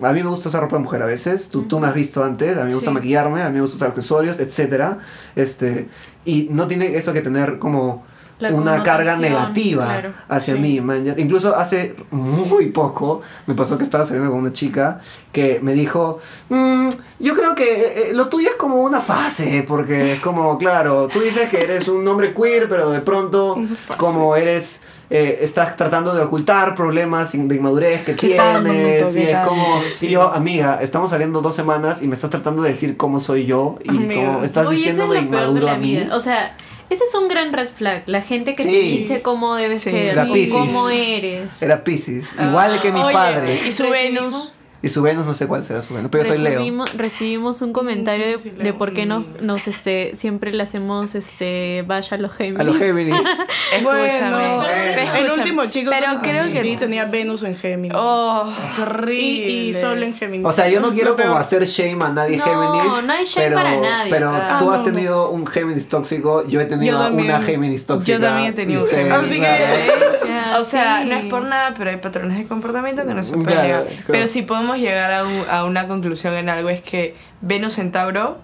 a 0.03 0.13
mí 0.13 0.23
me 0.23 0.29
gusta 0.31 0.49
usar 0.49 0.63
ropa 0.63 0.77
de 0.77 0.83
mujer 0.85 1.03
a 1.03 1.07
veces, 1.07 1.49
tú, 1.49 1.63
tú 1.65 1.81
me 1.81 1.89
has 1.89 1.95
visto 1.95 2.23
antes, 2.25 2.57
a 2.57 2.61
mí 2.61 2.69
me 2.69 2.75
gusta 2.75 2.91
Sí. 2.91 2.95
maquillarme, 2.95 3.43
a 3.43 3.49
mí 3.49 3.57
me 3.57 3.61
gusta 3.63 3.77
usar 3.77 3.89
accesorios, 3.89 4.39
etcétera, 4.41 4.99
este, 5.37 5.89
y 6.25 6.49
no 6.53 6.69
tiene 6.69 6.97
eso 6.97 7.13
que 7.13 7.21
tener 7.21 7.59
como 7.59 8.07
La 8.39 8.53
una 8.53 8.83
carga 8.85 9.17
negativa 9.17 9.85
claro. 9.85 10.13
hacia 10.29 10.55
Sí. 10.55 10.61
mí, 10.61 10.81
man. 10.81 11.15
Incluso 11.17 11.57
hace 11.57 11.97
muy 12.13 12.67
poco 12.67 13.21
me 13.47 13.55
pasó 13.55 13.77
que 13.77 13.83
estaba 13.85 14.05
saliendo 14.05 14.31
con 14.31 14.41
una 14.41 14.53
chica 14.53 15.01
que 15.33 15.59
me 15.61 15.73
dijo, 15.73 16.19
"Mm, 16.49 16.89
yo 17.19 17.35
creo 17.35 17.55
que 17.57 17.65
eh, 17.65 18.11
eh, 18.11 18.13
lo 18.15 18.29
tuyo 18.29 18.51
es 18.51 18.55
como 18.57 18.77
una 18.83 19.01
fase, 19.01 19.65
porque 19.67 20.13
es 20.15 20.21
como, 20.21 20.57
claro, 20.57 21.09
tú 21.09 21.21
dices 21.21 21.49
que 21.49 21.63
eres 21.65 21.89
un 21.89 22.07
hombre 22.07 22.33
queer, 22.33 22.69
pero 22.69 22.91
de 22.91 23.01
pronto 23.01 23.59
como 23.97 24.37
eres... 24.37 24.83
eh, 25.11 25.39
estás 25.41 25.75
tratando 25.75 26.15
de 26.15 26.21
ocultar 26.23 26.75
problemas 26.75 27.33
de 27.33 27.57
inmadurez 27.57 28.05
que 28.05 28.15
¿Qué 28.15 28.35
tal, 28.37 28.63
tienes 28.63 29.17
y 29.17 29.21
¿Qué 29.21 29.33
es 29.33 29.39
como 29.47 29.81
Sí. 29.99 30.07
y 30.07 30.11
yo 30.11 30.35
amiga 30.35 30.79
estamos 30.83 31.09
saliendo 31.11 31.41
dos 31.41 31.55
semanas 31.57 32.03
y 32.03 32.07
me 32.09 32.13
estás 32.15 32.29
tratando 32.29 32.61
de 32.63 32.69
decir 32.69 32.99
cómo 32.99 33.19
soy 33.19 33.47
yo 33.47 33.77
y 33.85 33.89
Amiga. 33.89 34.15
como 34.15 34.45
estás 34.45 34.65
es 34.65 34.71
diciéndome 34.77 35.21
inmaduro 35.21 35.67
a 35.71 35.79
mí 35.79 35.97
vida. 35.97 36.15
O 36.15 36.21
sea, 36.21 36.55
ese 36.91 37.05
es 37.05 37.15
un 37.15 37.29
gran 37.29 37.53
red 37.53 37.69
flag. 37.69 38.03
La 38.07 38.23
gente 38.23 38.55
que 38.55 38.65
te 38.65 38.71
dice 38.71 39.23
cómo 39.23 39.55
debe 39.57 39.79
Sí. 39.79 39.91
ser 39.91 40.29
cómo 40.51 40.89
eres. 40.91 41.61
era 41.63 41.85
Pisces 41.85 42.31
igual 42.41 42.81
que 42.81 42.93
mi 42.93 43.01
Oye, 43.01 43.13
padre 43.13 43.61
y 43.69 43.73
su 43.73 43.89
Venus. 43.89 44.58
Y 44.81 44.91
su 44.91 45.03
Venus 45.03 45.27
no 45.27 45.35
sé 45.35 45.49
cuál 45.49 45.65
será 45.65 45.83
su 45.83 45.93
Venus, 45.93 46.09
pero 46.13 46.23
yo 46.23 46.31
soy 46.35 46.39
Leo. 46.39 46.53
recibimos, 46.53 46.95
recibimos 46.97 47.63
un 47.63 47.73
comentario 47.73 48.25
No 48.27 48.31
de, 48.31 48.39
sé 48.39 48.43
si 48.45 48.51
de 48.51 48.63
Leo. 48.63 48.79
por 48.79 48.93
qué 48.95 49.07
nos, 49.07 49.25
Mm. 49.25 49.27
nos 49.41 49.67
este, 49.67 50.13
siempre 50.15 50.53
le 50.53 50.63
hacemos 50.63 51.17
este 51.17 51.83
vaya 51.87 52.17
a 52.17 52.21
los 52.21 52.33
Géminis. 52.33 52.61
A 52.61 52.65
los 52.65 52.77
Géminis. 52.79 53.17
Escúchame. 53.73 53.83
Bueno, 53.83 54.63
el 54.69 54.99
escúchame. 55.01 55.33
último 55.41 55.65
chico 55.67 55.91
Pero 55.91 56.21
que 56.23 56.29
creo 56.31 56.45
que 56.53 56.77
tenía 56.79 57.07
Venus 57.07 57.43
en 57.43 57.57
Géminis. 57.57 57.93
Oh, 57.99 58.53
y, 58.79 58.83
horrible. 58.83 59.51
y 59.51 59.75
Sol 59.75 60.03
en 60.03 60.15
Géminis. 60.15 60.47
O 60.47 60.53
sea, 60.53 60.69
yo 60.69 60.81
no 60.81 60.91
quiero 60.91 61.17
como 61.17 61.35
hacer 61.37 61.65
shame 61.67 62.05
a 62.05 62.11
nadie 62.11 62.37
No, 62.37 62.45
Géminis. 62.45 63.05
no 63.05 63.13
hay 63.13 63.25
shame 63.25 63.47
pero, 63.47 63.57
para 63.57 63.81
nadie 63.81 64.11
Pero 64.13 64.31
tú 64.59 64.71
has 64.71 64.81
no, 64.81 64.87
no. 64.87 64.95
tenido 64.95 65.31
un 65.31 65.47
Géminis 65.47 65.89
tóxico, 65.89 66.47
yo 66.47 66.61
he 66.61 66.67
tenido 66.67 66.99
Yo 67.09 67.15
una 67.15 67.41
Géminis 67.41 67.85
tóxica. 67.85 68.17
Yo 68.17 68.23
también 68.25 68.53
he 68.53 68.53
tenido 68.53 68.85
un 68.85 68.91
Géminis. 68.91 69.13
Así 69.13 69.41
que- 69.41 70.19
O 70.59 70.65
sea, 70.65 71.01
sí. 71.03 71.09
no 71.09 71.17
es 71.17 71.25
por 71.27 71.43
nada, 71.45 71.75
pero 71.77 71.91
hay 71.91 71.97
patrones 71.99 72.39
de 72.39 72.47
comportamiento 72.47 73.05
que 73.05 73.13
no 73.13 73.23
se 73.25 73.33
pueden 73.33 73.45
claro. 73.53 73.85
Pero 74.07 74.29
si 74.29 74.43
podemos 74.43 74.78
llegar 74.81 75.13
a, 75.13 75.25
un- 75.25 75.45
a 75.51 75.65
una 75.65 75.87
conclusión 75.89 76.35
en 76.35 76.49
algo 76.49 76.69
es 76.69 76.81
que 76.81 77.15
Venus 77.41 77.79
en 77.79 77.93
Tauro, 77.93 78.39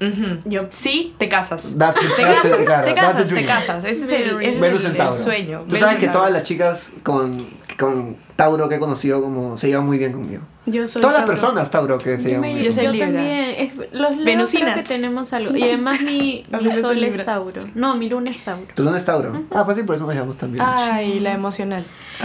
ujú, 0.00 0.40
Yo- 0.44 0.66
sí, 0.70 1.14
te 1.18 1.28
casas. 1.28 1.74
That's, 1.78 2.00
Te 2.00 2.06
that's 2.06 2.20
casas, 2.42 2.60
it, 2.60 2.66
claro, 2.66 2.84
te 2.86 2.94
casas, 2.94 3.28
te 3.28 3.44
casas. 3.46 3.84
Ese 3.84 4.04
es 4.04 4.10
el, 4.12 4.40
ese 4.40 4.50
es 4.50 4.60
Venus 4.60 4.84
el- 4.84 4.90
en 4.92 4.96
Tauro. 4.96 5.16
el 5.16 5.22
sueño. 5.22 5.58
Tú 5.60 5.64
Venus 5.66 5.80
sabes 5.80 5.98
que 5.98 6.08
todas 6.08 6.30
las 6.32 6.42
chicas 6.44 6.92
con, 7.02 7.36
con 7.78 8.16
Tauro 8.38 8.68
que 8.68 8.76
he 8.76 8.78
conocido 8.78 9.20
como 9.20 9.56
se 9.58 9.66
llevan 9.66 9.84
muy 9.86 9.98
bien 9.98 10.12
conmigo. 10.12 10.42
Yo 10.64 10.86
soy 10.86 11.02
Todas 11.02 11.16
las 11.16 11.26
personas 11.26 11.72
Tauro 11.72 11.98
que 11.98 12.16
se 12.16 12.28
llevan 12.28 12.42
muy 12.42 12.54
yo 12.54 12.60
bien. 12.60 12.72
soy 12.72 12.84
yo 12.84 12.92
Libra. 12.92 13.06
también. 13.08 13.54
Es- 13.58 13.72
los 13.92 14.16
Leo 14.16 14.46
creo 14.46 14.74
que 14.76 14.82
tenemos 14.84 15.32
algo. 15.32 15.56
Y 15.56 15.62
además 15.64 16.00
mi, 16.02 16.46
mi 16.62 16.70
sol 16.70 17.02
es. 17.02 17.24
Tauro. 17.24 17.62
No, 17.74 17.96
mi 17.96 18.08
luna 18.08 18.30
es 18.30 18.40
Tauro. 18.44 18.68
Tu 18.76 18.84
luna 18.84 18.96
es 18.96 19.04
Tauro. 19.04 19.42
Ah, 19.50 19.64
fácil, 19.64 19.84
por 19.84 19.96
eso 19.96 20.04
nos 20.06 20.14
llevamos 20.14 20.36
también. 20.36 20.64
Ay, 20.64 21.18
la 21.18 21.32
emocional. 21.32 21.84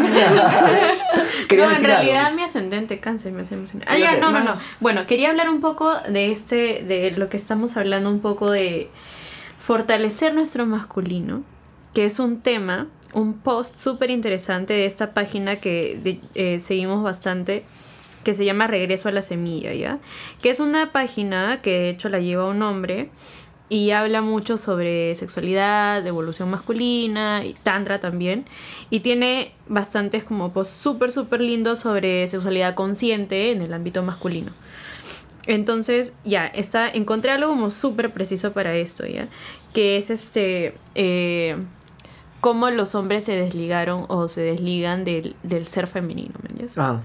Quería 1.49 1.65
no, 1.67 1.75
en 1.75 1.83
realidad 1.83 2.25
algo. 2.25 2.35
mi 2.37 2.43
ascendente 2.43 2.99
cáncer 2.99 3.31
me 3.31 3.41
hace 3.41 3.55
emocionar. 3.55 3.87
Ah, 3.89 3.97
ya, 3.97 4.17
no, 4.19 4.29
no, 4.29 4.43
no. 4.43 4.53
Bueno, 4.79 5.07
quería 5.07 5.31
hablar 5.31 5.49
un 5.49 5.61
poco 5.61 5.93
de 6.09 6.31
este, 6.31 6.83
de 6.83 7.09
lo 7.17 7.27
que 7.29 7.37
estamos 7.37 7.75
hablando 7.75 8.11
un 8.11 8.19
poco 8.19 8.51
de 8.51 8.91
fortalecer 9.57 10.35
nuestro 10.35 10.67
masculino, 10.67 11.41
que 11.95 12.05
es 12.05 12.19
un 12.19 12.39
tema, 12.41 12.87
un 13.13 13.33
post 13.33 13.79
súper 13.79 14.09
interesante 14.09 14.73
de 14.73 14.85
esta 14.85 15.13
página 15.13 15.57
que 15.57 16.19
eh, 16.35 16.59
seguimos 16.59 17.03
bastante, 17.03 17.63
que 18.23 18.33
se 18.33 18.45
llama 18.45 18.67
Regreso 18.67 19.09
a 19.09 19.11
la 19.11 19.21
Semilla, 19.21 19.73
¿ya? 19.73 19.99
Que 20.41 20.49
es 20.49 20.59
una 20.59 20.91
página 20.91 21.61
que 21.61 21.71
de 21.71 21.89
hecho 21.89 22.09
la 22.09 22.19
lleva 22.19 22.45
un 22.45 22.61
hombre 22.61 23.09
y 23.69 23.91
habla 23.91 24.21
mucho 24.21 24.57
sobre 24.57 25.15
sexualidad, 25.15 26.05
evolución 26.05 26.49
masculina 26.49 27.43
y 27.45 27.53
tantra 27.53 27.99
también. 27.99 28.45
Y 28.89 28.99
tiene 28.99 29.53
bastantes 29.67 30.23
como 30.23 30.53
posts 30.53 30.75
súper, 30.75 31.11
súper 31.11 31.41
lindos 31.41 31.79
sobre 31.79 32.27
sexualidad 32.27 32.75
consciente 32.75 33.51
en 33.51 33.61
el 33.61 33.73
ámbito 33.73 34.03
masculino. 34.03 34.51
Entonces, 35.45 36.13
ya, 36.23 36.45
está, 36.45 36.87
encontré 36.89 37.31
algo 37.31 37.49
como 37.49 37.71
súper 37.71 38.13
preciso 38.13 38.53
para 38.53 38.75
esto, 38.75 39.05
¿ya? 39.05 39.27
Que 39.73 39.97
es 39.97 40.09
este, 40.09 40.75
eh, 40.95 41.57
cómo 42.43 42.69
los 42.69 42.93
hombres 42.93 43.23
se 43.23 43.37
desligaron 43.37 44.03
o 44.09 44.27
se 44.27 44.41
desligan 44.41 45.05
del, 45.05 45.37
del 45.43 45.65
ser 45.65 45.87
femenino, 45.87 46.33
¿me 46.41 46.49
entiendes? 46.49 46.77
Ah, 46.77 46.99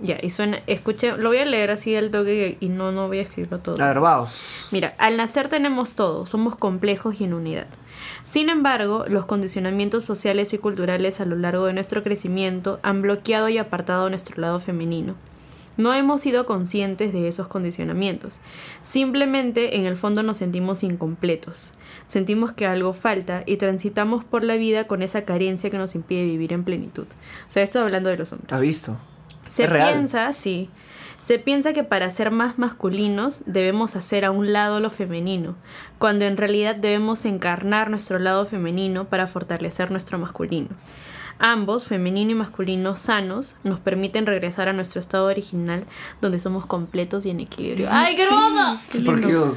Ya, 0.00 0.18
y 0.20 0.30
suena, 0.30 0.58
escuché, 0.66 1.16
lo 1.16 1.28
voy 1.28 1.38
a 1.38 1.44
leer 1.44 1.70
así 1.70 1.94
al 1.94 2.10
toque 2.10 2.56
y 2.58 2.66
no, 2.70 2.90
no 2.90 3.06
voy 3.06 3.18
a 3.20 3.22
escribirlo 3.22 3.60
todo. 3.60 3.80
a 3.80 3.86
ver, 3.86 4.00
vamos. 4.00 4.66
Mira, 4.72 4.92
al 4.98 5.16
nacer 5.16 5.48
tenemos 5.48 5.94
todo, 5.94 6.26
somos 6.26 6.56
complejos 6.56 7.20
y 7.20 7.24
en 7.24 7.34
unidad. 7.34 7.68
Sin 8.24 8.48
embargo, 8.48 9.04
los 9.06 9.26
condicionamientos 9.26 10.04
sociales 10.04 10.52
y 10.52 10.58
culturales 10.58 11.20
a 11.20 11.24
lo 11.24 11.36
largo 11.36 11.66
de 11.66 11.72
nuestro 11.72 12.02
crecimiento 12.02 12.80
han 12.82 13.00
bloqueado 13.00 13.48
y 13.48 13.58
apartado 13.58 14.10
nuestro 14.10 14.40
lado 14.40 14.58
femenino. 14.58 15.14
No 15.76 15.92
hemos 15.92 16.20
sido 16.20 16.46
conscientes 16.46 17.12
de 17.12 17.26
esos 17.26 17.48
condicionamientos. 17.48 18.38
Simplemente 18.80 19.76
en 19.76 19.86
el 19.86 19.96
fondo 19.96 20.22
nos 20.22 20.36
sentimos 20.36 20.82
incompletos. 20.82 21.72
Sentimos 22.06 22.52
que 22.52 22.66
algo 22.66 22.92
falta 22.92 23.42
y 23.46 23.56
transitamos 23.56 24.24
por 24.24 24.44
la 24.44 24.56
vida 24.56 24.86
con 24.86 25.02
esa 25.02 25.24
carencia 25.24 25.70
que 25.70 25.78
nos 25.78 25.94
impide 25.94 26.24
vivir 26.24 26.52
en 26.52 26.64
plenitud. 26.64 27.06
O 27.48 27.52
sea, 27.52 27.62
esto 27.62 27.80
hablando 27.80 28.10
de 28.10 28.16
los 28.16 28.32
hombres. 28.32 28.52
¿Has 28.52 28.60
visto? 28.60 28.98
Se 29.46 29.68
piensa, 29.68 30.32
sí. 30.32 30.70
Se 31.16 31.38
piensa 31.38 31.72
que 31.72 31.84
para 31.84 32.10
ser 32.10 32.30
más 32.30 32.58
masculinos 32.58 33.42
debemos 33.46 33.96
hacer 33.96 34.24
a 34.24 34.30
un 34.30 34.52
lado 34.52 34.80
lo 34.80 34.90
femenino, 34.90 35.54
cuando 35.98 36.24
en 36.24 36.36
realidad 36.36 36.76
debemos 36.76 37.24
encarnar 37.24 37.88
nuestro 37.88 38.18
lado 38.18 38.44
femenino 38.44 39.06
para 39.06 39.26
fortalecer 39.26 39.90
nuestro 39.90 40.18
masculino. 40.18 40.68
Ambos, 41.38 41.84
femenino 41.84 42.30
y 42.30 42.34
masculino, 42.34 42.96
sanos, 42.96 43.56
nos 43.64 43.80
permiten 43.80 44.26
regresar 44.26 44.68
a 44.68 44.72
nuestro 44.72 45.00
estado 45.00 45.26
original, 45.26 45.84
donde 46.20 46.38
somos 46.38 46.66
completos 46.66 47.26
y 47.26 47.30
en 47.30 47.40
equilibrio. 47.40 47.88
¡Ay, 47.90 48.16
qué 48.16 48.24
hermoso! 48.24 48.80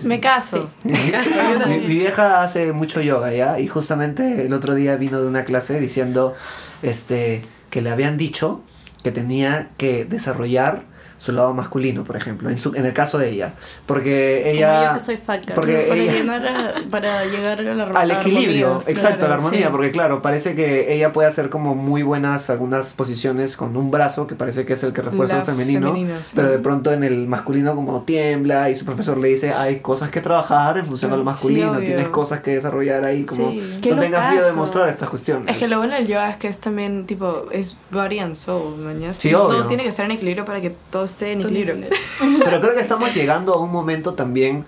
Me 0.03 0.19
caso. 0.19 0.69
Me 0.84 1.11
caso. 1.11 1.30
yo 1.59 1.67
Mi, 1.67 1.80
mi 1.80 1.88
vieja 1.88 2.41
hace 2.41 2.73
mucho 2.73 3.01
yoga, 3.01 3.34
¿ya? 3.34 3.59
Y 3.59 3.67
justamente 3.67 4.45
el 4.45 4.53
otro 4.53 4.75
día 4.75 4.95
vino 4.95 5.21
de 5.21 5.28
una 5.28 5.45
clase 5.45 5.80
diciendo 5.80 6.36
este, 6.82 7.45
que 7.69 7.82
le 7.82 7.89
habían 7.89 8.17
dicho 8.17 8.61
que 9.03 9.11
tenía 9.11 9.69
que 9.78 10.05
desarrollar 10.05 10.84
su 11.18 11.32
lado 11.32 11.53
masculino, 11.53 12.03
por 12.03 12.15
ejemplo, 12.15 12.49
en, 12.49 12.57
su, 12.57 12.74
en 12.76 12.86
el 12.86 12.93
caso 12.93 13.18
de 13.18 13.30
ella. 13.32 13.53
Porque 13.86 14.41
Como 14.43 14.55
ella... 14.55 14.88
yo 14.89 14.93
que 14.93 14.99
soy 14.99 15.15
girl. 15.18 15.53
porque 15.55 15.86
Para, 15.89 16.01
ella- 16.01 16.13
llenar 16.13 16.47
a- 16.47 16.74
para 16.89 17.26
llegar 17.26 17.59
a 17.59 17.63
la 17.63 17.84
al 17.86 17.89
armonía, 18.11 18.20
equilibrio, 18.20 18.84
exacto, 18.88 19.26
a 19.26 19.30
la 19.30 19.36
claro, 19.38 19.43
armonía, 19.45 19.65
sí. 19.65 19.72
porque 19.72 19.89
claro, 19.91 20.22
parece 20.22 20.55
que 20.55 20.93
ella 20.93 21.13
puede 21.13 21.28
hacer 21.28 21.49
como 21.49 21.76
muy 21.76 22.03
buenas 22.03 22.49
algunas 22.49 22.93
posiciones 22.93 23.57
con 23.57 23.76
un 23.78 23.89
brazo, 23.91 24.28
que 24.28 24.36
parece 24.36 24.65
que 24.65 24.74
es 24.74 24.84
el 24.84 24.93
que 24.93 25.01
refuerza 25.01 25.38
el 25.38 25.43
femenino, 25.43 25.93
femenino, 25.93 26.15
sí. 26.22 26.34
pero 26.36 26.49
de 26.51 26.59
pronto 26.59 26.91
en 26.91 27.03
el 27.03 27.28
masculino 27.28 27.76
como 27.76 28.01
tiembla 28.03 28.70
y 28.70 28.76
su 28.76 28.86
profesor 28.86 29.18
le 29.18 29.30
dice, 29.30 29.53
hay 29.53 29.80
cosas 29.80 30.11
que 30.11 30.22
trabajar 30.22 30.78
en 30.78 30.86
función 30.86 31.11
Sí, 31.11 31.18
masculino, 31.24 31.72
obvio. 31.72 31.80
tienes 31.86 32.09
cosas 32.09 32.41
que 32.41 32.51
desarrollar 32.51 33.03
ahí, 33.05 33.24
como 33.24 33.51
Sí. 33.51 33.89
No 33.89 33.97
tengas 33.99 34.32
miedo 34.32 34.45
de 34.45 34.53
mostrar 34.53 34.88
estas 34.89 35.09
cuestiones. 35.09 35.49
Es 35.53 35.57
que 35.57 35.68
lo 35.68 35.78
bueno 35.80 35.93
del 35.95 36.05
yoga 36.07 36.30
es 36.30 36.38
que 36.38 36.47
es 36.47 36.59
también 36.59 37.05
tipo, 37.05 37.45
es 37.51 37.76
body 37.91 38.20
and 38.20 38.36
soul, 38.36 38.78
mañana. 38.78 39.13
Sí, 39.13 39.32
Todo 39.32 39.47
obvio. 39.49 39.65
tiene 39.68 39.84
que 39.84 39.89
estar 39.89 40.05
en 40.05 40.11
equilibrio 40.11 40.45
para 40.45 40.59
que 40.61 40.76
todo 40.91 41.07
esté 41.08 41.32
en 41.34 41.39
Todo 41.39 41.49
equilibrio. 41.49 41.76
en- 42.22 42.39
Pero 42.43 42.62
creo 42.62 42.74
que 42.76 42.82
estamos 42.82 43.14
llegando 43.14 43.53
a 43.53 43.62
un 43.62 43.72
momento 43.72 44.14
también 44.14 44.66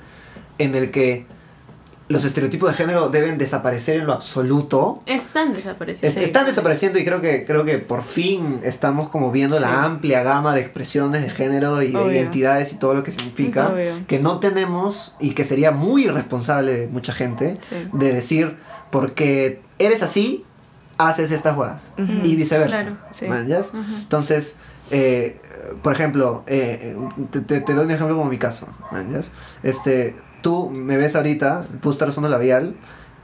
en 0.58 0.76
el 0.76 0.92
que 0.92 1.26
los 2.10 2.26
estereotipos 2.26 2.72
de 2.72 2.76
género 2.76 3.10
deben 3.10 3.38
desaparecer 3.38 3.98
en 3.98 4.08
lo 4.08 4.14
absoluto. 4.14 5.00
Están 5.06 5.54
desapareciendo. 5.54 6.20
Es- 6.20 6.26
Están 6.26 6.48
desapareciendo 6.48 6.98
y 6.98 7.06
creo 7.06 7.22
que 7.22 7.46
creo 7.46 7.64
que 7.66 7.78
por 7.78 8.02
fin 8.02 8.60
estamos 8.64 9.10
como 9.10 9.32
viendo 9.32 9.58
Sí. 9.58 9.62
la 9.62 9.84
amplia 9.84 10.24
gama 10.24 10.56
de 10.56 10.62
expresiones 10.62 11.22
de 11.22 11.30
género 11.30 11.84
y 11.84 11.92
de 11.92 11.98
Obvio. 11.98 12.12
identidades 12.14 12.74
y 12.74 12.78
todo 12.78 12.96
lo 12.96 13.04
que 13.04 13.12
significa 13.12 13.68
Obvio. 13.70 13.94
que 14.08 14.18
no 14.18 14.40
tenemos 14.40 15.14
y 15.20 15.32
que 15.36 15.44
sería 15.44 15.70
muy 15.70 16.06
irresponsable 16.06 16.74
de 16.80 16.88
mucha 16.88 17.14
gente 17.14 17.60
Sí. 17.62 17.76
de 17.94 18.12
decir 18.12 18.58
porque 18.90 19.62
eres 19.78 20.02
así 20.02 20.46
haces 20.98 21.30
estas 21.32 21.54
jugadas 21.56 21.94
Ujú. 21.98 22.12
y 22.24 22.36
viceversa 22.36 22.82
Claro. 22.82 22.98
Sí. 23.12 23.28
¿manjas? 23.28 23.70
Ujú. 23.74 23.84
entonces 24.02 24.56
eh, 24.92 25.40
por 25.82 25.94
ejemplo 25.94 26.44
eh, 26.48 26.96
te, 27.32 27.42
te- 27.42 27.62
te 27.62 27.74
doy 27.74 27.86
un 27.86 27.92
ejemplo 27.92 28.16
como 28.18 28.30
mi 28.30 28.38
caso 28.38 28.68
este 29.64 30.16
tú 30.42 30.70
me 30.70 30.98
ves 30.98 31.16
ahorita 31.16 31.64
puse 31.82 31.94
estar 31.96 32.08
usando 32.10 32.30
labial 32.30 32.76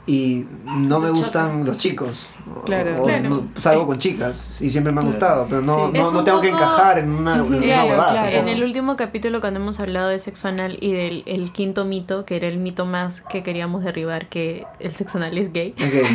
y 0.07 0.45
no 0.65 0.99
me 0.99 1.09
gustan 1.09 1.65
los 1.65 1.79
chicos. 1.79 2.27
Claro. 2.65 3.01
o 3.01 3.05
Claro. 3.07 3.27
no- 3.27 3.47
salgo 3.57 3.88
con 3.88 3.97
chicas 3.97 4.61
y 4.61 4.69
siempre 4.69 4.93
me 4.93 4.99
han 5.01 5.07
gustado, 5.07 5.47
pero 5.49 5.61
no, 5.63 5.88
Sí. 5.91 5.97
no, 5.97 6.11
no 6.11 6.23
tengo 6.23 6.41
que 6.41 6.49
poco- 6.51 6.61
encajar 6.61 6.99
en 6.99 7.09
una, 7.09 7.36
en 7.38 7.41
una 7.41 7.57
huevada 7.86 8.11
claro. 8.11 8.38
En 8.38 8.47
el 8.47 8.63
último 8.63 8.95
capítulo 8.97 9.41
cuando 9.41 9.59
hemos 9.59 9.79
hablado 9.79 10.09
de 10.09 10.19
sexo 10.19 10.47
anal 10.47 10.77
y 10.79 10.93
del 10.93 11.23
el 11.25 11.51
quinto 11.51 11.86
mito, 11.86 12.23
que 12.23 12.36
era 12.36 12.47
el 12.47 12.59
mito 12.59 12.86
más 12.86 13.21
que 13.21 13.41
queríamos 13.41 13.83
derribar, 13.83 14.29
que 14.29 14.67
el 14.79 14.93
sexo 14.95 15.17
anal 15.17 15.36
es 15.39 15.51
gay. 15.51 15.73
Ok, 15.73 16.07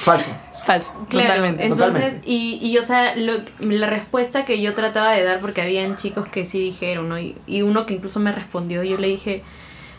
Falso. 0.00 0.30
Falso, 0.66 0.92
Claro, 1.08 1.26
totalmente. 1.28 1.64
entonces, 1.64 1.92
Totalmente. 1.94 2.30
y, 2.30 2.58
y 2.62 2.78
o 2.78 2.82
sea, 2.82 3.16
lo- 3.16 3.42
la 3.60 3.86
respuesta 3.86 4.44
que 4.44 4.60
yo 4.62 4.74
trataba 4.74 5.12
de 5.12 5.22
dar, 5.22 5.40
porque 5.40 5.60
habían 5.62 5.96
chicos 5.96 6.26
que 6.28 6.44
sí 6.44 6.58
dijeron, 6.60 7.08
¿no? 7.08 7.18
y, 7.18 7.36
y 7.46 7.62
uno 7.62 7.84
que 7.86 7.94
incluso 7.94 8.18
me 8.20 8.32
respondió, 8.32 8.82
yo 8.82 8.96
le 8.96 9.08
dije, 9.08 9.42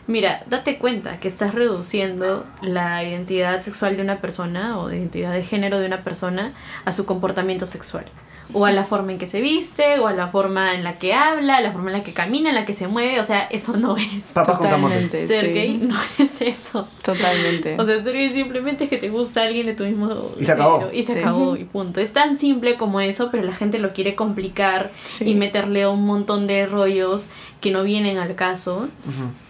mira, 0.08 0.44
date 0.48 0.78
cuenta 0.78 1.20
que 1.20 1.28
estás 1.28 1.54
reduciendo 1.54 2.46
la 2.62 3.04
identidad 3.04 3.62
sexual 3.62 3.96
de 3.96 4.02
una 4.04 4.22
persona 4.22 4.80
o 4.80 4.88
de 4.88 4.98
identidad 4.98 5.32
de 5.34 5.44
género 5.44 5.80
de 5.80 5.86
una 5.88 6.04
persona 6.04 6.54
a 6.86 6.92
su 6.92 7.06
comportamiento 7.06 7.66
sexual. 7.66 8.06
O 8.54 8.66
a 8.66 8.72
la 8.72 8.84
forma 8.84 9.12
en 9.12 9.18
que 9.18 9.28
se 9.28 9.42
viste, 9.42 10.00
o 10.00 10.08
a 10.08 10.14
la 10.14 10.28
forma 10.28 10.76
en 10.76 10.84
la 10.84 10.98
que 11.00 11.14
habla, 11.14 11.58
a 11.58 11.62
la 11.62 11.72
forma 11.72 11.90
en 11.92 11.98
la 11.98 12.04
que 12.04 12.14
camina, 12.14 12.50
en 12.50 12.56
la 12.56 12.64
que 12.66 12.74
se 12.74 12.88
mueve. 12.88 13.20
O 13.20 13.24
sea, 13.24 13.44
eso 13.52 13.76
no 13.76 13.98
es. 13.98 14.32
Papas 14.34 14.58
con. 14.60 14.68
Totalmente. 14.70 15.28
Ser 15.28 15.46
sí. 15.48 15.52
gay 15.54 15.78
no 15.82 15.96
es 16.20 16.42
eso. 16.42 16.88
Totalmente. 17.04 17.76
O 17.80 17.86
sea, 17.86 18.02
ser 18.04 18.14
gay 18.14 18.32
simplemente 18.34 18.84
es 18.86 18.90
que 18.90 18.98
te 18.98 19.10
gusta 19.10 19.42
alguien 19.44 19.66
de 19.66 19.74
tu 19.74 19.84
mismo 19.84 20.32
Y 20.40 20.46
se 20.46 20.52
acabó. 20.52 20.80
género, 20.80 20.96
Y 20.98 21.04
se 21.04 21.14
Sí. 21.14 21.20
acabó 21.20 21.56
y 21.56 21.64
punto. 21.64 22.00
Es 22.00 22.14
tan 22.14 22.38
simple 22.40 22.76
como 22.78 23.02
eso, 23.02 23.30
pero 23.32 23.44
la 23.44 23.54
gente 23.56 23.80
lo 23.80 23.94
quiere 23.94 24.16
complicar 24.16 24.92
Sí. 25.06 25.26
y 25.30 25.36
meterle 25.36 25.88
un 25.88 26.06
montón 26.06 26.46
de 26.48 26.66
rollos 26.68 27.28
que 27.62 27.72
no 27.72 27.84
vienen 27.84 28.18
al 28.20 28.36
caso. 28.36 28.88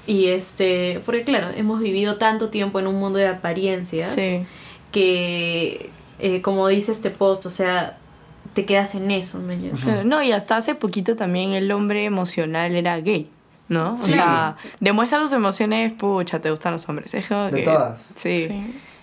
Y 0.07 0.27
este, 0.27 1.01
porque 1.05 1.23
claro, 1.23 1.47
hemos 1.55 1.79
vivido 1.81 2.15
tanto 2.17 2.49
tiempo 2.49 2.79
en 2.79 2.87
un 2.87 2.95
mundo 2.95 3.19
de 3.19 3.27
apariencias 3.27 4.13
Sí. 4.15 4.41
que, 4.91 5.89
eh, 6.19 6.41
como 6.41 6.67
dice 6.67 6.91
este 6.91 7.09
post, 7.09 7.45
o 7.45 7.49
sea, 7.49 7.97
te 8.55 8.65
quedas 8.65 8.95
en 8.95 9.11
eso, 9.11 9.37
¿me? 9.37 9.55
Claro, 9.57 10.03
No, 10.03 10.23
y 10.23 10.31
hasta 10.31 10.57
hace 10.57 10.73
poquito 10.73 11.15
también 11.15 11.51
el 11.51 11.71
hombre 11.71 12.05
emocional 12.05 12.73
era 12.75 12.97
gay, 12.99 13.29
¿no? 13.69 13.93
O 13.93 13.97
sea, 13.99 14.55
demuestra 14.79 15.19
tus 15.19 15.31
emociones, 15.33 15.93
pucha, 15.93 16.39
te 16.39 16.49
gustan 16.49 16.73
los 16.73 16.89
hombres. 16.89 17.13
Es 17.13 17.27
como 17.27 17.51
De 17.51 17.59
que- 17.59 17.63
todas. 17.65 18.09
Sí. 18.15 18.47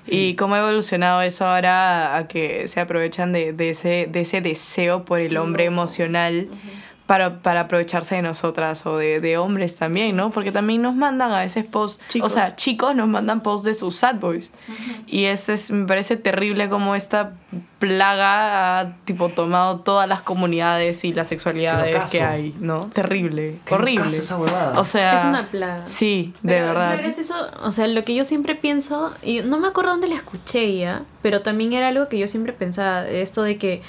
Sí. 0.00 0.30
Y 0.30 0.34
cómo 0.34 0.57
ha 0.57 0.59
evolucionado 0.59 1.22
eso 1.22 1.46
ahora 1.46 2.16
a 2.16 2.26
que 2.26 2.66
se 2.66 2.80
aprovechan 2.80 3.32
de, 3.32 3.53
de 3.53 3.70
ese, 3.70 4.09
de 4.11 4.22
ese 4.22 4.40
deseo 4.40 5.05
por 5.05 5.20
el 5.20 5.36
hombre 5.36 5.64
emocional 5.66 6.48
para, 7.07 7.40
para 7.40 7.62
aprovecharse 7.62 8.14
de 8.14 8.22
nosotras 8.22 8.86
o 8.86 8.96
de, 8.96 9.20
de 9.20 9.36
hombres 9.36 9.76
también, 9.76 10.16
¿no? 10.16 10.30
Porque 10.30 10.53
también 10.53 10.80
nos 10.82 10.96
mandan 10.96 11.32
a 11.32 11.40
veces 11.40 11.64
posts, 11.64 12.03
Chicos. 12.09 12.32
o 12.32 12.34
sea, 12.34 12.57
chicos 12.57 12.94
nos 12.94 13.09
mandan 13.09 13.42
posts 13.42 13.64
de 13.66 13.74
sus 13.74 13.96
sad 13.96 14.16
boys. 14.16 14.50
Y 15.07 15.24
este 15.24 15.55
es, 15.55 15.70
me 15.70 15.86
parece 15.86 16.16
terrible 16.16 16.68
como 16.68 16.94
esta 16.94 17.32
plaga 17.78 18.78
ha 18.78 18.96
tipo 19.05 19.28
tomado 19.28 19.80
todas 19.80 20.09
las 20.09 20.22
comunidades 20.22 21.05
y 21.05 21.12
las 21.12 21.26
sexualidades 21.28 22.11
que 22.11 22.22
hay, 22.22 22.55
¿no? 22.61 22.86
Terrible, 22.92 23.59
Qué 23.64 23.74
horrible. 23.74 24.07
esa 24.07 24.38
huevada. 24.38 24.78
O 24.78 24.84
sea, 24.84 25.16
Es 25.18 25.24
una 25.24 25.48
plaga. 25.50 25.86
sí, 25.86 26.32
de 26.42 26.55
Pero, 26.55 26.66
verdad. 26.68 27.00
es 27.05 27.18
eso, 27.18 27.34
o 27.62 27.72
sea, 27.72 27.88
lo 27.88 28.05
que 28.05 28.14
yo 28.14 28.24
siempre 28.24 28.55
pienso, 28.55 29.12
y 29.22 29.40
no 29.40 29.59
me 29.59 29.68
acuerdo 29.68 29.90
dónde 29.90 30.09
la 30.09 30.14
escuché 30.14 30.76
ya, 30.78 31.03
pero 31.20 31.42
también 31.42 31.72
era 31.72 31.88
algo 31.88 32.09
que 32.09 32.18
yo 32.18 32.26
siempre 32.28 32.53
pensaba, 32.53 33.07
esto 33.09 33.42
de 33.42 33.59
que 33.59 33.82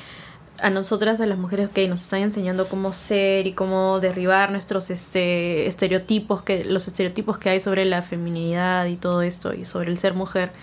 a 0.64 0.70
nosotras, 0.70 1.20
a 1.20 1.26
las 1.26 1.38
mujeres, 1.38 1.68
ok, 1.70 1.78
nos 1.90 2.02
están 2.02 2.22
enseñando 2.22 2.70
cómo 2.70 2.94
ser 2.94 3.48
y 3.48 3.52
cómo 3.52 4.00
derribar 4.00 4.50
nuestros 4.50 4.90
este, 4.90 5.68
estereotipos, 5.68 6.42
que, 6.42 6.64
los 6.64 6.88
estereotipos 6.88 7.38
que 7.38 7.50
hay 7.50 7.60
sobre 7.60 7.84
la 7.84 8.02
feminidad 8.02 8.86
y 8.86 8.96
todo 8.96 9.22
esto, 9.24 9.54
y 9.54 9.66
sobre 9.66 9.92
el 9.92 9.98
ser 9.98 10.14
mujer. 10.14 10.54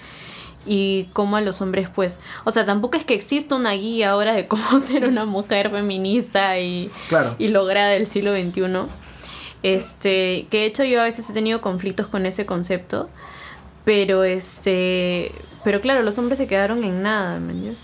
Y 0.65 1.09
cómo 1.13 1.37
a 1.37 1.43
los 1.43 1.61
hombres, 1.61 1.91
pues, 1.91 2.19
o 2.45 2.51
sea, 2.51 2.65
tampoco 2.65 2.97
es 2.97 3.05
que 3.05 3.13
exista 3.13 3.55
una 3.55 3.73
guía 3.73 4.13
ahora 4.13 4.33
de 4.33 4.49
cómo 4.49 4.81
ser 4.81 5.05
una 5.07 5.27
mujer 5.27 5.71
feminista 5.71 6.59
y, 6.59 6.91
Claro. 7.11 7.37
y 7.39 7.49
lograda 7.49 7.91
del 7.91 8.07
siglo 8.07 8.33
XXI. 8.35 8.89
Este, 9.63 10.47
que 10.51 10.61
de 10.61 10.65
hecho 10.65 10.85
yo 10.85 11.03
a 11.03 11.05
veces 11.05 11.29
he 11.29 11.35
tenido 11.35 11.61
conflictos 11.61 12.07
con 12.07 12.25
ese 12.25 12.47
concepto, 12.47 13.11
pero 13.85 14.25
este, 14.25 15.33
pero 15.63 15.83
claro, 15.83 16.03
los 16.03 16.17
hombres 16.17 16.39
se 16.39 16.47
quedaron 16.47 16.85
en 16.85 17.03
nada, 17.03 17.39
¿me 17.39 17.53
entiendes? 17.53 17.81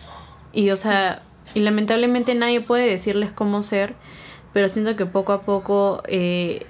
Y 0.55 0.71
o 0.71 0.79
sea, 0.79 1.21
y 1.55 1.61
lamentablemente 1.61 2.35
nadie 2.35 2.61
puede 2.61 2.87
decirles 2.89 3.33
cómo 3.33 3.63
ser, 3.63 3.95
pero 4.53 4.69
siento 4.69 4.97
que 4.97 5.07
poco 5.07 5.33
a 5.33 5.43
poco 5.43 6.03
eh, 6.09 6.67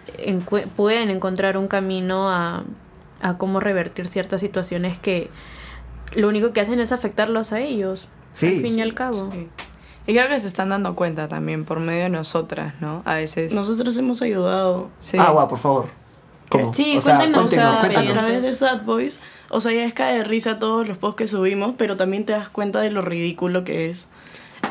pueden 0.77 1.11
encontrar 1.11 1.57
un 1.57 1.69
camino 1.69 2.29
a, 2.31 2.65
a 3.21 3.39
cómo 3.39 3.61
revertir 3.61 4.09
ciertas 4.09 4.41
situaciones 4.41 4.99
que 4.99 5.31
lo 6.15 6.29
único 6.29 6.53
que 6.53 6.61
hacen 6.61 6.81
es 6.81 6.93
afectarlos 6.93 7.53
a 7.53 7.61
ellos, 7.61 8.09
Sí. 8.33 8.49
al 8.57 8.63
fin 8.63 8.79
y 8.79 8.83
al 8.83 8.95
cabo. 8.95 9.31
Sí. 9.33 9.49
Y 10.09 10.13
creo 10.15 10.29
que 10.29 10.39
se 10.39 10.47
están 10.47 10.69
dando 10.69 10.95
cuenta 10.95 11.27
también 11.27 11.65
por 11.65 11.81
medio 11.81 12.05
de 12.05 12.11
nosotras, 12.11 12.75
¿no? 12.81 13.03
A 13.05 13.15
veces. 13.17 13.53
Nosotros 13.53 13.97
hemos 13.97 14.23
ayudado. 14.23 14.89
Sí. 15.01 15.19
Agua, 15.19 15.49
por 15.49 15.59
favor. 15.59 15.87
¿Cómo? 16.49 16.73
Sí, 16.73 16.97
o 16.97 17.01
sea, 17.01 17.17
cuéntenos, 17.17 17.47
O 17.47 17.49
cuéntenos, 17.49 17.71
sea, 17.73 17.79
a 17.79 17.81
cuéntenos. 17.81 18.23
través 18.23 18.43
de 18.43 18.55
Sad 18.55 18.83
Boys, 18.85 19.21
o 19.49 19.61
sea, 19.61 19.73
ya 19.73 19.85
es 19.85 19.95
cae 19.95 20.19
de 20.19 20.25
risa 20.25 20.61
todos 20.61 20.87
los 20.87 20.97
posts 20.97 21.17
que 21.17 21.27
subimos, 21.27 21.75
pero 21.77 21.97
también 21.97 22.25
te 22.25 22.33
das 22.35 22.49
cuenta 22.49 22.81
de 22.81 22.91
lo 22.91 23.03
ridículo 23.03 23.65
que 23.65 23.91
es. 23.91 24.09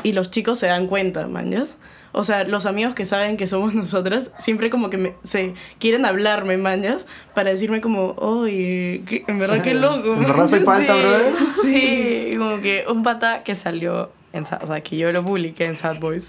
Y 0.06 0.12
los 0.12 0.30
chicos 0.30 0.60
se 0.60 0.68
dan 0.68 0.86
cuenta, 0.86 1.26
mañas. 1.26 1.76
O 2.12 2.22
sea, 2.22 2.44
los 2.44 2.64
amigos 2.64 2.94
que 2.94 3.04
saben 3.06 3.36
que 3.36 3.48
somos 3.48 3.74
nosotras, 3.74 4.30
siempre 4.38 4.70
como 4.70 4.88
que 4.88 4.98
me- 4.98 5.14
se 5.24 5.54
quieren 5.80 6.04
hablarme, 6.06 6.56
mañas, 6.58 7.06
para 7.34 7.50
decirme 7.50 7.80
como, 7.80 8.12
oye, 8.12 9.02
en 9.26 9.38
verdad 9.40 9.62
qué 9.64 9.74
loco. 9.74 10.14
¿En 10.14 10.20
verdad 10.20 10.46
soy 10.46 10.60
palta, 10.60 10.94
Sí, 10.96 11.00
brother? 11.02 11.32
Sí, 11.62 12.36
como 12.38 12.60
que 12.60 12.84
un 12.88 13.02
pata 13.02 13.42
que 13.42 13.56
salió, 13.56 14.12
en, 14.32 14.44
o 14.44 14.66
sea, 14.66 14.80
que 14.80 14.96
yo 14.96 15.10
lo 15.10 15.24
publiqué 15.24 15.64
en 15.64 15.74
Sad 15.76 15.98
Boys, 15.98 16.28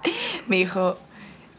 me 0.48 0.56
dijo, 0.56 0.98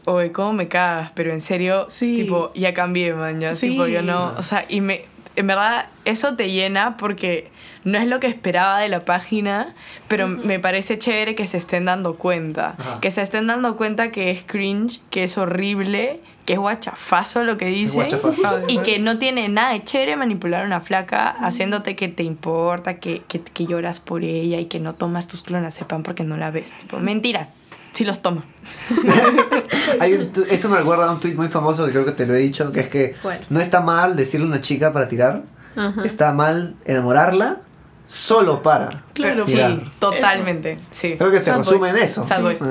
oye, 0.06 0.32
¿cómo 0.32 0.52
me 0.52 0.66
cagas? 0.66 1.12
Pero 1.14 1.32
en 1.32 1.40
serio, 1.40 1.86
Sí. 1.88 2.16
tipo, 2.16 2.52
ya 2.54 2.74
cambié, 2.74 3.14
ya, 3.38 3.52
Sí. 3.52 3.70
tipo, 3.70 3.86
yo 3.86 4.02
no, 4.02 4.34
o 4.36 4.42
sea, 4.42 4.64
y 4.68 4.80
me, 4.80 5.02
en 5.36 5.46
verdad, 5.46 5.86
eso 6.04 6.34
te 6.34 6.50
llena 6.50 6.96
porque 6.96 7.50
no 7.84 7.98
es 7.98 8.06
lo 8.06 8.20
que 8.20 8.26
esperaba 8.26 8.78
de 8.78 8.88
la 8.88 9.04
página, 9.04 9.74
pero 10.08 10.28
me 10.28 10.58
parece 10.58 10.98
chévere 10.98 11.34
que 11.34 11.46
se 11.46 11.56
estén 11.56 11.86
dando 11.86 12.16
cuenta, 12.16 12.74
Ajá. 12.78 13.00
que 13.00 13.10
se 13.10 13.22
estén 13.22 13.46
dando 13.46 13.76
cuenta 13.76 14.10
que 14.10 14.30
es 14.30 14.42
cringe, 14.44 15.00
que 15.10 15.24
es 15.24 15.38
horrible 15.38 16.20
que 16.50 16.54
es 16.54 16.58
guachafazo 16.58 17.44
lo 17.44 17.56
que 17.56 17.66
dice. 17.66 17.94
Guachafazo. 17.94 18.64
y 18.66 18.78
que 18.78 18.98
no 18.98 19.18
tiene 19.18 19.48
nada 19.48 19.72
de 19.72 19.84
chévere 19.84 20.16
manipular 20.16 20.64
a 20.64 20.66
una 20.66 20.80
flaca 20.80 21.28
haciéndote 21.28 21.94
que 21.94 22.08
te 22.08 22.24
importa, 22.24 22.98
que, 22.98 23.22
que, 23.28 23.40
que 23.40 23.66
lloras 23.66 24.00
por 24.00 24.24
ella 24.24 24.58
y 24.58 24.64
que 24.64 24.80
no 24.80 24.94
tomas 24.94 25.28
tus 25.28 25.42
clonazepam 25.42 26.02
porque 26.02 26.24
no 26.24 26.36
la 26.36 26.50
ves. 26.50 26.72
Tipo, 26.80 26.98
mentira, 26.98 27.50
sí 27.92 28.04
los 28.04 28.22
toma. 28.22 28.44
Hay 30.00 30.14
un 30.14 30.32
tu- 30.32 30.44
eso 30.48 30.68
me 30.68 30.76
recuerda 30.78 31.06
a 31.06 31.12
un 31.12 31.20
tweet 31.20 31.34
muy 31.34 31.48
famoso 31.48 31.84
que 31.86 31.92
creo 31.92 32.04
que 32.04 32.12
te 32.12 32.26
lo 32.26 32.34
he 32.34 32.38
dicho, 32.38 32.70
que 32.72 32.80
es 32.80 32.88
que 32.88 33.14
no 33.48 33.60
está 33.60 33.80
mal 33.80 34.16
decirle 34.16 34.46
a 34.46 34.48
una 34.50 34.60
chica 34.60 34.92
para 34.92 35.08
tirar, 35.08 35.42
Ajá. 35.76 36.02
está 36.04 36.32
mal 36.32 36.74
enamorarla 36.84 37.58
solo 38.04 38.60
para. 38.62 39.04
Claro, 39.14 39.46
sí, 39.46 39.56
totalmente. 40.00 40.78
Sí. 40.90 41.14
Creo 41.16 41.30
que 41.30 41.38
se 41.38 41.46
Sad 41.52 41.58
resume 41.58 41.78
boys. 41.78 41.90
en 41.92 41.96
eso. 41.98 42.26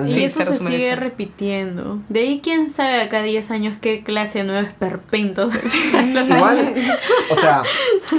Y 0.06 0.12
Sí, 0.14 0.24
eso 0.26 0.44
se 0.44 0.56
sigue 0.60 0.92
eso. 0.92 1.00
repitiendo. 1.00 2.00
De 2.10 2.20
ahí 2.22 2.42
quién 2.44 2.70
sabe 2.70 3.00
acá 3.02 3.22
10 3.22 3.50
años 3.52 3.78
qué 3.80 4.04
clase 4.04 4.40
de 4.40 4.44
nuevo 4.46 4.68
esperpento. 4.68 5.50
Igual, 6.30 6.74
o 7.30 7.36
sea, 7.38 7.64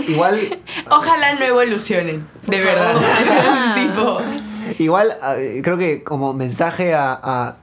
igual 0.08 0.58
Ojalá 0.88 1.34
no 1.34 1.44
evolucionen, 1.44 2.26
de 2.46 2.60
verdad. 2.60 2.94
Tipo, 3.74 4.20
Igual, 4.80 5.14
eh, 5.36 5.60
creo 5.62 5.76
que 5.76 6.02
como 6.02 6.32
mensaje 6.32 6.94
a, 6.94 7.12
a, 7.12 7.56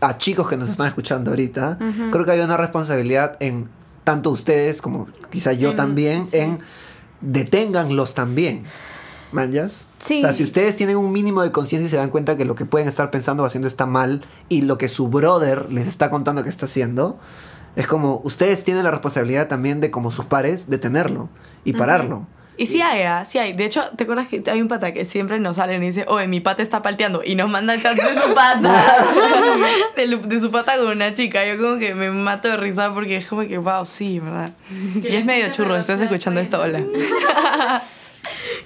a 0.00 0.18
chicos 0.18 0.48
que 0.48 0.56
nos 0.56 0.68
están 0.68 0.88
escuchando 0.88 1.30
ahorita, 1.30 1.78
creo 2.10 2.24
que 2.24 2.32
hay 2.32 2.40
una 2.40 2.56
responsabilidad 2.56 3.36
en 3.38 3.68
tanto 4.02 4.30
ustedes 4.30 4.82
como 4.82 5.06
quizá 5.30 5.52
yo 5.52 5.76
también, 5.76 6.26
sí. 6.26 6.38
en 6.38 6.58
deténganlos 7.20 8.14
también. 8.14 8.64
¿Manjas? 9.30 9.86
Sí. 10.00 10.18
O 10.18 10.22
sea, 10.22 10.32
si 10.32 10.42
ustedes 10.42 10.74
tienen 10.74 10.96
un 10.96 11.12
mínimo 11.12 11.42
de 11.42 11.52
conciencia 11.52 11.86
y 11.86 11.90
se 11.90 11.96
dan 11.96 12.10
cuenta 12.10 12.36
que 12.36 12.44
lo 12.44 12.56
que 12.56 12.64
pueden 12.64 12.88
estar 12.88 13.08
pensando 13.12 13.44
o 13.44 13.46
haciendo 13.46 13.68
está 13.68 13.86
mal 13.86 14.22
y 14.48 14.62
lo 14.62 14.78
que 14.78 14.88
su 14.88 15.06
brother 15.06 15.70
les 15.70 15.86
está 15.86 16.10
contando 16.10 16.42
que 16.42 16.48
está 16.48 16.64
haciendo, 16.64 17.20
es 17.76 17.86
como 17.86 18.20
ustedes 18.24 18.64
tienen 18.64 18.82
la 18.82 18.90
responsabilidad 18.90 19.46
también 19.46 19.80
de, 19.80 19.92
como 19.92 20.10
sus 20.10 20.24
pares, 20.24 20.68
detenerlo 20.68 21.28
y 21.64 21.74
pararlo. 21.74 22.26
Y 22.58 22.66
sí 22.66 22.82
hay, 22.82 23.02
¿ah? 23.02 23.24
sí 23.24 23.38
hay. 23.38 23.52
De 23.52 23.64
hecho, 23.64 23.84
¿te 23.96 24.02
acuerdas 24.02 24.26
que 24.28 24.42
hay 24.50 24.60
un 24.60 24.66
pata 24.68 24.92
que 24.92 25.04
siempre 25.04 25.38
nos 25.38 25.56
sale 25.56 25.76
y 25.76 25.78
dice, 25.78 26.04
oye, 26.08 26.26
mi 26.26 26.40
pata 26.40 26.60
está 26.62 26.82
palteando? 26.82 27.22
Y 27.24 27.36
nos 27.36 27.48
manda 27.48 27.72
el 27.72 27.80
chat 27.80 27.96
de 27.96 28.14
su 28.20 28.34
pata. 28.34 29.06
de, 29.96 30.06
lu- 30.08 30.26
de 30.26 30.40
su 30.40 30.50
pata 30.50 30.76
con 30.76 30.88
una 30.88 31.14
chica. 31.14 31.46
Yo 31.46 31.56
como 31.56 31.78
que 31.78 31.94
me 31.94 32.10
mato 32.10 32.48
de 32.48 32.56
risa 32.56 32.92
porque 32.92 33.18
es 33.18 33.26
como 33.26 33.46
que, 33.46 33.58
wow, 33.58 33.86
sí, 33.86 34.18
¿verdad? 34.18 34.50
Y 35.02 35.06
es 35.14 35.24
medio 35.24 35.52
churro, 35.52 35.76
estás 35.76 36.00
escuchando 36.00 36.40
esto, 36.40 36.60
hola. 36.60 36.82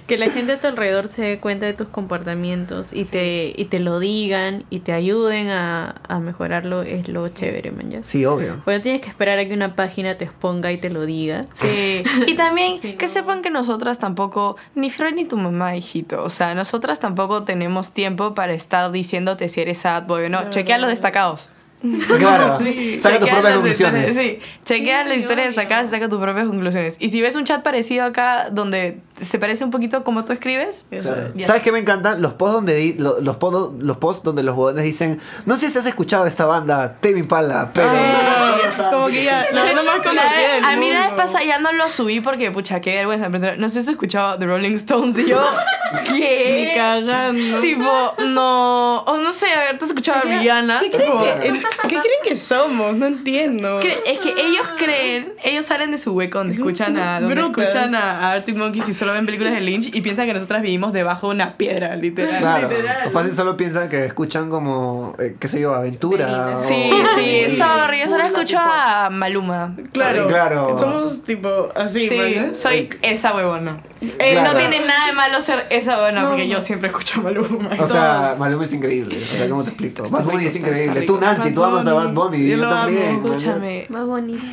que 0.07 0.17
la 0.17 0.29
gente 0.29 0.53
a 0.53 0.59
tu 0.59 0.67
alrededor 0.67 1.07
se 1.07 1.21
dé 1.23 1.39
cuenta 1.39 1.65
de 1.65 1.73
tus 1.73 1.87
comportamientos 1.87 2.93
y 2.93 3.05
te, 3.05 3.53
y 3.55 3.65
te 3.65 3.79
lo 3.79 3.99
digan 3.99 4.63
y 4.69 4.79
te 4.79 4.93
ayuden 4.93 5.49
a, 5.49 5.95
a 6.07 6.19
mejorarlo 6.19 6.81
es 6.83 7.07
lo 7.07 7.27
chévere, 7.29 7.71
man. 7.71 7.89
¿ya? 7.91 8.03
Sí, 8.03 8.25
obvio. 8.25 8.61
Pues 8.65 8.77
no 8.77 8.81
tienes 8.81 9.01
que 9.01 9.09
esperar 9.09 9.39
a 9.39 9.45
que 9.45 9.53
una 9.53 9.75
página 9.75 10.17
te 10.17 10.25
exponga 10.25 10.71
y 10.71 10.77
te 10.77 10.89
lo 10.89 11.05
diga. 11.05 11.45
Sí. 11.53 12.03
Y 12.27 12.35
también 12.35 12.77
Sí, 12.79 12.93
que 12.93 13.05
no. 13.07 13.11
sepan 13.11 13.41
que 13.41 13.49
nosotras 13.49 13.99
tampoco, 13.99 14.55
ni 14.75 14.89
Freud 14.89 15.13
ni 15.13 15.25
tu 15.25 15.37
mamá, 15.37 15.75
hijito. 15.75 16.23
O 16.23 16.29
sea, 16.29 16.55
nosotras 16.55 16.99
tampoco 16.99 17.43
tenemos 17.43 17.93
tiempo 17.93 18.33
para 18.33 18.53
estar 18.53 18.91
diciéndote 18.91 19.49
si 19.49 19.61
eres 19.61 19.79
sad 19.79 20.03
boy 20.03 20.25
o 20.25 20.29
no. 20.29 20.49
Chequea 20.49 20.77
los 20.77 20.89
destacados. 20.89 21.49
Claro. 22.17 22.57
Sí, 22.59 22.97
Saca 22.97 23.19
tus 23.19 23.27
propias 23.29 23.53
conclusiones. 23.55 24.13
Sí, 24.15 24.39
chequea 24.63 25.03
Sí, 25.03 25.09
las 25.09 25.17
historias 25.17 25.47
destacadas 25.47 25.87
y 25.87 25.89
saca 25.89 26.07
tus 26.07 26.19
propias 26.19 26.47
conclusiones. 26.47 26.95
Y 26.99 27.09
si 27.09 27.19
ves 27.21 27.35
un 27.35 27.43
chat 27.43 27.61
parecido 27.61 28.05
acá 28.05 28.49
donde 28.51 28.99
se 29.21 29.37
parece 29.39 29.63
un 29.63 29.71
poquito 29.71 30.03
como 30.03 30.25
tú 30.25 30.33
escribes, 30.33 30.85
Claro. 30.89 31.31
Ya. 31.35 31.47
¿Sabes 31.47 31.61
qué 31.63 31.71
me 31.71 31.79
encantan? 31.79 32.21
Los 32.21 32.33
posts 32.33 32.53
donde 32.55 32.75
di- 32.75 32.93
lo- 32.93 33.21
los, 33.21 33.37
podos- 33.37 33.73
los 33.81 33.97
posts 33.97 34.23
donde 34.23 34.43
los 34.43 34.55
jóvenes 34.55 34.83
dicen, 34.83 35.19
no 35.45 35.55
sé 35.55 35.69
si 35.69 35.77
has 35.79 35.85
escuchado 35.85 36.25
esta 36.25 36.45
banda, 36.45 36.97
Tame 36.99 37.19
Impala, 37.19 37.71
pero 37.73 37.89
Ah, 37.91 38.57
como 38.91 39.07
que 39.07 39.23
ya, 39.23 39.45
la 39.51 39.63
banda 39.65 39.83
más 39.83 40.05
La 40.15 40.69
a 40.71 40.75
mí 40.75 40.89
la 40.91 41.01
vez 41.07 41.11
pasada 41.11 41.43
ya 41.43 41.59
no 41.59 41.71
lo 41.73 41.89
subí 41.89 42.21
porque, 42.21 42.51
pucha, 42.51 42.81
qué 42.81 42.95
vergüenza. 42.95 43.29
pero 43.31 43.55
No 43.57 43.69
sé 43.69 43.73
si 43.73 43.79
has 43.79 43.87
escuchado 43.89 44.37
The 44.39 44.45
Rolling 44.45 44.73
Stones 44.75 45.17
y 45.19 45.29
yo, 45.29 45.41
Ni 46.11 46.19
¿qué? 46.19 46.71
cagando. 46.75 47.59
Tipo, 47.59 48.13
no. 48.25 49.01
O 49.03 49.17
no 49.17 49.31
sé, 49.31 49.47
a 49.53 49.59
ver, 49.59 49.77
¿tú 49.77 49.85
has 49.85 49.91
escuchado 49.91 50.19
a 50.19 50.21
Rihanna? 50.23 50.79
¿Qué 50.79 50.89
creen, 50.89 51.11
que, 51.19 51.61
¿Qué 51.83 51.87
creen 51.99 52.19
que 52.23 52.37
somos? 52.37 52.95
No 52.95 53.05
entiendo. 53.05 53.79
cre- 53.79 53.99
Es 54.05 54.19
que 54.19 54.29
ellos 54.29 54.67
creen, 54.77 55.33
ellos 55.43 55.65
salen 55.67 55.91
de 55.91 55.97
su 55.99 56.13
hueco 56.13 56.39
donde 56.39 56.55
escuchan 56.55 56.97
a, 56.97 57.19
donde 57.19 57.35
Brutas. 57.35 57.67
escuchan 57.67 57.95
a, 57.95 58.19
a 58.29 58.31
Arctic 58.33 58.55
Monkeys 58.57 58.89
y 58.89 58.93
solo 59.03 59.13
ven 59.13 59.25
películas 59.25 59.53
de 59.53 59.59
Lynch 59.61 59.93
y 59.93 60.01
piensan 60.01 60.25
que 60.27 60.33
nosotras 60.33 60.61
vivimos 60.61 60.93
debajo 60.93 61.27
de 61.29 61.35
una 61.35 61.53
piedra, 61.57 61.95
literal. 61.97 62.37
Claro, 62.39 62.69
literal. 62.69 63.07
o 63.07 63.11
fácil 63.11 63.33
solo 63.33 63.57
piensan 63.57 63.89
que 63.89 64.05
escuchan 64.05 64.49
como, 64.49 65.15
eh, 65.19 65.35
qué 65.39 65.47
sé 65.49 65.59
yo, 65.59 65.73
aventura. 65.73 66.59
o- 66.63 66.67
Sí, 66.67 66.89
sí, 67.17 67.57
sorry, 67.57 67.99
yo 67.99 68.07
solo 68.09 68.23
escucho 68.23 68.57
tipo- 68.57 68.59
a 68.61 69.09
Maluma. 69.11 69.75
Claro, 69.91 70.27
Claro. 70.27 70.77
Somos 70.77 71.23
tipo 71.23 71.69
así, 71.75 72.07
Sí, 72.07 72.17
¿verdad? 72.17 72.53
soy 72.53 72.89
esa 73.01 73.35
huevona. 73.35 73.77
Eh, 74.01 74.31
Claro. 74.31 74.51
No 74.51 74.57
tiene 74.59 74.79
nada 74.85 75.07
de 75.07 75.13
malo 75.13 75.39
ser 75.39 75.65
esa 75.69 75.95
huevona 75.97 76.23
No, 76.23 76.29
porque 76.29 76.47
yo 76.49 76.59
siempre 76.61 76.89
escucho 76.89 77.19
a 77.19 77.23
Maluma. 77.23 77.69
O 77.79 77.85
sea, 77.87 78.35
Maluma 78.37 78.65
es 78.65 78.73
increíble. 78.73 79.21
O 79.21 79.25
sea, 79.25 79.49
¿cómo 79.49 79.63
te 79.63 79.69
explico? 79.69 80.03
Bad 80.09 80.23
Bunny 80.25 80.45
es 80.45 80.55
increíble. 80.55 81.01
Tú, 81.03 81.17
Nancy, 81.19 81.53
tú 81.53 81.61
Bad 81.61 81.69
amas 81.69 81.87
a 81.87 81.93
Bad 81.93 82.13
Bunny. 82.13 82.37
Bunny. 82.37 82.47
Yo 82.49 82.57
Yo, 82.57 82.63
lo 82.65 82.69
también. 82.69 83.09
amo. 83.09 83.21
man. 83.23 83.25
Escúchame. 83.35 83.85
Más 83.89 84.05
bonito. 84.05 84.43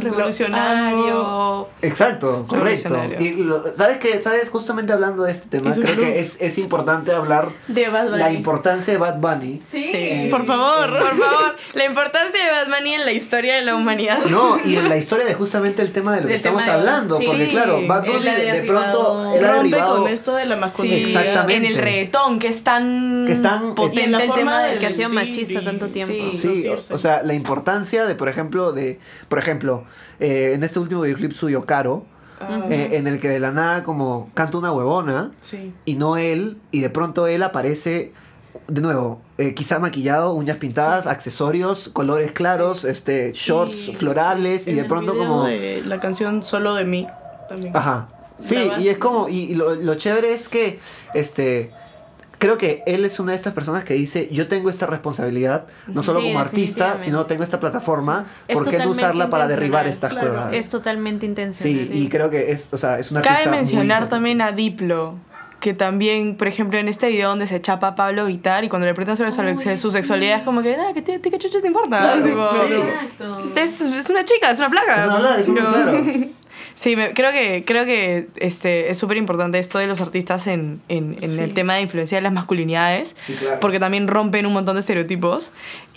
Revolucionario. 0.00 1.68
Exacto, 1.82 2.44
correcto. 2.46 2.88
Revolucionario. 2.90 3.20
Y 3.20 3.44
lo- 3.44 3.74
sabes 3.74 3.87
que, 3.96 4.18
sabes, 4.20 4.50
justamente 4.50 4.92
hablando 4.92 5.22
de 5.24 5.32
este 5.32 5.48
tema, 5.48 5.74
creo 5.74 5.96
que 5.96 6.20
es, 6.20 6.36
es 6.40 6.58
importante 6.58 7.12
hablar 7.12 7.48
De 7.66 7.88
Bad 7.88 8.04
Bunny. 8.10 8.18
la 8.18 8.30
importancia 8.32 8.92
de 8.92 8.98
Bad 8.98 9.16
Bunny. 9.18 9.62
Sí. 9.66 9.84
Sí. 9.90 10.28
Por 10.30 10.44
favor. 10.44 10.90
Por 10.98 11.18
favor, 11.18 11.56
la 11.72 11.84
importancia 11.86 12.44
de 12.44 12.50
Bad 12.50 12.66
Bunny 12.76 12.94
en 12.94 13.04
la 13.06 13.12
historia 13.12 13.54
de 13.56 13.62
la 13.62 13.74
humanidad. 13.74 14.18
No, 14.26 14.58
y 14.64 14.76
en 14.76 14.88
la 14.90 14.96
historia 14.98 15.24
de 15.24 15.32
justamente 15.34 15.80
el 15.80 15.90
tema 15.92 16.14
de 16.14 16.20
lo 16.20 16.28
que 16.28 16.34
estamos 16.34 16.64
de- 16.64 16.70
hablando, 16.70 17.18
sí. 17.18 17.24
porque 17.26 17.48
claro, 17.48 17.80
Bad 17.86 18.04
Bunny 18.06 18.24
de, 18.28 18.52
de 18.52 18.62
pronto 18.62 19.22
Rompe 19.24 19.38
derribado 19.40 20.02
con 20.02 20.12
esto 20.12 20.34
de 20.34 20.44
la 20.46 20.56
masculinidad. 20.56 21.00
Exactamente. 21.00 21.56
En 21.56 21.64
el 21.64 21.76
reggaetón, 21.82 22.38
que 22.38 22.48
es 22.48 22.62
tan, 22.62 23.24
Que 23.26 23.32
es 23.32 23.40
tan- 23.42 23.74
potente 23.74 24.04
en 24.04 24.12
la 24.12 24.18
el 24.22 24.26
forma 24.28 24.38
tema 24.40 24.60
del 24.62 24.70
del 24.72 24.78
que 24.80 24.86
ha 24.86 24.90
sido 24.90 25.08
machista 25.08 25.62
tanto 25.64 25.88
tiempo. 25.88 26.36
sí, 26.36 26.62
Sí, 26.62 26.68
o 26.68 26.98
sea, 26.98 27.22
la 27.22 27.34
importancia 27.34 28.04
de, 28.04 28.14
por 28.14 28.28
ejemplo, 28.28 28.72
de, 28.72 28.98
por 29.28 29.38
ejemplo, 29.38 29.84
eh, 30.20 30.52
en 30.54 30.64
este 30.64 30.78
último 30.78 31.02
videoclip 31.02 31.32
suyo, 31.32 31.60
Caro, 31.66 32.04
Eh, 32.70 32.90
en 32.92 33.06
el 33.06 33.18
que 33.18 33.28
de 33.28 33.40
la 33.40 33.50
nada 33.50 33.82
como 33.82 34.30
canta 34.34 34.58
una 34.58 34.72
huevona 34.72 35.32
sí. 35.40 35.72
y 35.84 35.96
no 35.96 36.16
él, 36.16 36.58
y 36.70 36.80
de 36.80 36.90
pronto 36.90 37.26
él 37.26 37.42
aparece 37.42 38.12
de 38.68 38.80
nuevo, 38.80 39.20
eh, 39.38 39.54
quizá 39.54 39.78
maquillado, 39.78 40.32
uñas 40.34 40.58
pintadas, 40.58 41.06
accesorios, 41.06 41.88
colores 41.88 42.32
claros, 42.32 42.84
este, 42.84 43.32
shorts 43.34 43.88
Y 43.88 43.94
florales 43.94 44.68
y 44.68 44.74
de 44.74 44.84
pronto 44.84 45.16
como... 45.16 45.44
de 45.44 45.82
la 45.84 46.00
canción 46.00 46.42
Solo 46.42 46.74
de 46.74 46.84
mí 46.84 47.06
también. 47.48 47.76
Ajá. 47.76 48.08
Sí, 48.38 48.70
y 48.78 48.88
es 48.88 48.98
como, 48.98 49.28
y, 49.28 49.50
y 49.50 49.54
lo, 49.54 49.74
lo 49.74 49.94
chévere 49.96 50.32
es 50.32 50.48
que, 50.48 50.78
este, 51.14 51.72
creo 52.38 52.56
que 52.58 52.82
él 52.86 53.04
es 53.04 53.18
una 53.20 53.32
de 53.32 53.36
estas 53.36 53.52
personas 53.52 53.84
que 53.84 53.94
dice, 53.94 54.28
yo 54.32 54.48
tengo 54.48 54.70
esta 54.70 54.86
responsabilidad, 54.86 55.66
no 55.86 56.02
solo 56.02 56.20
Sí, 56.20 56.26
como 56.28 56.38
artista, 56.40 56.98
sino 56.98 57.26
tengo 57.26 57.42
esta 57.42 57.60
plataforma, 57.60 58.26
Es 58.46 58.56
¿por 58.56 58.68
qué 58.68 58.78
no 58.78 58.88
usarla 58.90 59.28
para 59.30 59.46
derribar 59.46 59.86
estas 59.86 60.12
claro. 60.12 60.28
cuevas? 60.30 60.54
Es 60.54 60.68
totalmente 60.68 61.26
intencional. 61.26 61.86
Sí, 61.88 61.90
y 61.92 62.08
creo 62.08 62.30
que 62.30 62.52
es, 62.52 62.68
o 62.72 62.76
sea, 62.76 62.98
es 62.98 63.10
una 63.10 63.20
artista 63.20 63.38
Cabe 63.38 63.48
muy 63.50 63.58
mencionar 63.58 63.84
importante. 64.02 64.10
también 64.10 64.40
a 64.42 64.52
Diplo, 64.52 65.14
que 65.60 65.74
también, 65.74 66.36
por 66.36 66.46
ejemplo, 66.46 66.78
en 66.78 66.86
este 66.86 67.08
video 67.08 67.30
donde 67.30 67.48
se 67.48 67.60
chapa 67.60 67.88
a 67.88 67.94
Pablo 67.96 68.26
Vitar 68.26 68.62
y 68.62 68.68
cuando 68.68 68.86
le 68.86 68.94
preguntan 68.94 69.16
sobre 69.16 69.32
su, 69.56 69.68
Ay, 69.68 69.76
su 69.76 69.90
sí. 69.90 69.96
sexualidad 69.96 70.38
es 70.38 70.44
como 70.44 70.62
que, 70.62 70.76
nada, 70.76 70.92
¿qué, 70.94 71.02
te- 71.02 71.20
qué 71.20 71.36
chucha 71.38 71.60
te 71.60 71.66
importa? 71.66 71.98
Claro, 71.98 72.22
Tipo, 72.22 72.48
sí. 72.68 72.74
Exacto. 72.74 73.50
es, 73.56 73.80
es 73.80 74.08
una 74.08 74.24
chica, 74.24 74.52
es 74.52 74.58
una 74.58 74.70
placa. 74.70 75.00
Es 75.02 75.06
una 75.08 75.18
placa, 75.18 75.40
es 75.40 75.48
un- 75.48 75.56
claro. 75.56 76.04
Sí, 76.80 76.94
me- 76.94 77.12
creo 77.12 77.32
que, 77.32 77.64
creo 77.66 77.84
que 77.84 78.28
este, 78.36 78.90
es 78.90 78.98
súper 78.98 79.16
importante 79.16 79.58
esto 79.58 79.78
de 79.78 79.88
los 79.88 80.00
artistas 80.00 80.46
en, 80.46 80.80
en, 80.88 81.16
en 81.22 81.40
el 81.40 81.52
tema 81.52 81.74
de 81.74 81.80
influencia 81.82 82.18
de 82.18 82.22
las 82.22 82.32
masculinidades. 82.32 83.16
Sí, 83.18 83.34
claro. 83.34 83.58
Porque 83.60 83.80
también 83.80 84.06
rompen 84.06 84.46
un 84.46 84.52
montón 84.52 84.76
de 84.76 84.80
estereotipos. 84.80 85.50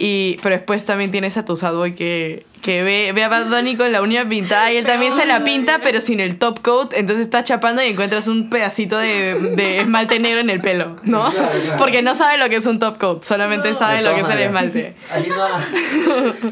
Y, 0.03 0.39
pero 0.41 0.55
después 0.55 0.83
también 0.85 1.11
tienes 1.11 1.37
a 1.37 1.45
tu 1.45 1.55
sad 1.55 1.75
boy 1.75 1.93
que, 1.93 2.43
que 2.63 2.81
ve, 2.81 3.11
ve 3.13 3.23
a 3.23 3.29
Bad 3.29 3.49
Bunny 3.49 3.75
con 3.75 3.91
la 3.91 4.01
uña 4.01 4.27
pintada 4.27 4.71
y 4.71 4.77
él 4.77 4.85
también 4.85 5.15
se 5.15 5.27
la 5.27 5.43
pinta, 5.43 5.79
pero 5.83 6.01
sin 6.01 6.19
el 6.19 6.39
top 6.39 6.59
coat. 6.63 6.93
Entonces 6.95 7.25
estás 7.25 7.43
chapando 7.43 7.83
y 7.83 7.87
encuentras 7.89 8.25
un 8.27 8.49
pedacito 8.49 8.97
de, 8.97 9.35
de 9.55 9.81
esmalte 9.81 10.17
negro 10.19 10.39
en 10.39 10.49
el 10.49 10.59
pelo, 10.59 10.95
¿no? 11.03 11.29
Claro, 11.29 11.49
claro. 11.61 11.77
Porque 11.77 12.01
no 12.01 12.15
sabe 12.15 12.39
lo 12.39 12.49
que 12.49 12.55
es 12.55 12.65
un 12.65 12.79
top 12.79 12.97
coat, 12.97 13.23
solamente 13.23 13.75
sabe 13.75 14.01
lo 14.01 14.15
que 14.15 14.21
es 14.21 14.29
el 14.29 14.39
esmalte. 14.39 14.95
Ahí 15.11 15.29
va. 15.29 15.63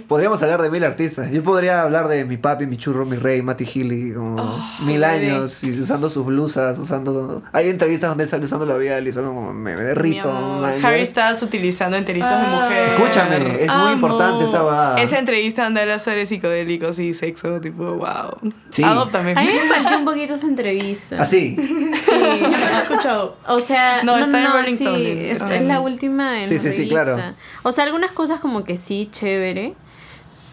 Podríamos 0.07 0.41
hablar 0.43 0.61
de 0.61 0.69
mil 0.69 0.83
artistas. 0.83 1.31
Yo 1.31 1.41
podría 1.41 1.81
hablar 1.81 2.07
de 2.07 2.25
mi 2.25 2.37
papi, 2.37 2.67
mi 2.67 2.77
churro, 2.77 3.07
mi 3.07 3.17
rey, 3.17 3.41
Matty 3.41 3.65
Healy, 3.65 4.13
como 4.13 4.29
Oh, 4.39 4.83
mil 4.83 5.03
años, 5.03 5.63
y 5.63 5.79
usando 5.81 6.07
sus 6.09 6.23
blusas, 6.25 6.77
usando... 6.77 7.41
Hay 7.51 7.67
entrevistas 7.69 8.09
donde 8.09 8.25
él 8.25 8.29
sale 8.29 8.45
usando 8.45 8.65
labial 8.67 9.07
y 9.07 9.11
solo 9.11 9.29
como 9.29 9.53
me, 9.53 9.75
me 9.75 9.81
derrito. 9.83 10.31
Harry. 10.83 11.05
Styles 11.05 11.41
utilizando 11.41 11.97
enterizos 11.97 12.29
de 12.29 12.35
Ah, 12.35 12.61
mujer. 12.63 12.87
Escúchame, 12.89 13.38
es 13.41 13.73
muy 13.75 13.91
importante 13.93 14.45
esa 14.45 14.61
va. 14.63 15.01
Esa 15.01 15.19
entrevista 15.19 15.63
donde 15.63 15.81
habla 15.81 15.99
sobre 15.99 16.25
psicodélicos 16.25 16.99
y 16.99 17.13
sexo, 17.13 17.59
tipo, 17.61 17.83
wow. 17.95 18.51
Sí. 18.69 18.83
Adóptame. 18.83 19.33
A 19.35 19.41
mí 19.41 19.49
me 19.53 19.67
faltó 19.73 19.97
un 19.99 20.05
poquito 20.05 20.33
esa 20.35 20.47
entrevista. 20.47 21.21
Así. 21.21 21.55
Sí. 21.55 22.11
¿No 22.41 22.47
has 22.55 22.83
escuchado? 22.83 23.37
O 23.47 23.59
sea, 23.59 24.03
No, 24.03 24.17
no, 24.17 24.25
está 24.25 24.39
en 24.45 24.51
Rolling 24.53 24.75
sí, 24.77 24.85
Stone, 25.31 25.57
es, 25.57 25.61
la 25.63 25.81
última 25.81 26.41
en 26.43 26.49
Sí, 26.49 26.59
sí, 26.59 26.71
sí, 26.71 26.87
claro. 26.87 27.17
O 27.63 27.71
sea, 27.71 27.83
algunas 27.85 28.11
cosas 28.11 28.39
como 28.39 28.63
que 28.63 28.77
sí, 28.77 29.07
chévere. 29.11 29.73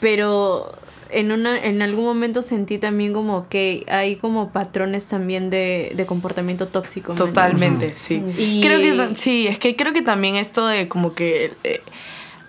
pero 0.00 0.72
en, 1.10 1.30
una, 1.32 1.58
en 1.62 1.82
algún 1.82 2.04
momento 2.04 2.42
sentí 2.42 2.78
también 2.78 3.12
como 3.12 3.48
que 3.48 3.84
hay 3.88 4.16
como 4.16 4.50
patrones 4.50 5.06
también 5.06 5.50
de, 5.50 5.92
de 5.94 6.06
comportamiento 6.06 6.66
tóxico. 6.68 7.12
¿me 7.12 7.18
Totalmente, 7.18 7.94
sí. 7.96 8.22
Y- 8.36 8.60
Creo 8.60 8.80
que 8.80 9.14
sí, 9.16 9.46
es 9.46 9.58
que 9.58 9.76
creo 9.76 9.92
que 9.92 10.02
también 10.02 10.36
esto 10.36 10.66
de 10.66 10.88
como 10.88 11.14
que 11.14 11.52
eh, 11.64 11.80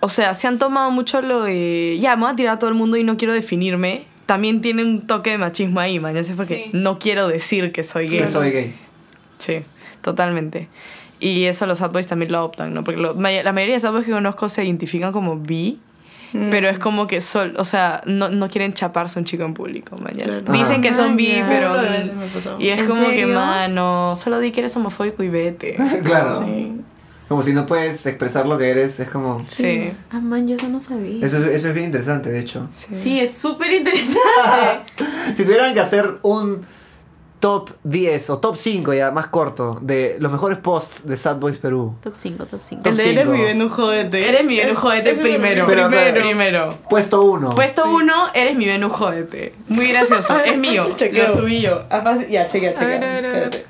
o 0.00 0.08
sea, 0.08 0.34
se 0.34 0.46
han 0.46 0.58
tomado 0.58 0.90
mucho 0.90 1.20
lo 1.22 1.42
de 1.42 1.98
ya, 2.00 2.16
me 2.16 2.22
voy 2.22 2.32
a 2.32 2.36
tirar 2.36 2.54
a 2.56 2.58
todo 2.58 2.70
el 2.70 2.76
mundo 2.76 2.96
y 2.96 3.04
no 3.04 3.16
quiero 3.16 3.32
definirme. 3.34 4.04
También 4.26 4.60
tiene 4.60 4.82
un 4.84 5.06
toque 5.06 5.30
de 5.30 5.38
machismo 5.38 5.80
ahí, 5.80 5.98
man. 6.00 6.22
sé 6.24 6.34
porque 6.34 6.64
Sí. 6.66 6.70
no 6.74 6.98
quiero 6.98 7.28
decir 7.28 7.72
que 7.72 7.82
soy 7.82 8.08
gay. 8.08 8.20
Que 8.20 8.26
soy 8.26 8.50
gay. 8.50 8.74
Sí, 9.38 9.60
totalmente. 10.02 10.68
Y 11.20 11.44
eso 11.44 11.66
los 11.66 11.78
sad 11.78 11.90
boys 11.90 12.06
también 12.06 12.30
lo 12.30 12.38
adoptan, 12.38 12.74
¿no? 12.74 12.84
Porque 12.84 13.00
lo- 13.00 13.14
la 13.14 13.52
mayoría 13.52 13.74
de 13.74 13.80
sad 13.80 13.92
boys 13.92 14.04
que 14.06 14.12
conozco 14.12 14.48
se 14.48 14.64
identifican 14.64 15.12
como 15.12 15.36
bi, 15.36 15.80
Mm. 16.34 16.50
pero 16.50 16.68
es 16.68 16.78
como 16.78 17.06
que 17.06 17.22
sol, 17.22 17.54
o 17.56 17.64
sea, 17.64 18.02
no, 18.04 18.28
no 18.28 18.50
quieren 18.50 18.74
chaparse 18.74 19.18
a 19.18 19.20
un 19.20 19.24
chico 19.24 19.44
en 19.44 19.54
público, 19.54 19.96
mañana. 19.96 20.40
Claro. 20.44 20.52
Dicen 20.52 20.82
que 20.82 20.92
son 20.92 21.12
Ah, 21.12 21.16
bi, 21.16 21.42
pero... 21.48 21.72
Pasado. 22.34 22.60
Y 22.60 22.68
es 22.68 22.80
¿En 22.80 22.86
como 22.86 23.08
que, 23.08 23.24
mano, 23.26 24.14
solo 24.14 24.38
di 24.38 24.52
que 24.52 24.60
eres 24.60 24.76
homofóbico 24.76 25.22
y 25.22 25.28
vete. 25.30 25.76
claro. 26.04 26.44
Sí. 26.44 26.72
Como 27.28 27.42
si 27.42 27.52
no 27.52 27.66
puedes 27.66 28.06
expresar 28.06 28.46
lo 28.46 28.56
que 28.56 28.70
eres, 28.70 28.98
es 29.00 29.08
como... 29.10 29.44
Sí. 29.48 29.92
Ah, 30.10 30.18
man, 30.20 30.48
yo 30.48 30.56
eso 30.56 30.68
no 30.68 30.80
sabía. 30.80 31.24
Eso, 31.24 31.38
eso 31.44 31.68
es 31.68 31.74
bien 31.74 31.86
interesante, 31.86 32.30
de 32.30 32.40
hecho. 32.40 32.68
Sí, 32.90 33.20
es 33.20 33.36
súper 33.36 33.72
interesante. 33.72 34.20
Si 35.34 35.44
tuvieran 35.44 35.74
que 35.74 35.80
hacer 35.80 36.14
un 36.22 36.64
top 37.40 37.70
10 37.84 38.30
o 38.30 38.38
top 38.38 38.56
5 38.56 38.94
ya 38.94 39.10
más 39.12 39.28
corto 39.28 39.78
de 39.80 40.16
los 40.18 40.32
mejores 40.32 40.58
posts 40.58 41.06
de 41.06 41.16
Sad 41.16 41.36
Boys 41.36 41.58
Perú. 41.58 41.94
top 42.02 42.14
5, 42.16 42.46
top 42.46 42.60
5. 42.62 42.82
Top 42.82 42.90
El 42.92 42.96
de 42.96 43.10
eres 43.12 43.26
mi 43.28 43.42
Venus, 43.42 43.72
jódete. 43.72 44.28
Eres 44.28 44.44
mi 44.44 44.58
el 44.58 44.74
primero. 44.74 45.64
Pero, 45.66 45.88
primero. 45.88 45.90
pero- 45.90 46.20
primero. 46.24 46.78
Puesto 46.88 47.22
1. 47.22 47.54
Puesto 47.54 47.88
uno, 47.90 48.28
eres 48.34 48.56
mi 48.56 48.66
Venus, 48.66 48.92
jódete. 48.92 49.54
Muy 49.68 49.88
gracioso. 49.88 50.36
Es 50.44 50.56
mío. 50.56 50.88
chequeo. 50.96 51.28
Lo 51.28 51.34
subí 51.34 51.60
yo. 51.60 51.84
Ah, 51.90 52.18
Ya, 52.28 52.48
chequea, 52.48 52.74
chequea. 52.74 52.88
ver, 52.88 53.04
a 53.04 53.12
ver, 53.12 53.26
a 53.26 53.30
ver. 53.32 53.66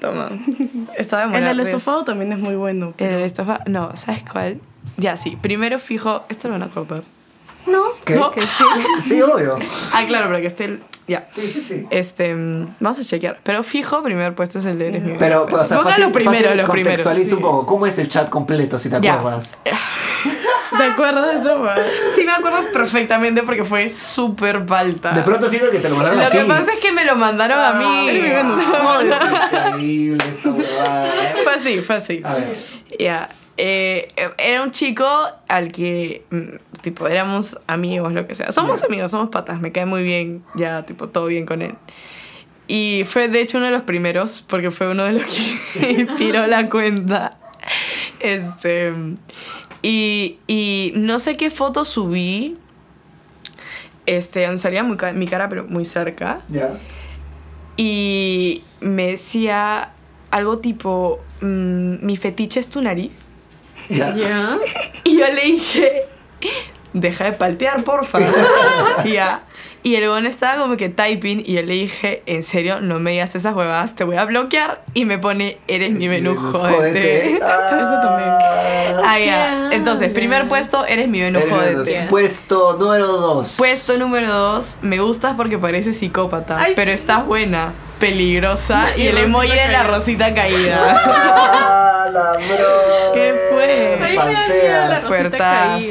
Toma. 0.00 0.30
Estaba 0.96 1.24
El 1.24 1.30
de 1.32 1.38
del 1.40 1.56
molar, 1.56 1.66
estofado 1.66 2.04
también 2.04 2.32
es 2.32 2.38
muy 2.38 2.54
bueno. 2.56 2.94
El 2.98 3.10
del 3.10 3.22
estofado. 3.22 3.60
No, 3.66 3.96
¿sabes 3.96 4.22
cuál? 4.30 4.60
Ya, 4.96 5.16
sí. 5.16 5.36
Primero 5.40 5.78
fijo. 5.78 6.24
Esto 6.28 6.48
lo 6.48 6.54
van 6.54 6.62
a 6.64 6.68
cortar. 6.68 7.02
No, 7.66 7.82
¿Qué? 8.04 8.14
No. 8.16 8.30
que 8.30 8.40
sí. 8.42 8.48
Sí, 9.02 9.22
obvio. 9.22 9.56
Ah, 9.92 10.04
claro, 10.08 10.26
para 10.28 10.40
que 10.40 10.46
esté 10.46 10.64
el. 10.64 10.82
Ya. 11.06 11.26
Sí, 11.28 11.42
sí, 11.48 11.60
sí. 11.60 11.86
Este. 11.90 12.34
mm, 12.34 12.76
Vamos 12.80 12.98
a 13.00 13.04
chequear. 13.04 13.40
Pero 13.42 13.62
fijo, 13.62 14.02
primer 14.02 14.34
puesto 14.34 14.58
es 14.60 14.66
el 14.66 14.78
de 14.78 14.88
eres 14.88 15.02
mi 15.02 15.16
Pero, 15.18 15.44
o 15.50 15.64
sea, 15.64 15.80
fácil, 15.80 16.04
lo 16.04 16.12
primero, 16.12 16.42
fácil 16.44 16.56
lo 16.58 16.64
primero. 16.64 16.88
contextualiza 16.90 17.36
un 17.36 17.42
poco. 17.42 17.66
¿Cómo 17.66 17.86
es 17.86 17.98
el 17.98 18.08
chat 18.08 18.28
completo, 18.30 18.78
si 18.78 18.88
te 18.88 19.00
Ya. 19.00 19.14
acuerdas? 19.18 19.60
¿Te 20.76 20.82
acuerdas 20.84 21.34
de 21.34 21.40
eso, 21.40 21.58
ma? 21.58 21.74
Sí, 22.14 22.24
me 22.24 22.32
acuerdo 22.32 22.58
perfectamente 22.72 23.42
porque 23.42 23.64
fue 23.64 23.88
súper 23.88 24.64
falta. 24.66 25.12
De 25.12 25.22
pronto 25.22 25.48
siento 25.48 25.70
que 25.70 25.78
te 25.80 25.88
lo 25.88 25.96
mandaron 25.96 26.20
a 26.20 26.24
Lo 26.24 26.30
ti. 26.30 26.38
que 26.38 26.44
pasa 26.44 26.72
es 26.72 26.78
que 26.80 26.92
me 26.92 27.04
lo 27.04 27.16
mandaron 27.16 27.58
a 27.58 27.72
mí. 27.72 28.20
Venus. 28.20 28.62
Increíble 29.68 30.24
esta 30.36 30.50
huevada. 30.50 31.12
Fue 31.42 31.52
así, 31.54 31.80
fue 31.80 31.96
así. 31.96 32.20
A 32.24 32.34
ver. 32.34 32.56
Ya. 32.98 33.28
eh, 33.56 34.08
era 34.38 34.62
un 34.62 34.70
chico 34.70 35.06
al 35.48 35.72
que, 35.72 36.24
mm, 36.30 36.80
tipo, 36.82 37.06
éramos 37.08 37.58
amigos, 37.66 38.12
lo 38.12 38.26
que 38.26 38.34
sea. 38.34 38.52
Somos 38.52 38.82
amigos, 38.82 39.10
somos 39.10 39.28
patas, 39.30 39.60
me 39.60 39.72
cae 39.72 39.86
muy 39.86 40.02
bien, 40.02 40.42
ya, 40.54 40.84
tipo, 40.86 41.08
todo 41.08 41.26
bien 41.26 41.46
con 41.46 41.62
él. 41.62 41.74
Y 42.68 43.04
fue, 43.06 43.28
de 43.28 43.40
hecho, 43.40 43.58
uno 43.58 43.66
de 43.66 43.72
los 43.72 43.82
primeros, 43.82 44.44
porque 44.48 44.70
fue 44.70 44.88
uno 44.88 45.02
de 45.04 45.12
los 45.14 45.24
que 45.24 45.90
inspiró 45.90 46.46
la 46.46 46.68
cuenta. 46.70 47.32
Este. 48.20 48.92
Y, 49.82 50.38
y 50.46 50.92
no 50.96 51.18
sé 51.18 51.36
qué 51.36 51.50
foto 51.50 51.84
subí. 51.84 52.56
Este, 54.06 54.56
salía 54.58 54.82
muy 54.82 54.96
ca- 54.96 55.12
mi 55.12 55.26
cara, 55.26 55.48
pero 55.48 55.64
muy 55.64 55.84
cerca. 55.84 56.40
Ya. 56.48 56.78
Y 57.76 58.62
me 58.80 59.08
decía 59.08 59.92
algo 60.30 60.58
tipo, 60.58 61.20
mm, 61.40 62.04
mi 62.04 62.16
fetiche 62.16 62.60
es 62.60 62.68
tu 62.68 62.82
nariz. 62.82 63.12
Ya. 63.88 64.14
Ya. 64.14 64.58
Y 65.04 65.18
yo 65.18 65.26
le 65.32 65.42
dije, 65.44 66.02
deja 66.92 67.24
de 67.24 67.32
paltear, 67.32 67.82
porfa. 67.84 68.18
Ya. 69.04 69.42
Y 69.82 69.94
el 69.96 70.02
weón 70.02 70.26
estaba 70.26 70.60
como 70.60 70.76
que 70.76 70.90
typing 70.90 71.42
y 71.46 71.54
yo 71.54 71.62
le 71.62 71.74
dije, 71.74 72.22
en 72.26 72.42
serio, 72.42 72.80
no 72.80 72.98
me 72.98 73.12
digas 73.12 73.34
esas 73.34 73.54
huevadas, 73.54 73.94
te 73.94 74.04
voy 74.04 74.16
a 74.16 74.24
bloquear. 74.24 74.82
Y 74.92 75.06
me 75.06 75.18
pone, 75.18 75.58
eres 75.68 75.92
mi 75.92 76.08
menú, 76.08 76.36
jódete. 76.36 77.34
Eso 77.36 77.40
también. 77.40 78.30
Ah. 79.02 79.68
¿Qué 79.70 79.76
Entonces, 79.76 80.10
primer 80.10 80.48
puesto, 80.48 80.84
eres 80.86 81.08
mi 81.08 81.20
menú, 81.20 81.40
jódete. 81.48 82.06
Puesto 82.08 82.76
número 82.78 83.06
2. 83.06 83.56
Puesto 83.56 83.98
número 83.98 84.32
dos, 84.32 84.78
me 84.82 84.98
gustas 84.98 85.34
porque 85.36 85.58
pareces 85.58 85.98
psicópata, 85.98 86.58
Ay, 86.60 86.72
pero 86.76 86.90
sí. 86.90 86.94
estás 86.94 87.26
buena, 87.26 87.72
peligrosa 87.98 88.86
y, 88.96 89.02
Y 89.02 89.06
el 89.08 89.18
emoji 89.18 89.48
de 89.48 89.68
la 89.68 89.84
rosita 89.84 90.34
caída. 90.34 90.96
Ah, 90.96 91.96
la 92.10 92.32
bro. 92.32 93.12
¿Qué 93.14 93.34
fue? 93.52 93.98
Ay, 94.02 94.10
me 94.10 94.16
da 94.16 94.24
miedo 94.24 94.34
la 94.34 94.46
Palteas. 94.48 94.90
rosita 94.90 95.08
Fuertazo, 95.08 95.38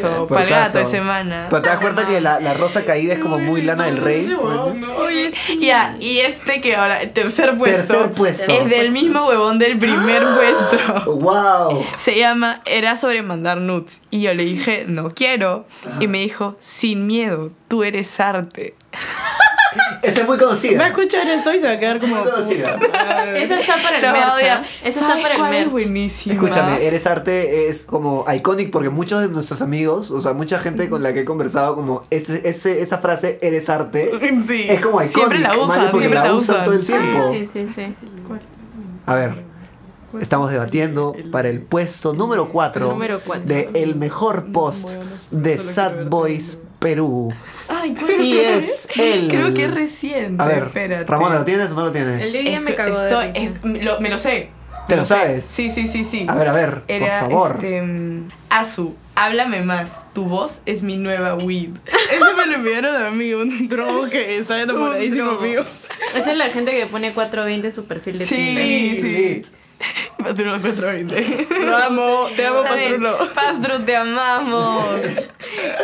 caída. 0.01 0.27
para 0.27 0.43
el 0.43 0.49
gato 0.49 0.77
de 0.79 0.85
semana. 0.85 1.47
Pero 1.49 1.61
te 1.61 1.69
das 1.69 1.79
cuenta 1.79 2.05
que 2.05 2.21
la, 2.21 2.39
la 2.39 2.53
rosa 2.53 2.85
caída 2.85 3.13
es 3.13 3.19
como 3.19 3.39
muy 3.39 3.61
lana 3.61 3.85
del 3.85 3.97
rey. 3.97 4.21
¿entiendes? 4.31 4.89
Oye, 4.97 5.31
sí. 5.45 5.59
Ya, 5.59 5.95
y 5.99 6.19
este 6.19 6.61
que 6.61 6.75
ahora, 6.75 7.01
el 7.01 7.11
tercer 7.13 7.57
puesto, 7.57 7.93
Tercer 7.93 8.11
puesto. 8.13 8.51
es 8.51 8.69
del 8.69 8.91
mismo 8.91 9.27
huevón 9.27 9.59
del 9.59 9.77
primer 9.79 10.21
puesto. 10.23 11.15
Wow. 11.15 11.85
Se 12.03 12.17
llama 12.17 12.61
Era 12.65 12.95
sobre 12.97 13.21
mandar 13.21 13.57
nudes. 13.57 13.99
Y 14.11 14.21
yo 14.21 14.33
le 14.33 14.43
dije, 14.45 14.85
no 14.87 15.13
quiero. 15.13 15.65
Y 15.99 16.07
me 16.07 16.19
dijo, 16.19 16.57
sin 16.59 17.05
miedo, 17.07 17.51
tú 17.67 17.83
eres 17.83 18.19
arte. 18.19 18.75
Esa 20.01 20.21
es 20.21 20.27
muy 20.27 20.37
Va 20.37 20.43
a 20.43 20.45
conocida. 20.47 20.87
escuchar 20.87 21.27
esto 21.29 21.53
y 21.53 21.59
se 21.59 21.67
va 21.67 21.73
a 21.73 21.79
quedar 21.79 21.99
como. 21.99 22.15
Muy 22.15 22.29
conocida. 22.29 22.79
Esa 23.35 23.59
está 23.59 23.75
para 23.81 23.97
el 23.97 24.01
Lo 24.03 24.11
merch. 24.11 24.33
odia. 24.35 24.55
¿ah? 24.63 24.65
Esa 24.81 24.87
está 24.99 25.07
¿Sabes 25.09 25.21
para 25.23 25.33
el 25.35 25.39
cuál 25.39 25.53
es 25.53 25.59
merch. 25.59 25.71
buenísima? 25.71 26.33
Escúchame, 26.35 26.85
Eres 26.85 27.05
Arte 27.07 27.69
es 27.69 27.85
como 27.85 28.25
iconic 28.33 28.71
porque 28.71 28.89
muchos 28.89 29.21
de 29.21 29.27
nuestros 29.29 29.61
amigos, 29.61 30.11
o 30.11 30.21
sea, 30.21 30.33
mucha 30.33 30.59
gente 30.59 30.89
con 30.89 31.03
la 31.03 31.13
que 31.13 31.21
he 31.21 31.25
conversado, 31.25 31.75
como 31.75 32.03
ese, 32.09 32.47
ese, 32.47 32.81
esa 32.81 32.97
frase, 32.99 33.39
Eres 33.41 33.69
Arte, 33.69 34.11
Sí. 34.47 34.65
es 34.69 34.79
como 34.81 35.01
iconic. 35.01 35.15
Siempre 35.15 35.39
la 35.39 35.49
usan, 35.57 35.67
porque 35.91 36.05
siempre 36.05 36.09
la, 36.19 36.25
la 36.25 36.33
usan 36.33 36.63
todo 36.63 36.73
el 36.73 36.85
tiempo. 36.85 37.31
Sí, 37.33 37.45
sí, 37.45 37.67
sí. 37.75 37.95
A 39.05 39.15
ver, 39.15 39.31
estamos 40.21 40.51
debatiendo 40.51 41.15
para 41.31 41.49
el 41.49 41.61
puesto 41.61 42.13
número 42.13 42.47
4 42.49 42.87
Número 42.89 43.19
cuatro. 43.25 43.45
de 43.45 43.69
el 43.73 43.95
mejor 43.95 44.51
post 44.51 44.89
de 45.31 45.57
Sad 45.57 46.05
Boys 46.09 46.57
Perú. 46.79 47.33
Ay, 47.69 47.93
¿cuál 47.93 48.19
Y 48.19 48.37
es 48.39 48.87
el... 48.95 49.27
Creo 49.29 49.53
que 49.53 49.65
es 49.65 49.73
reciente. 49.73 50.41
A 50.43 50.47
ver, 50.47 50.63
espérate. 50.63 51.05
Ramona, 51.05 51.35
¿lo 51.35 51.45
tienes 51.45 51.71
o 51.71 51.75
no 51.75 51.83
lo 51.83 51.91
tienes? 51.91 52.25
El 52.25 52.33
de- 52.33 52.39
Ella 52.49 52.59
me 52.61 52.75
cagó 52.75 52.97
de 52.99 53.09
risa. 53.09 53.27
es- 53.39 53.63
me 53.63 53.81
lo, 53.83 53.99
me 54.01 54.09
lo 54.09 54.17
sé. 54.17 54.49
¿Te 54.87 54.95
lo 54.95 55.05
sabes? 55.05 55.43
Sí, 55.43 55.69
sí, 55.69 55.85
sí, 55.87 56.03
sí. 56.03 56.25
A 56.27 56.33
ver, 56.33 56.47
a 56.47 56.51
ver, 56.51 56.81
Era, 56.87 57.19
por 57.21 57.29
favor. 57.29 57.51
Este, 57.63 57.81
mm, 57.83 58.29
Azu, 58.49 58.95
háblame 59.13 59.61
más. 59.61 60.11
Tu 60.13 60.25
voz 60.25 60.61
es 60.65 60.81
mi 60.81 60.97
nueva 60.97 61.35
weed. 61.35 61.69
Eso 62.11 62.35
me 62.35 62.47
lo 62.47 62.55
enviaron 62.55 62.95
a 63.03 63.11
mí, 63.11 63.31
un 63.33 63.69
drogo 63.69 64.09
que 64.09 64.37
está 64.37 64.59
enamoradísimo 64.59 65.25
drogo. 65.33 65.41
mío. 65.43 65.63
Esa 66.15 66.31
es 66.31 66.37
la 66.37 66.49
gente 66.49 66.71
que 66.71 66.87
pone 66.87 67.13
420 67.13 67.67
en 67.67 67.73
su 67.73 67.85
perfil 67.85 68.17
de 68.17 68.25
Sí. 68.25 68.35
Tinder. 68.35 69.03
Lit. 69.11 69.47
Patrulo 70.17 70.59
420. 70.59 71.47
Lo 71.65 71.77
amo, 71.77 72.27
te 72.35 72.45
amo. 72.45 72.63
Patrulo. 72.63 73.17
Pastro, 73.33 73.79
te 73.79 73.95
amamos. 73.95 74.85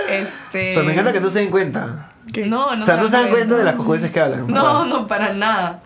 Este. 0.10 0.74
Pero 0.74 0.84
me 0.84 0.91
encanta 0.93 1.14
que 1.14 1.22
no 1.22 1.30
se 1.30 1.39
den 1.39 1.50
cuenta. 1.50 2.12
No, 2.46 2.76
no 2.76 2.82
o 2.82 2.86
sea, 2.86 2.98
no 2.98 3.08
se 3.08 3.18
dan 3.18 3.30
cuenta 3.30 3.56
de 3.56 3.64
las 3.64 3.76
cojones 3.76 4.12
que 4.12 4.20
hablan. 4.20 4.48
No, 4.48 4.86
no, 4.86 5.08
para 5.08 5.34
nada. 5.34 5.82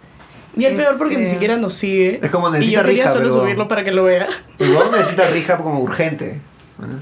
Y 0.56 0.66
el 0.66 0.76
peor 0.76 0.98
porque 0.98 1.14
Este- 1.14 1.26
ni 1.26 1.30
siquiera 1.32 1.58
nos 1.58 1.76
sigue. 1.76 2.20
Es 2.24 2.32
como 2.32 2.50
y 2.50 2.54
necesita 2.54 2.82
yo 2.82 2.88
quería 2.88 3.04
rija, 3.04 3.14
solo 3.14 3.30
pero- 3.30 3.42
subirlo 3.42 3.68
para 3.68 3.84
que 3.84 3.92
lo 3.92 4.04
vea. 4.06 4.28
Huevón 4.60 4.92
necesita 4.92 5.28
rija 5.28 5.58
como 5.58 5.80
urgente. 5.80 6.42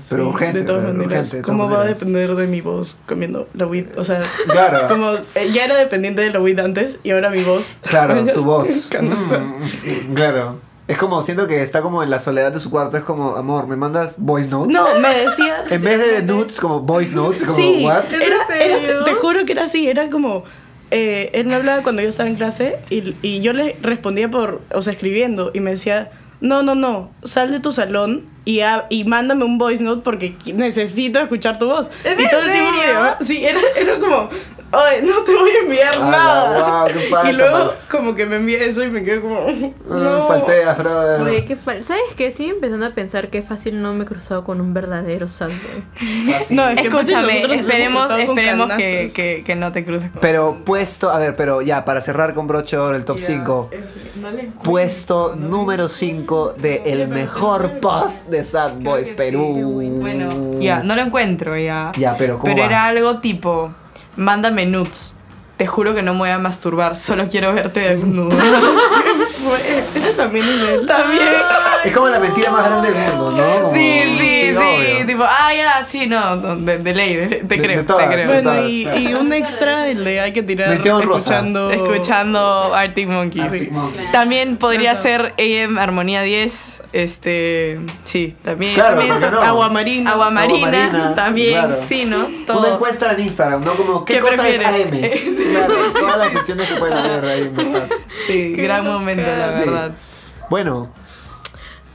Pero 0.09 0.23
Sí, 0.23 0.29
urgente. 0.29 0.59
De 0.59 0.65
todas 0.65 0.81
pero 0.81 0.93
maneras. 0.93 1.11
urgente, 1.11 1.37
de 1.37 1.43
todas 1.43 1.45
¿Cómo 1.45 1.63
va 1.69 1.75
a 1.75 1.77
maneras. 1.79 1.99
depender 1.99 2.35
de 2.35 2.47
mi 2.47 2.61
voz 2.61 2.99
comiendo 3.07 3.47
la 3.53 3.67
weed? 3.67 3.85
O 3.95 4.03
sea, 4.03 4.23
Claro. 4.51 4.87
como 4.87 5.11
eh, 5.35 5.51
ya 5.53 5.65
era 5.65 5.75
dependiente 5.75 6.21
de 6.21 6.31
la 6.31 6.39
weed 6.41 6.59
antes 6.59 6.99
y 7.03 7.11
ahora 7.11 7.29
mi 7.29 7.43
voz. 7.43 7.77
Claro, 7.83 8.25
tu 8.33 8.43
voz. 8.43 8.89
Mm, 8.99 10.13
claro. 10.15 10.59
Es 10.87 10.97
como, 10.97 11.21
siento 11.21 11.47
que 11.47 11.61
está 11.61 11.81
como 11.81 12.01
en 12.01 12.09
la 12.09 12.17
soledad 12.19 12.51
de 12.53 12.59
su 12.59 12.69
cuarto. 12.71 12.95
Es 12.97 13.03
como, 13.03 13.35
amor, 13.35 13.67
¿me 13.67 13.75
mandas 13.75 14.15
voice 14.17 14.47
notes? 14.49 14.73
No, 14.73 14.99
me 14.99 15.13
decía. 15.23 15.63
En 15.69 15.81
vez 15.83 15.99
de 15.99 16.21
nudes, 16.23 16.59
como 16.61 16.79
voice 16.81 17.13
notes, 17.13 17.43
como, 17.43 17.55
Sí, 17.55 17.81
what? 17.83 18.05
¿Es 18.05 18.13
era, 18.13 18.37
era- 18.59 19.03
te 19.03 19.13
juro 19.15 19.45
que 19.45 19.51
era 19.51 19.65
así, 19.65 19.89
era 19.89 20.09
como, 20.09 20.43
eh, 20.91 21.29
él 21.33 21.47
me 21.47 21.55
hablaba 21.55 21.83
cuando 21.83 22.01
yo 22.01 22.07
estaba 22.07 22.29
en 22.29 22.35
clase 22.35 22.77
y, 22.89 23.15
y 23.21 23.41
yo 23.41 23.51
le 23.51 23.75
respondía 23.81 24.29
por, 24.31 24.61
o 24.73 24.81
sea, 24.81 24.93
escribiendo 24.93 25.51
y 25.53 25.59
me 25.59 25.71
decía, 25.71 26.09
no, 26.39 26.63
no, 26.63 26.73
no, 26.75 27.11
sal 27.25 27.51
de 27.51 27.59
tu 27.59 27.73
salón 27.73 28.25
y, 28.45 28.61
ha- 28.61 28.85
y 28.89 29.03
mándame 29.03 29.43
un 29.43 29.57
voice 29.57 29.83
note 29.83 30.01
porque 30.05 30.35
necesito 30.53 31.19
escuchar 31.19 31.59
tu 31.59 31.65
voz. 31.67 31.89
¿Es 32.05 32.17
y 32.17 32.29
todo 32.29 32.39
el 32.41 32.51
tiempo 32.53 32.71
sí, 33.25 33.43
era, 33.45 33.59
era 33.75 33.99
como, 33.99 34.29
Oye, 34.69 35.01
no 35.01 35.21
te 35.23 35.33
voy 35.33 35.49
a 35.49 35.59
enviar 35.59 35.95
Ala, 35.95 36.05
nada. 36.11 36.59
guau, 36.59 36.87
qué 36.87 36.93
falta, 37.09 37.29
y 37.31 37.33
luego, 37.33 37.57
man. 37.57 37.67
como 37.89 38.15
que 38.15 38.25
me 38.25 38.35
envía 38.35 38.63
eso 38.65 38.83
y 38.83 38.89
me 38.89 39.01
quedo 39.03 39.21
como. 39.21 39.47
Ah, 39.47 39.71
No. 39.87 40.27
Palteas, 40.27 40.77
brother. 40.77 41.21
Oye, 41.21 41.45
qué 41.45 41.55
fal- 41.55 41.81
¿Sabes 41.83 42.01
qué? 42.17 42.27
Estoy 42.27 42.47
empezando 42.47 42.85
a 42.85 42.89
pensar 42.91 43.29
que 43.29 43.41
fácil 43.41 43.81
no 43.81 43.93
me 43.93 44.03
he 44.03 44.05
cruzado 44.05 44.43
con 44.43 44.59
un 44.59 44.73
verdadero 44.73 45.27
sad 45.29 45.47
boy. 45.47 46.33
Fácil. 46.33 46.57
No, 46.57 46.67
es 46.67 46.81
que 46.81 46.91
fácil 46.91 47.15
Escúchame, 47.15 47.55
esperemos, 47.59 48.09
esperemos 48.11 48.71
que, 48.73 49.11
que, 49.13 49.43
que 49.45 49.55
no 49.55 49.71
te 49.71 49.85
cruces 49.85 50.11
con 50.11 50.19
Pero 50.19 50.57
puesto, 50.65 51.11
a 51.11 51.17
ver, 51.19 51.35
pero 51.37 51.61
ya, 51.61 51.85
para 51.85 52.01
cerrar 52.01 52.33
con 52.33 52.47
broche 52.47 52.75
de 52.75 52.81
oro 52.81 52.97
el 52.97 53.05
top 53.05 53.19
5. 53.19 53.69
Puesto 54.63 55.35
número 55.35 55.87
5 55.89 56.55
de 56.57 56.81
el 56.85 57.07
mejor 57.07 57.79
post 57.79 58.27
de 58.27 58.43
Sad 58.43 58.73
Boys 58.79 59.09
Perú. 59.09 59.81
Bueno, 60.01 60.59
ya, 60.59 60.83
no 60.83 60.95
lo 60.95 61.03
encuentro 61.03 61.57
ya. 61.57 61.91
Ya, 61.97 62.15
pero 62.17 62.37
¿cómo 62.37 62.53
Pero 62.53 62.63
va? 62.65 62.69
era 62.69 62.85
algo 62.85 63.19
tipo, 63.19 63.69
mándame 64.17 64.65
nudes. 64.65 65.13
Te 65.55 65.65
juro 65.65 65.95
que 65.95 66.03
no 66.03 66.13
me 66.13 66.19
voy 66.19 66.29
a 66.29 66.37
masturbar, 66.37 66.97
solo 66.97 67.27
quiero 67.29 67.51
verte 67.51 67.79
desnudo. 67.79 68.29
También 70.17 70.45
es. 70.47 70.85
También. 70.85 71.23
Es 71.83 71.91
como 71.93 72.09
la 72.09 72.19
mentira 72.19 72.51
más 72.51 72.67
grande 72.67 72.91
del 72.91 73.13
mundo, 73.15 73.31
¿no? 73.31 73.61
Como- 73.61 73.73
Sí, 73.73 74.01
sí, 74.19 74.55
sí, 74.55 75.05
tipo, 75.07 75.23
ah, 75.23 75.53
ya, 75.55 75.85
sí, 75.87 76.05
no, 76.07 76.35
no, 76.35 76.55
de, 76.57 76.77
de 76.79 76.93
ley, 76.93 77.15
de- 77.15 77.27
te 77.27 77.43
De- 77.43 77.57
creo, 77.61 77.77
de 77.77 77.83
todas, 77.83 78.07
te 78.09 78.15
creo. 78.15 78.27
Bueno, 78.27 78.51
todas, 78.53 78.69
y, 78.69 78.83
claro. 78.83 78.99
y 78.99 79.13
un 79.13 79.33
extra 79.33 79.87
le 79.87 80.19
hay 80.19 80.33
que 80.33 80.43
tirar 80.43 80.69
Mención 80.69 81.01
rosa. 81.03 81.17
escuchando. 81.35 81.71
Escuchando 81.71 82.73
Arctic 82.75 83.07
Monkeys. 83.07 83.43
Arctic 83.45 83.71
Monkeys. 83.71 84.11
También 84.11 84.57
podría 84.57 84.95
ser 84.95 85.33
AM 85.39 85.77
Armonía 85.77 86.21
10, 86.23 86.76
este, 86.93 87.79
sí, 88.03 88.35
también. 88.43 88.73
Claro, 88.75 88.97
también 88.97 89.13
¿por 89.19 89.23
qué 89.23 89.31
no? 89.35 89.41
Agua 89.41 89.69
marina. 89.69 90.11
Agua 90.11 90.29
marina, 90.29 90.71
marina, 90.71 91.15
también, 91.15 91.51
claro. 91.53 91.77
sí, 91.87 92.05
¿no? 92.05 92.25
Una 92.25 92.45
Todo. 92.45 92.73
encuesta 92.73 93.11
en 93.13 93.19
Instagram, 93.19 93.63
¿no? 93.63 93.73
Como, 93.73 94.05
¿qué, 94.05 94.15
¿Qué 94.15 94.19
cosa 94.21 94.47
es? 94.47 94.59
AM? 94.59 94.91
Claro, 95.51 95.73
todas 95.93 96.17
las 96.17 96.33
secciones 96.33 96.67
que 96.69 96.75
pueden 96.75 96.97
haber 96.97 97.25
ahí, 97.25 97.41
en 97.43 97.55
verdad. 97.55 97.89
Sí, 98.27 98.53
gran 98.53 98.85
momento, 98.85 99.23
la 99.23 99.51
Sí. 99.53 99.59
verdad. 99.61 99.91
Bueno, 100.49 100.91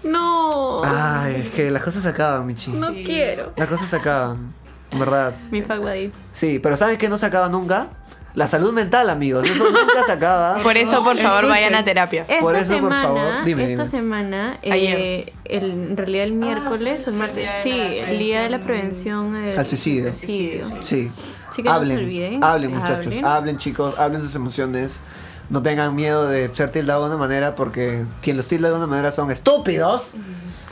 No. 0.03 0.82
ay, 0.84 1.43
es 1.47 1.51
que 1.51 1.70
las 1.70 1.82
cosas 1.82 2.03
se 2.03 2.09
acaban, 2.09 2.47
Michi. 2.47 2.70
No 2.72 2.88
quiero. 3.05 3.53
Las 3.57 3.68
cosas 3.68 3.88
se 3.88 3.97
acaban, 3.97 4.53
en 4.90 4.99
verdad. 4.99 5.34
Mi 5.51 5.61
buddy. 5.61 6.11
Sí, 6.32 6.59
pero 6.59 6.76
¿saben 6.76 6.97
qué 6.97 7.09
no 7.09 7.18
se 7.18 7.26
acaba 7.26 7.49
nunca? 7.49 7.88
La 8.35 8.47
salud 8.47 8.72
mental, 8.72 9.11
amigos. 9.11 9.45
Eso 9.47 9.64
nunca 9.64 10.05
se 10.07 10.12
acaba. 10.12 10.57
Por 10.62 10.76
eso, 10.78 11.05
por 11.05 11.18
favor, 11.18 11.45
Escuchen. 11.45 11.49
vayan 11.51 11.74
a 11.74 11.85
terapia. 11.85 12.22
Esta 12.26 12.41
Por 12.41 12.57
eso, 12.57 12.78
por 12.78 12.91
favor, 12.91 13.45
dime, 13.45 13.62
esta 13.64 13.85
dime. 13.85 13.87
semana, 13.91 14.59
eh, 14.62 15.33
el- 15.45 15.70
en 15.91 15.97
realidad 15.99 16.24
el 16.24 16.33
miércoles 16.33 17.07
o 17.07 17.11
el 17.11 17.16
martes, 17.16 17.51
sí, 17.62 17.70
el 17.72 18.18
día 18.18 18.43
de 18.43 18.49
la 18.51 18.61
prevención 18.61 19.35
del 19.35 19.59
Al 19.59 19.66
suicidio. 19.66 20.12
suicidio. 20.12 20.64
Sí. 20.80 21.11
Así 21.51 21.62
que 21.62 21.68
no 21.68 21.74
se 21.74 21.80
hablen, 21.80 21.99
olviden. 21.99 22.43
hablen 22.45 22.70
muchachos, 22.72 23.07
hablen. 23.09 23.24
hablen 23.26 23.57
chicos, 23.59 23.99
hablen 23.99 24.22
sus 24.22 24.35
emociones. 24.35 25.03
No 25.51 25.62
tengan 25.62 25.95
miedo 25.95 26.26
de 26.28 26.51
ser 26.55 26.70
tildados 26.70 27.11
de 27.11 27.16
una 27.16 27.22
manera 27.26 27.55
porque 27.55 28.07
quien 28.22 28.39
los 28.39 28.49
tilda 28.49 28.70
de 28.70 28.76
una 28.76 28.87
manera 28.87 29.11
son 29.11 29.30
estúpidos. 29.30 30.14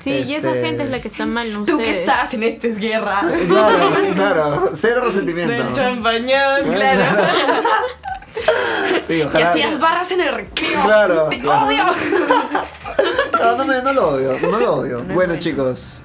Sí, 0.02 0.10
y 0.26 0.34
esa 0.34 0.48
Este- 0.48 0.62
gente 0.66 0.82
es 0.84 0.90
la 0.90 1.00
que 1.02 1.08
está 1.08 1.26
mal, 1.26 1.52
no 1.52 1.64
Tú 1.64 1.72
ustedes. 1.76 1.94
que 1.94 2.00
estás 2.00 2.32
en 2.32 2.42
esta 2.42 2.68
guerra. 2.68 3.20
Claro, 3.48 3.90
claro, 4.14 4.70
cero 4.74 5.02
resentimiento. 5.04 5.52
Del 5.52 5.72
champañón, 5.72 6.72
Claro. 6.74 7.04
Sí, 9.02 9.18
Que 9.18 9.24
ojalá. 9.26 9.50
hacías 9.50 9.78
barras 9.80 10.10
en 10.12 10.20
el 10.20 10.34
recreo. 10.34 10.82
Claro, 10.84 11.28
Te 11.28 11.40
claro. 11.40 11.66
odio. 11.66 11.84
No, 13.40 13.56
no, 13.56 13.64
me- 13.64 13.82
no 13.82 13.92
lo 13.92 14.08
odio, 14.08 14.38
no 14.40 14.58
lo 14.58 14.74
odio. 14.74 14.92
No 14.96 15.00
es 15.00 15.06
bueno, 15.06 15.14
bueno. 15.14 15.36
chicos, 15.38 16.02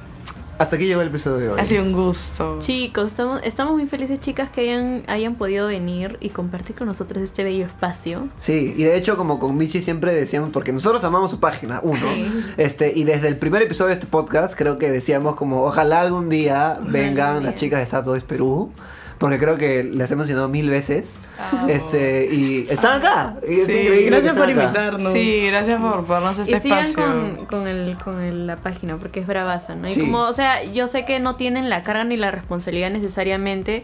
hasta 0.57 0.75
aquí 0.75 0.85
llegó 0.85 1.01
el 1.01 1.07
episodio 1.09 1.37
de 1.37 1.49
hoy. 1.49 1.59
Ha 1.59 1.65
sido 1.65 1.83
un 1.83 1.93
gusto. 1.93 2.57
Chicos, 2.59 3.07
estamos, 3.07 3.41
estamos 3.43 3.73
muy 3.73 3.85
felices, 3.87 4.19
chicas, 4.19 4.49
que 4.49 4.61
hayan, 4.61 5.03
hayan 5.07 5.35
podido 5.35 5.67
venir 5.67 6.17
y 6.21 6.29
compartir 6.29 6.75
con 6.75 6.87
nosotros 6.87 7.23
este 7.23 7.43
bello 7.43 7.65
espacio. 7.65 8.29
Sí, 8.37 8.73
y 8.77 8.83
de 8.83 8.95
hecho 8.97 9.17
como 9.17 9.39
con 9.39 9.57
Michi 9.57 9.81
siempre 9.81 10.13
decíamos, 10.13 10.49
porque 10.51 10.71
nosotros 10.71 11.03
amamos 11.03 11.31
su 11.31 11.39
página, 11.39 11.79
uno, 11.83 11.99
Sí. 11.99 12.43
este, 12.57 12.91
y 12.95 13.03
desde 13.03 13.27
el 13.27 13.37
primer 13.37 13.61
episodio 13.61 13.87
de 13.89 13.93
este 13.95 14.07
podcast 14.07 14.57
creo 14.57 14.77
que 14.77 14.91
decíamos 14.91 15.35
como 15.35 15.63
ojalá 15.63 16.01
algún 16.01 16.29
día 16.29 16.79
vengan 16.87 17.43
las 17.43 17.55
chicas 17.55 17.79
de 17.79 17.85
Sad 17.85 18.05
Boys 18.05 18.23
Perú, 18.23 18.71
porque 19.17 19.39
creo 19.39 19.57
que 19.57 19.83
les 19.83 20.11
hemos 20.11 20.27
llenado 20.27 20.49
mil 20.49 20.69
veces, 20.69 21.21
este, 21.69 22.27
y 22.31 22.67
están 22.69 22.99
acá, 23.01 23.35
y 23.47 23.61
es 23.61 23.67
Sí, 23.67 23.73
increíble. 23.79 24.05
Gracias 24.07 24.33
que 24.33 24.39
por 24.39 24.49
acá. 24.49 24.61
invitarnos. 24.63 25.13
Sí, 25.13 25.41
gracias 25.47 25.81
por 25.81 26.07
darnos 26.07 26.39
este 26.39 26.57
y 26.57 26.59
sigan 26.59 26.85
espacio. 26.85 27.05
con, 27.37 27.45
con, 27.45 27.67
el, 27.67 27.97
con 27.97 28.21
el- 28.21 28.47
la 28.47 28.57
página 28.57 28.97
porque 28.97 29.21
es 29.21 29.27
bravaza, 29.27 29.75
¿no? 29.75 29.87
Y 29.87 29.91
Sí. 29.93 30.01
como, 30.01 30.19
o 30.23 30.33
sea, 30.33 30.63
yo 30.63 30.87
sé 30.87 31.05
que 31.05 31.19
no 31.19 31.35
tienen 31.35 31.69
la 31.69 31.83
carga 31.83 32.03
ni 32.03 32.17
la 32.17 32.31
responsabilidad 32.31 32.89
necesariamente, 32.91 33.83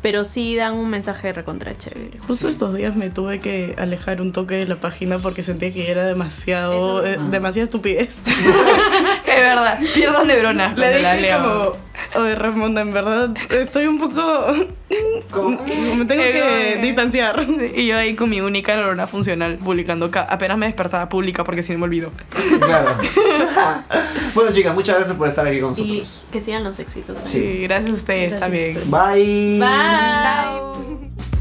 pero 0.00 0.24
sí 0.24 0.54
dan 0.54 0.74
un 0.74 0.88
mensaje 0.90 1.32
recontra 1.32 1.76
chévere. 1.76 2.18
Justo 2.26 2.48
estos 2.48 2.72
días 2.74 2.94
me 2.94 3.10
tuve 3.10 3.40
que 3.40 3.74
alejar 3.78 4.22
un 4.22 4.32
toque 4.32 4.54
de 4.54 4.66
la 4.66 4.76
página 4.76 5.18
porque 5.18 5.42
sentía 5.42 5.72
que 5.72 5.90
era 5.90 6.04
demasiado, 6.04 7.04
eh, 7.04 7.18
demasiada 7.32 7.64
estupidez. 7.64 8.14
Es 9.38 9.44
verdad, 9.54 9.78
pierdo 9.94 10.24
neuronas 10.24 10.76
Le 10.76 10.82
cuando 10.86 10.98
la 11.02 11.12
dije 11.14 11.22
leo. 11.26 11.76
como, 12.12 12.24
oye 12.24 12.34
Ramonda, 12.34 12.80
en 12.80 12.92
verdad 12.92 13.30
estoy 13.50 13.86
un 13.86 13.98
poco... 13.98 14.46
me 15.96 16.04
tengo 16.04 16.22
Eh, 16.22 16.32
que 16.32 16.72
eh. 16.74 16.78
distanciar. 16.82 17.46
Y 17.74 17.86
yo 17.86 17.96
ahí 17.98 18.14
con 18.14 18.30
mi 18.30 18.40
única 18.40 18.74
neurona 18.76 19.06
funcional 19.06 19.56
publicando. 19.56 20.10
ca- 20.10 20.26
Apenas 20.30 20.56
me 20.58 20.66
despertaba 20.66 21.08
pública 21.08 21.44
porque 21.44 21.62
si 21.62 21.72
no 21.72 21.78
me 21.80 21.84
olvido. 21.84 22.10
Claro. 22.60 22.96
bueno 24.34 24.50
chicas, 24.52 24.74
muchas 24.74 24.96
gracias 24.96 25.16
por 25.16 25.28
estar 25.28 25.46
aquí 25.46 25.60
con 25.60 25.74
Y 25.76 25.98
nosotros. 25.98 26.20
que 26.32 26.40
sigan 26.40 26.64
los 26.64 26.78
éxitos. 26.78 27.18
¿eh? 27.18 27.22
Sí. 27.26 27.40
Sí, 27.40 27.58
gracias 27.64 27.90
a 27.90 27.94
ustedes 27.94 28.30
Gracias. 28.30 28.40
también. 28.40 28.74
Bye. 28.90 29.58
Bye. 29.58 29.68
Chao. 30.22 31.37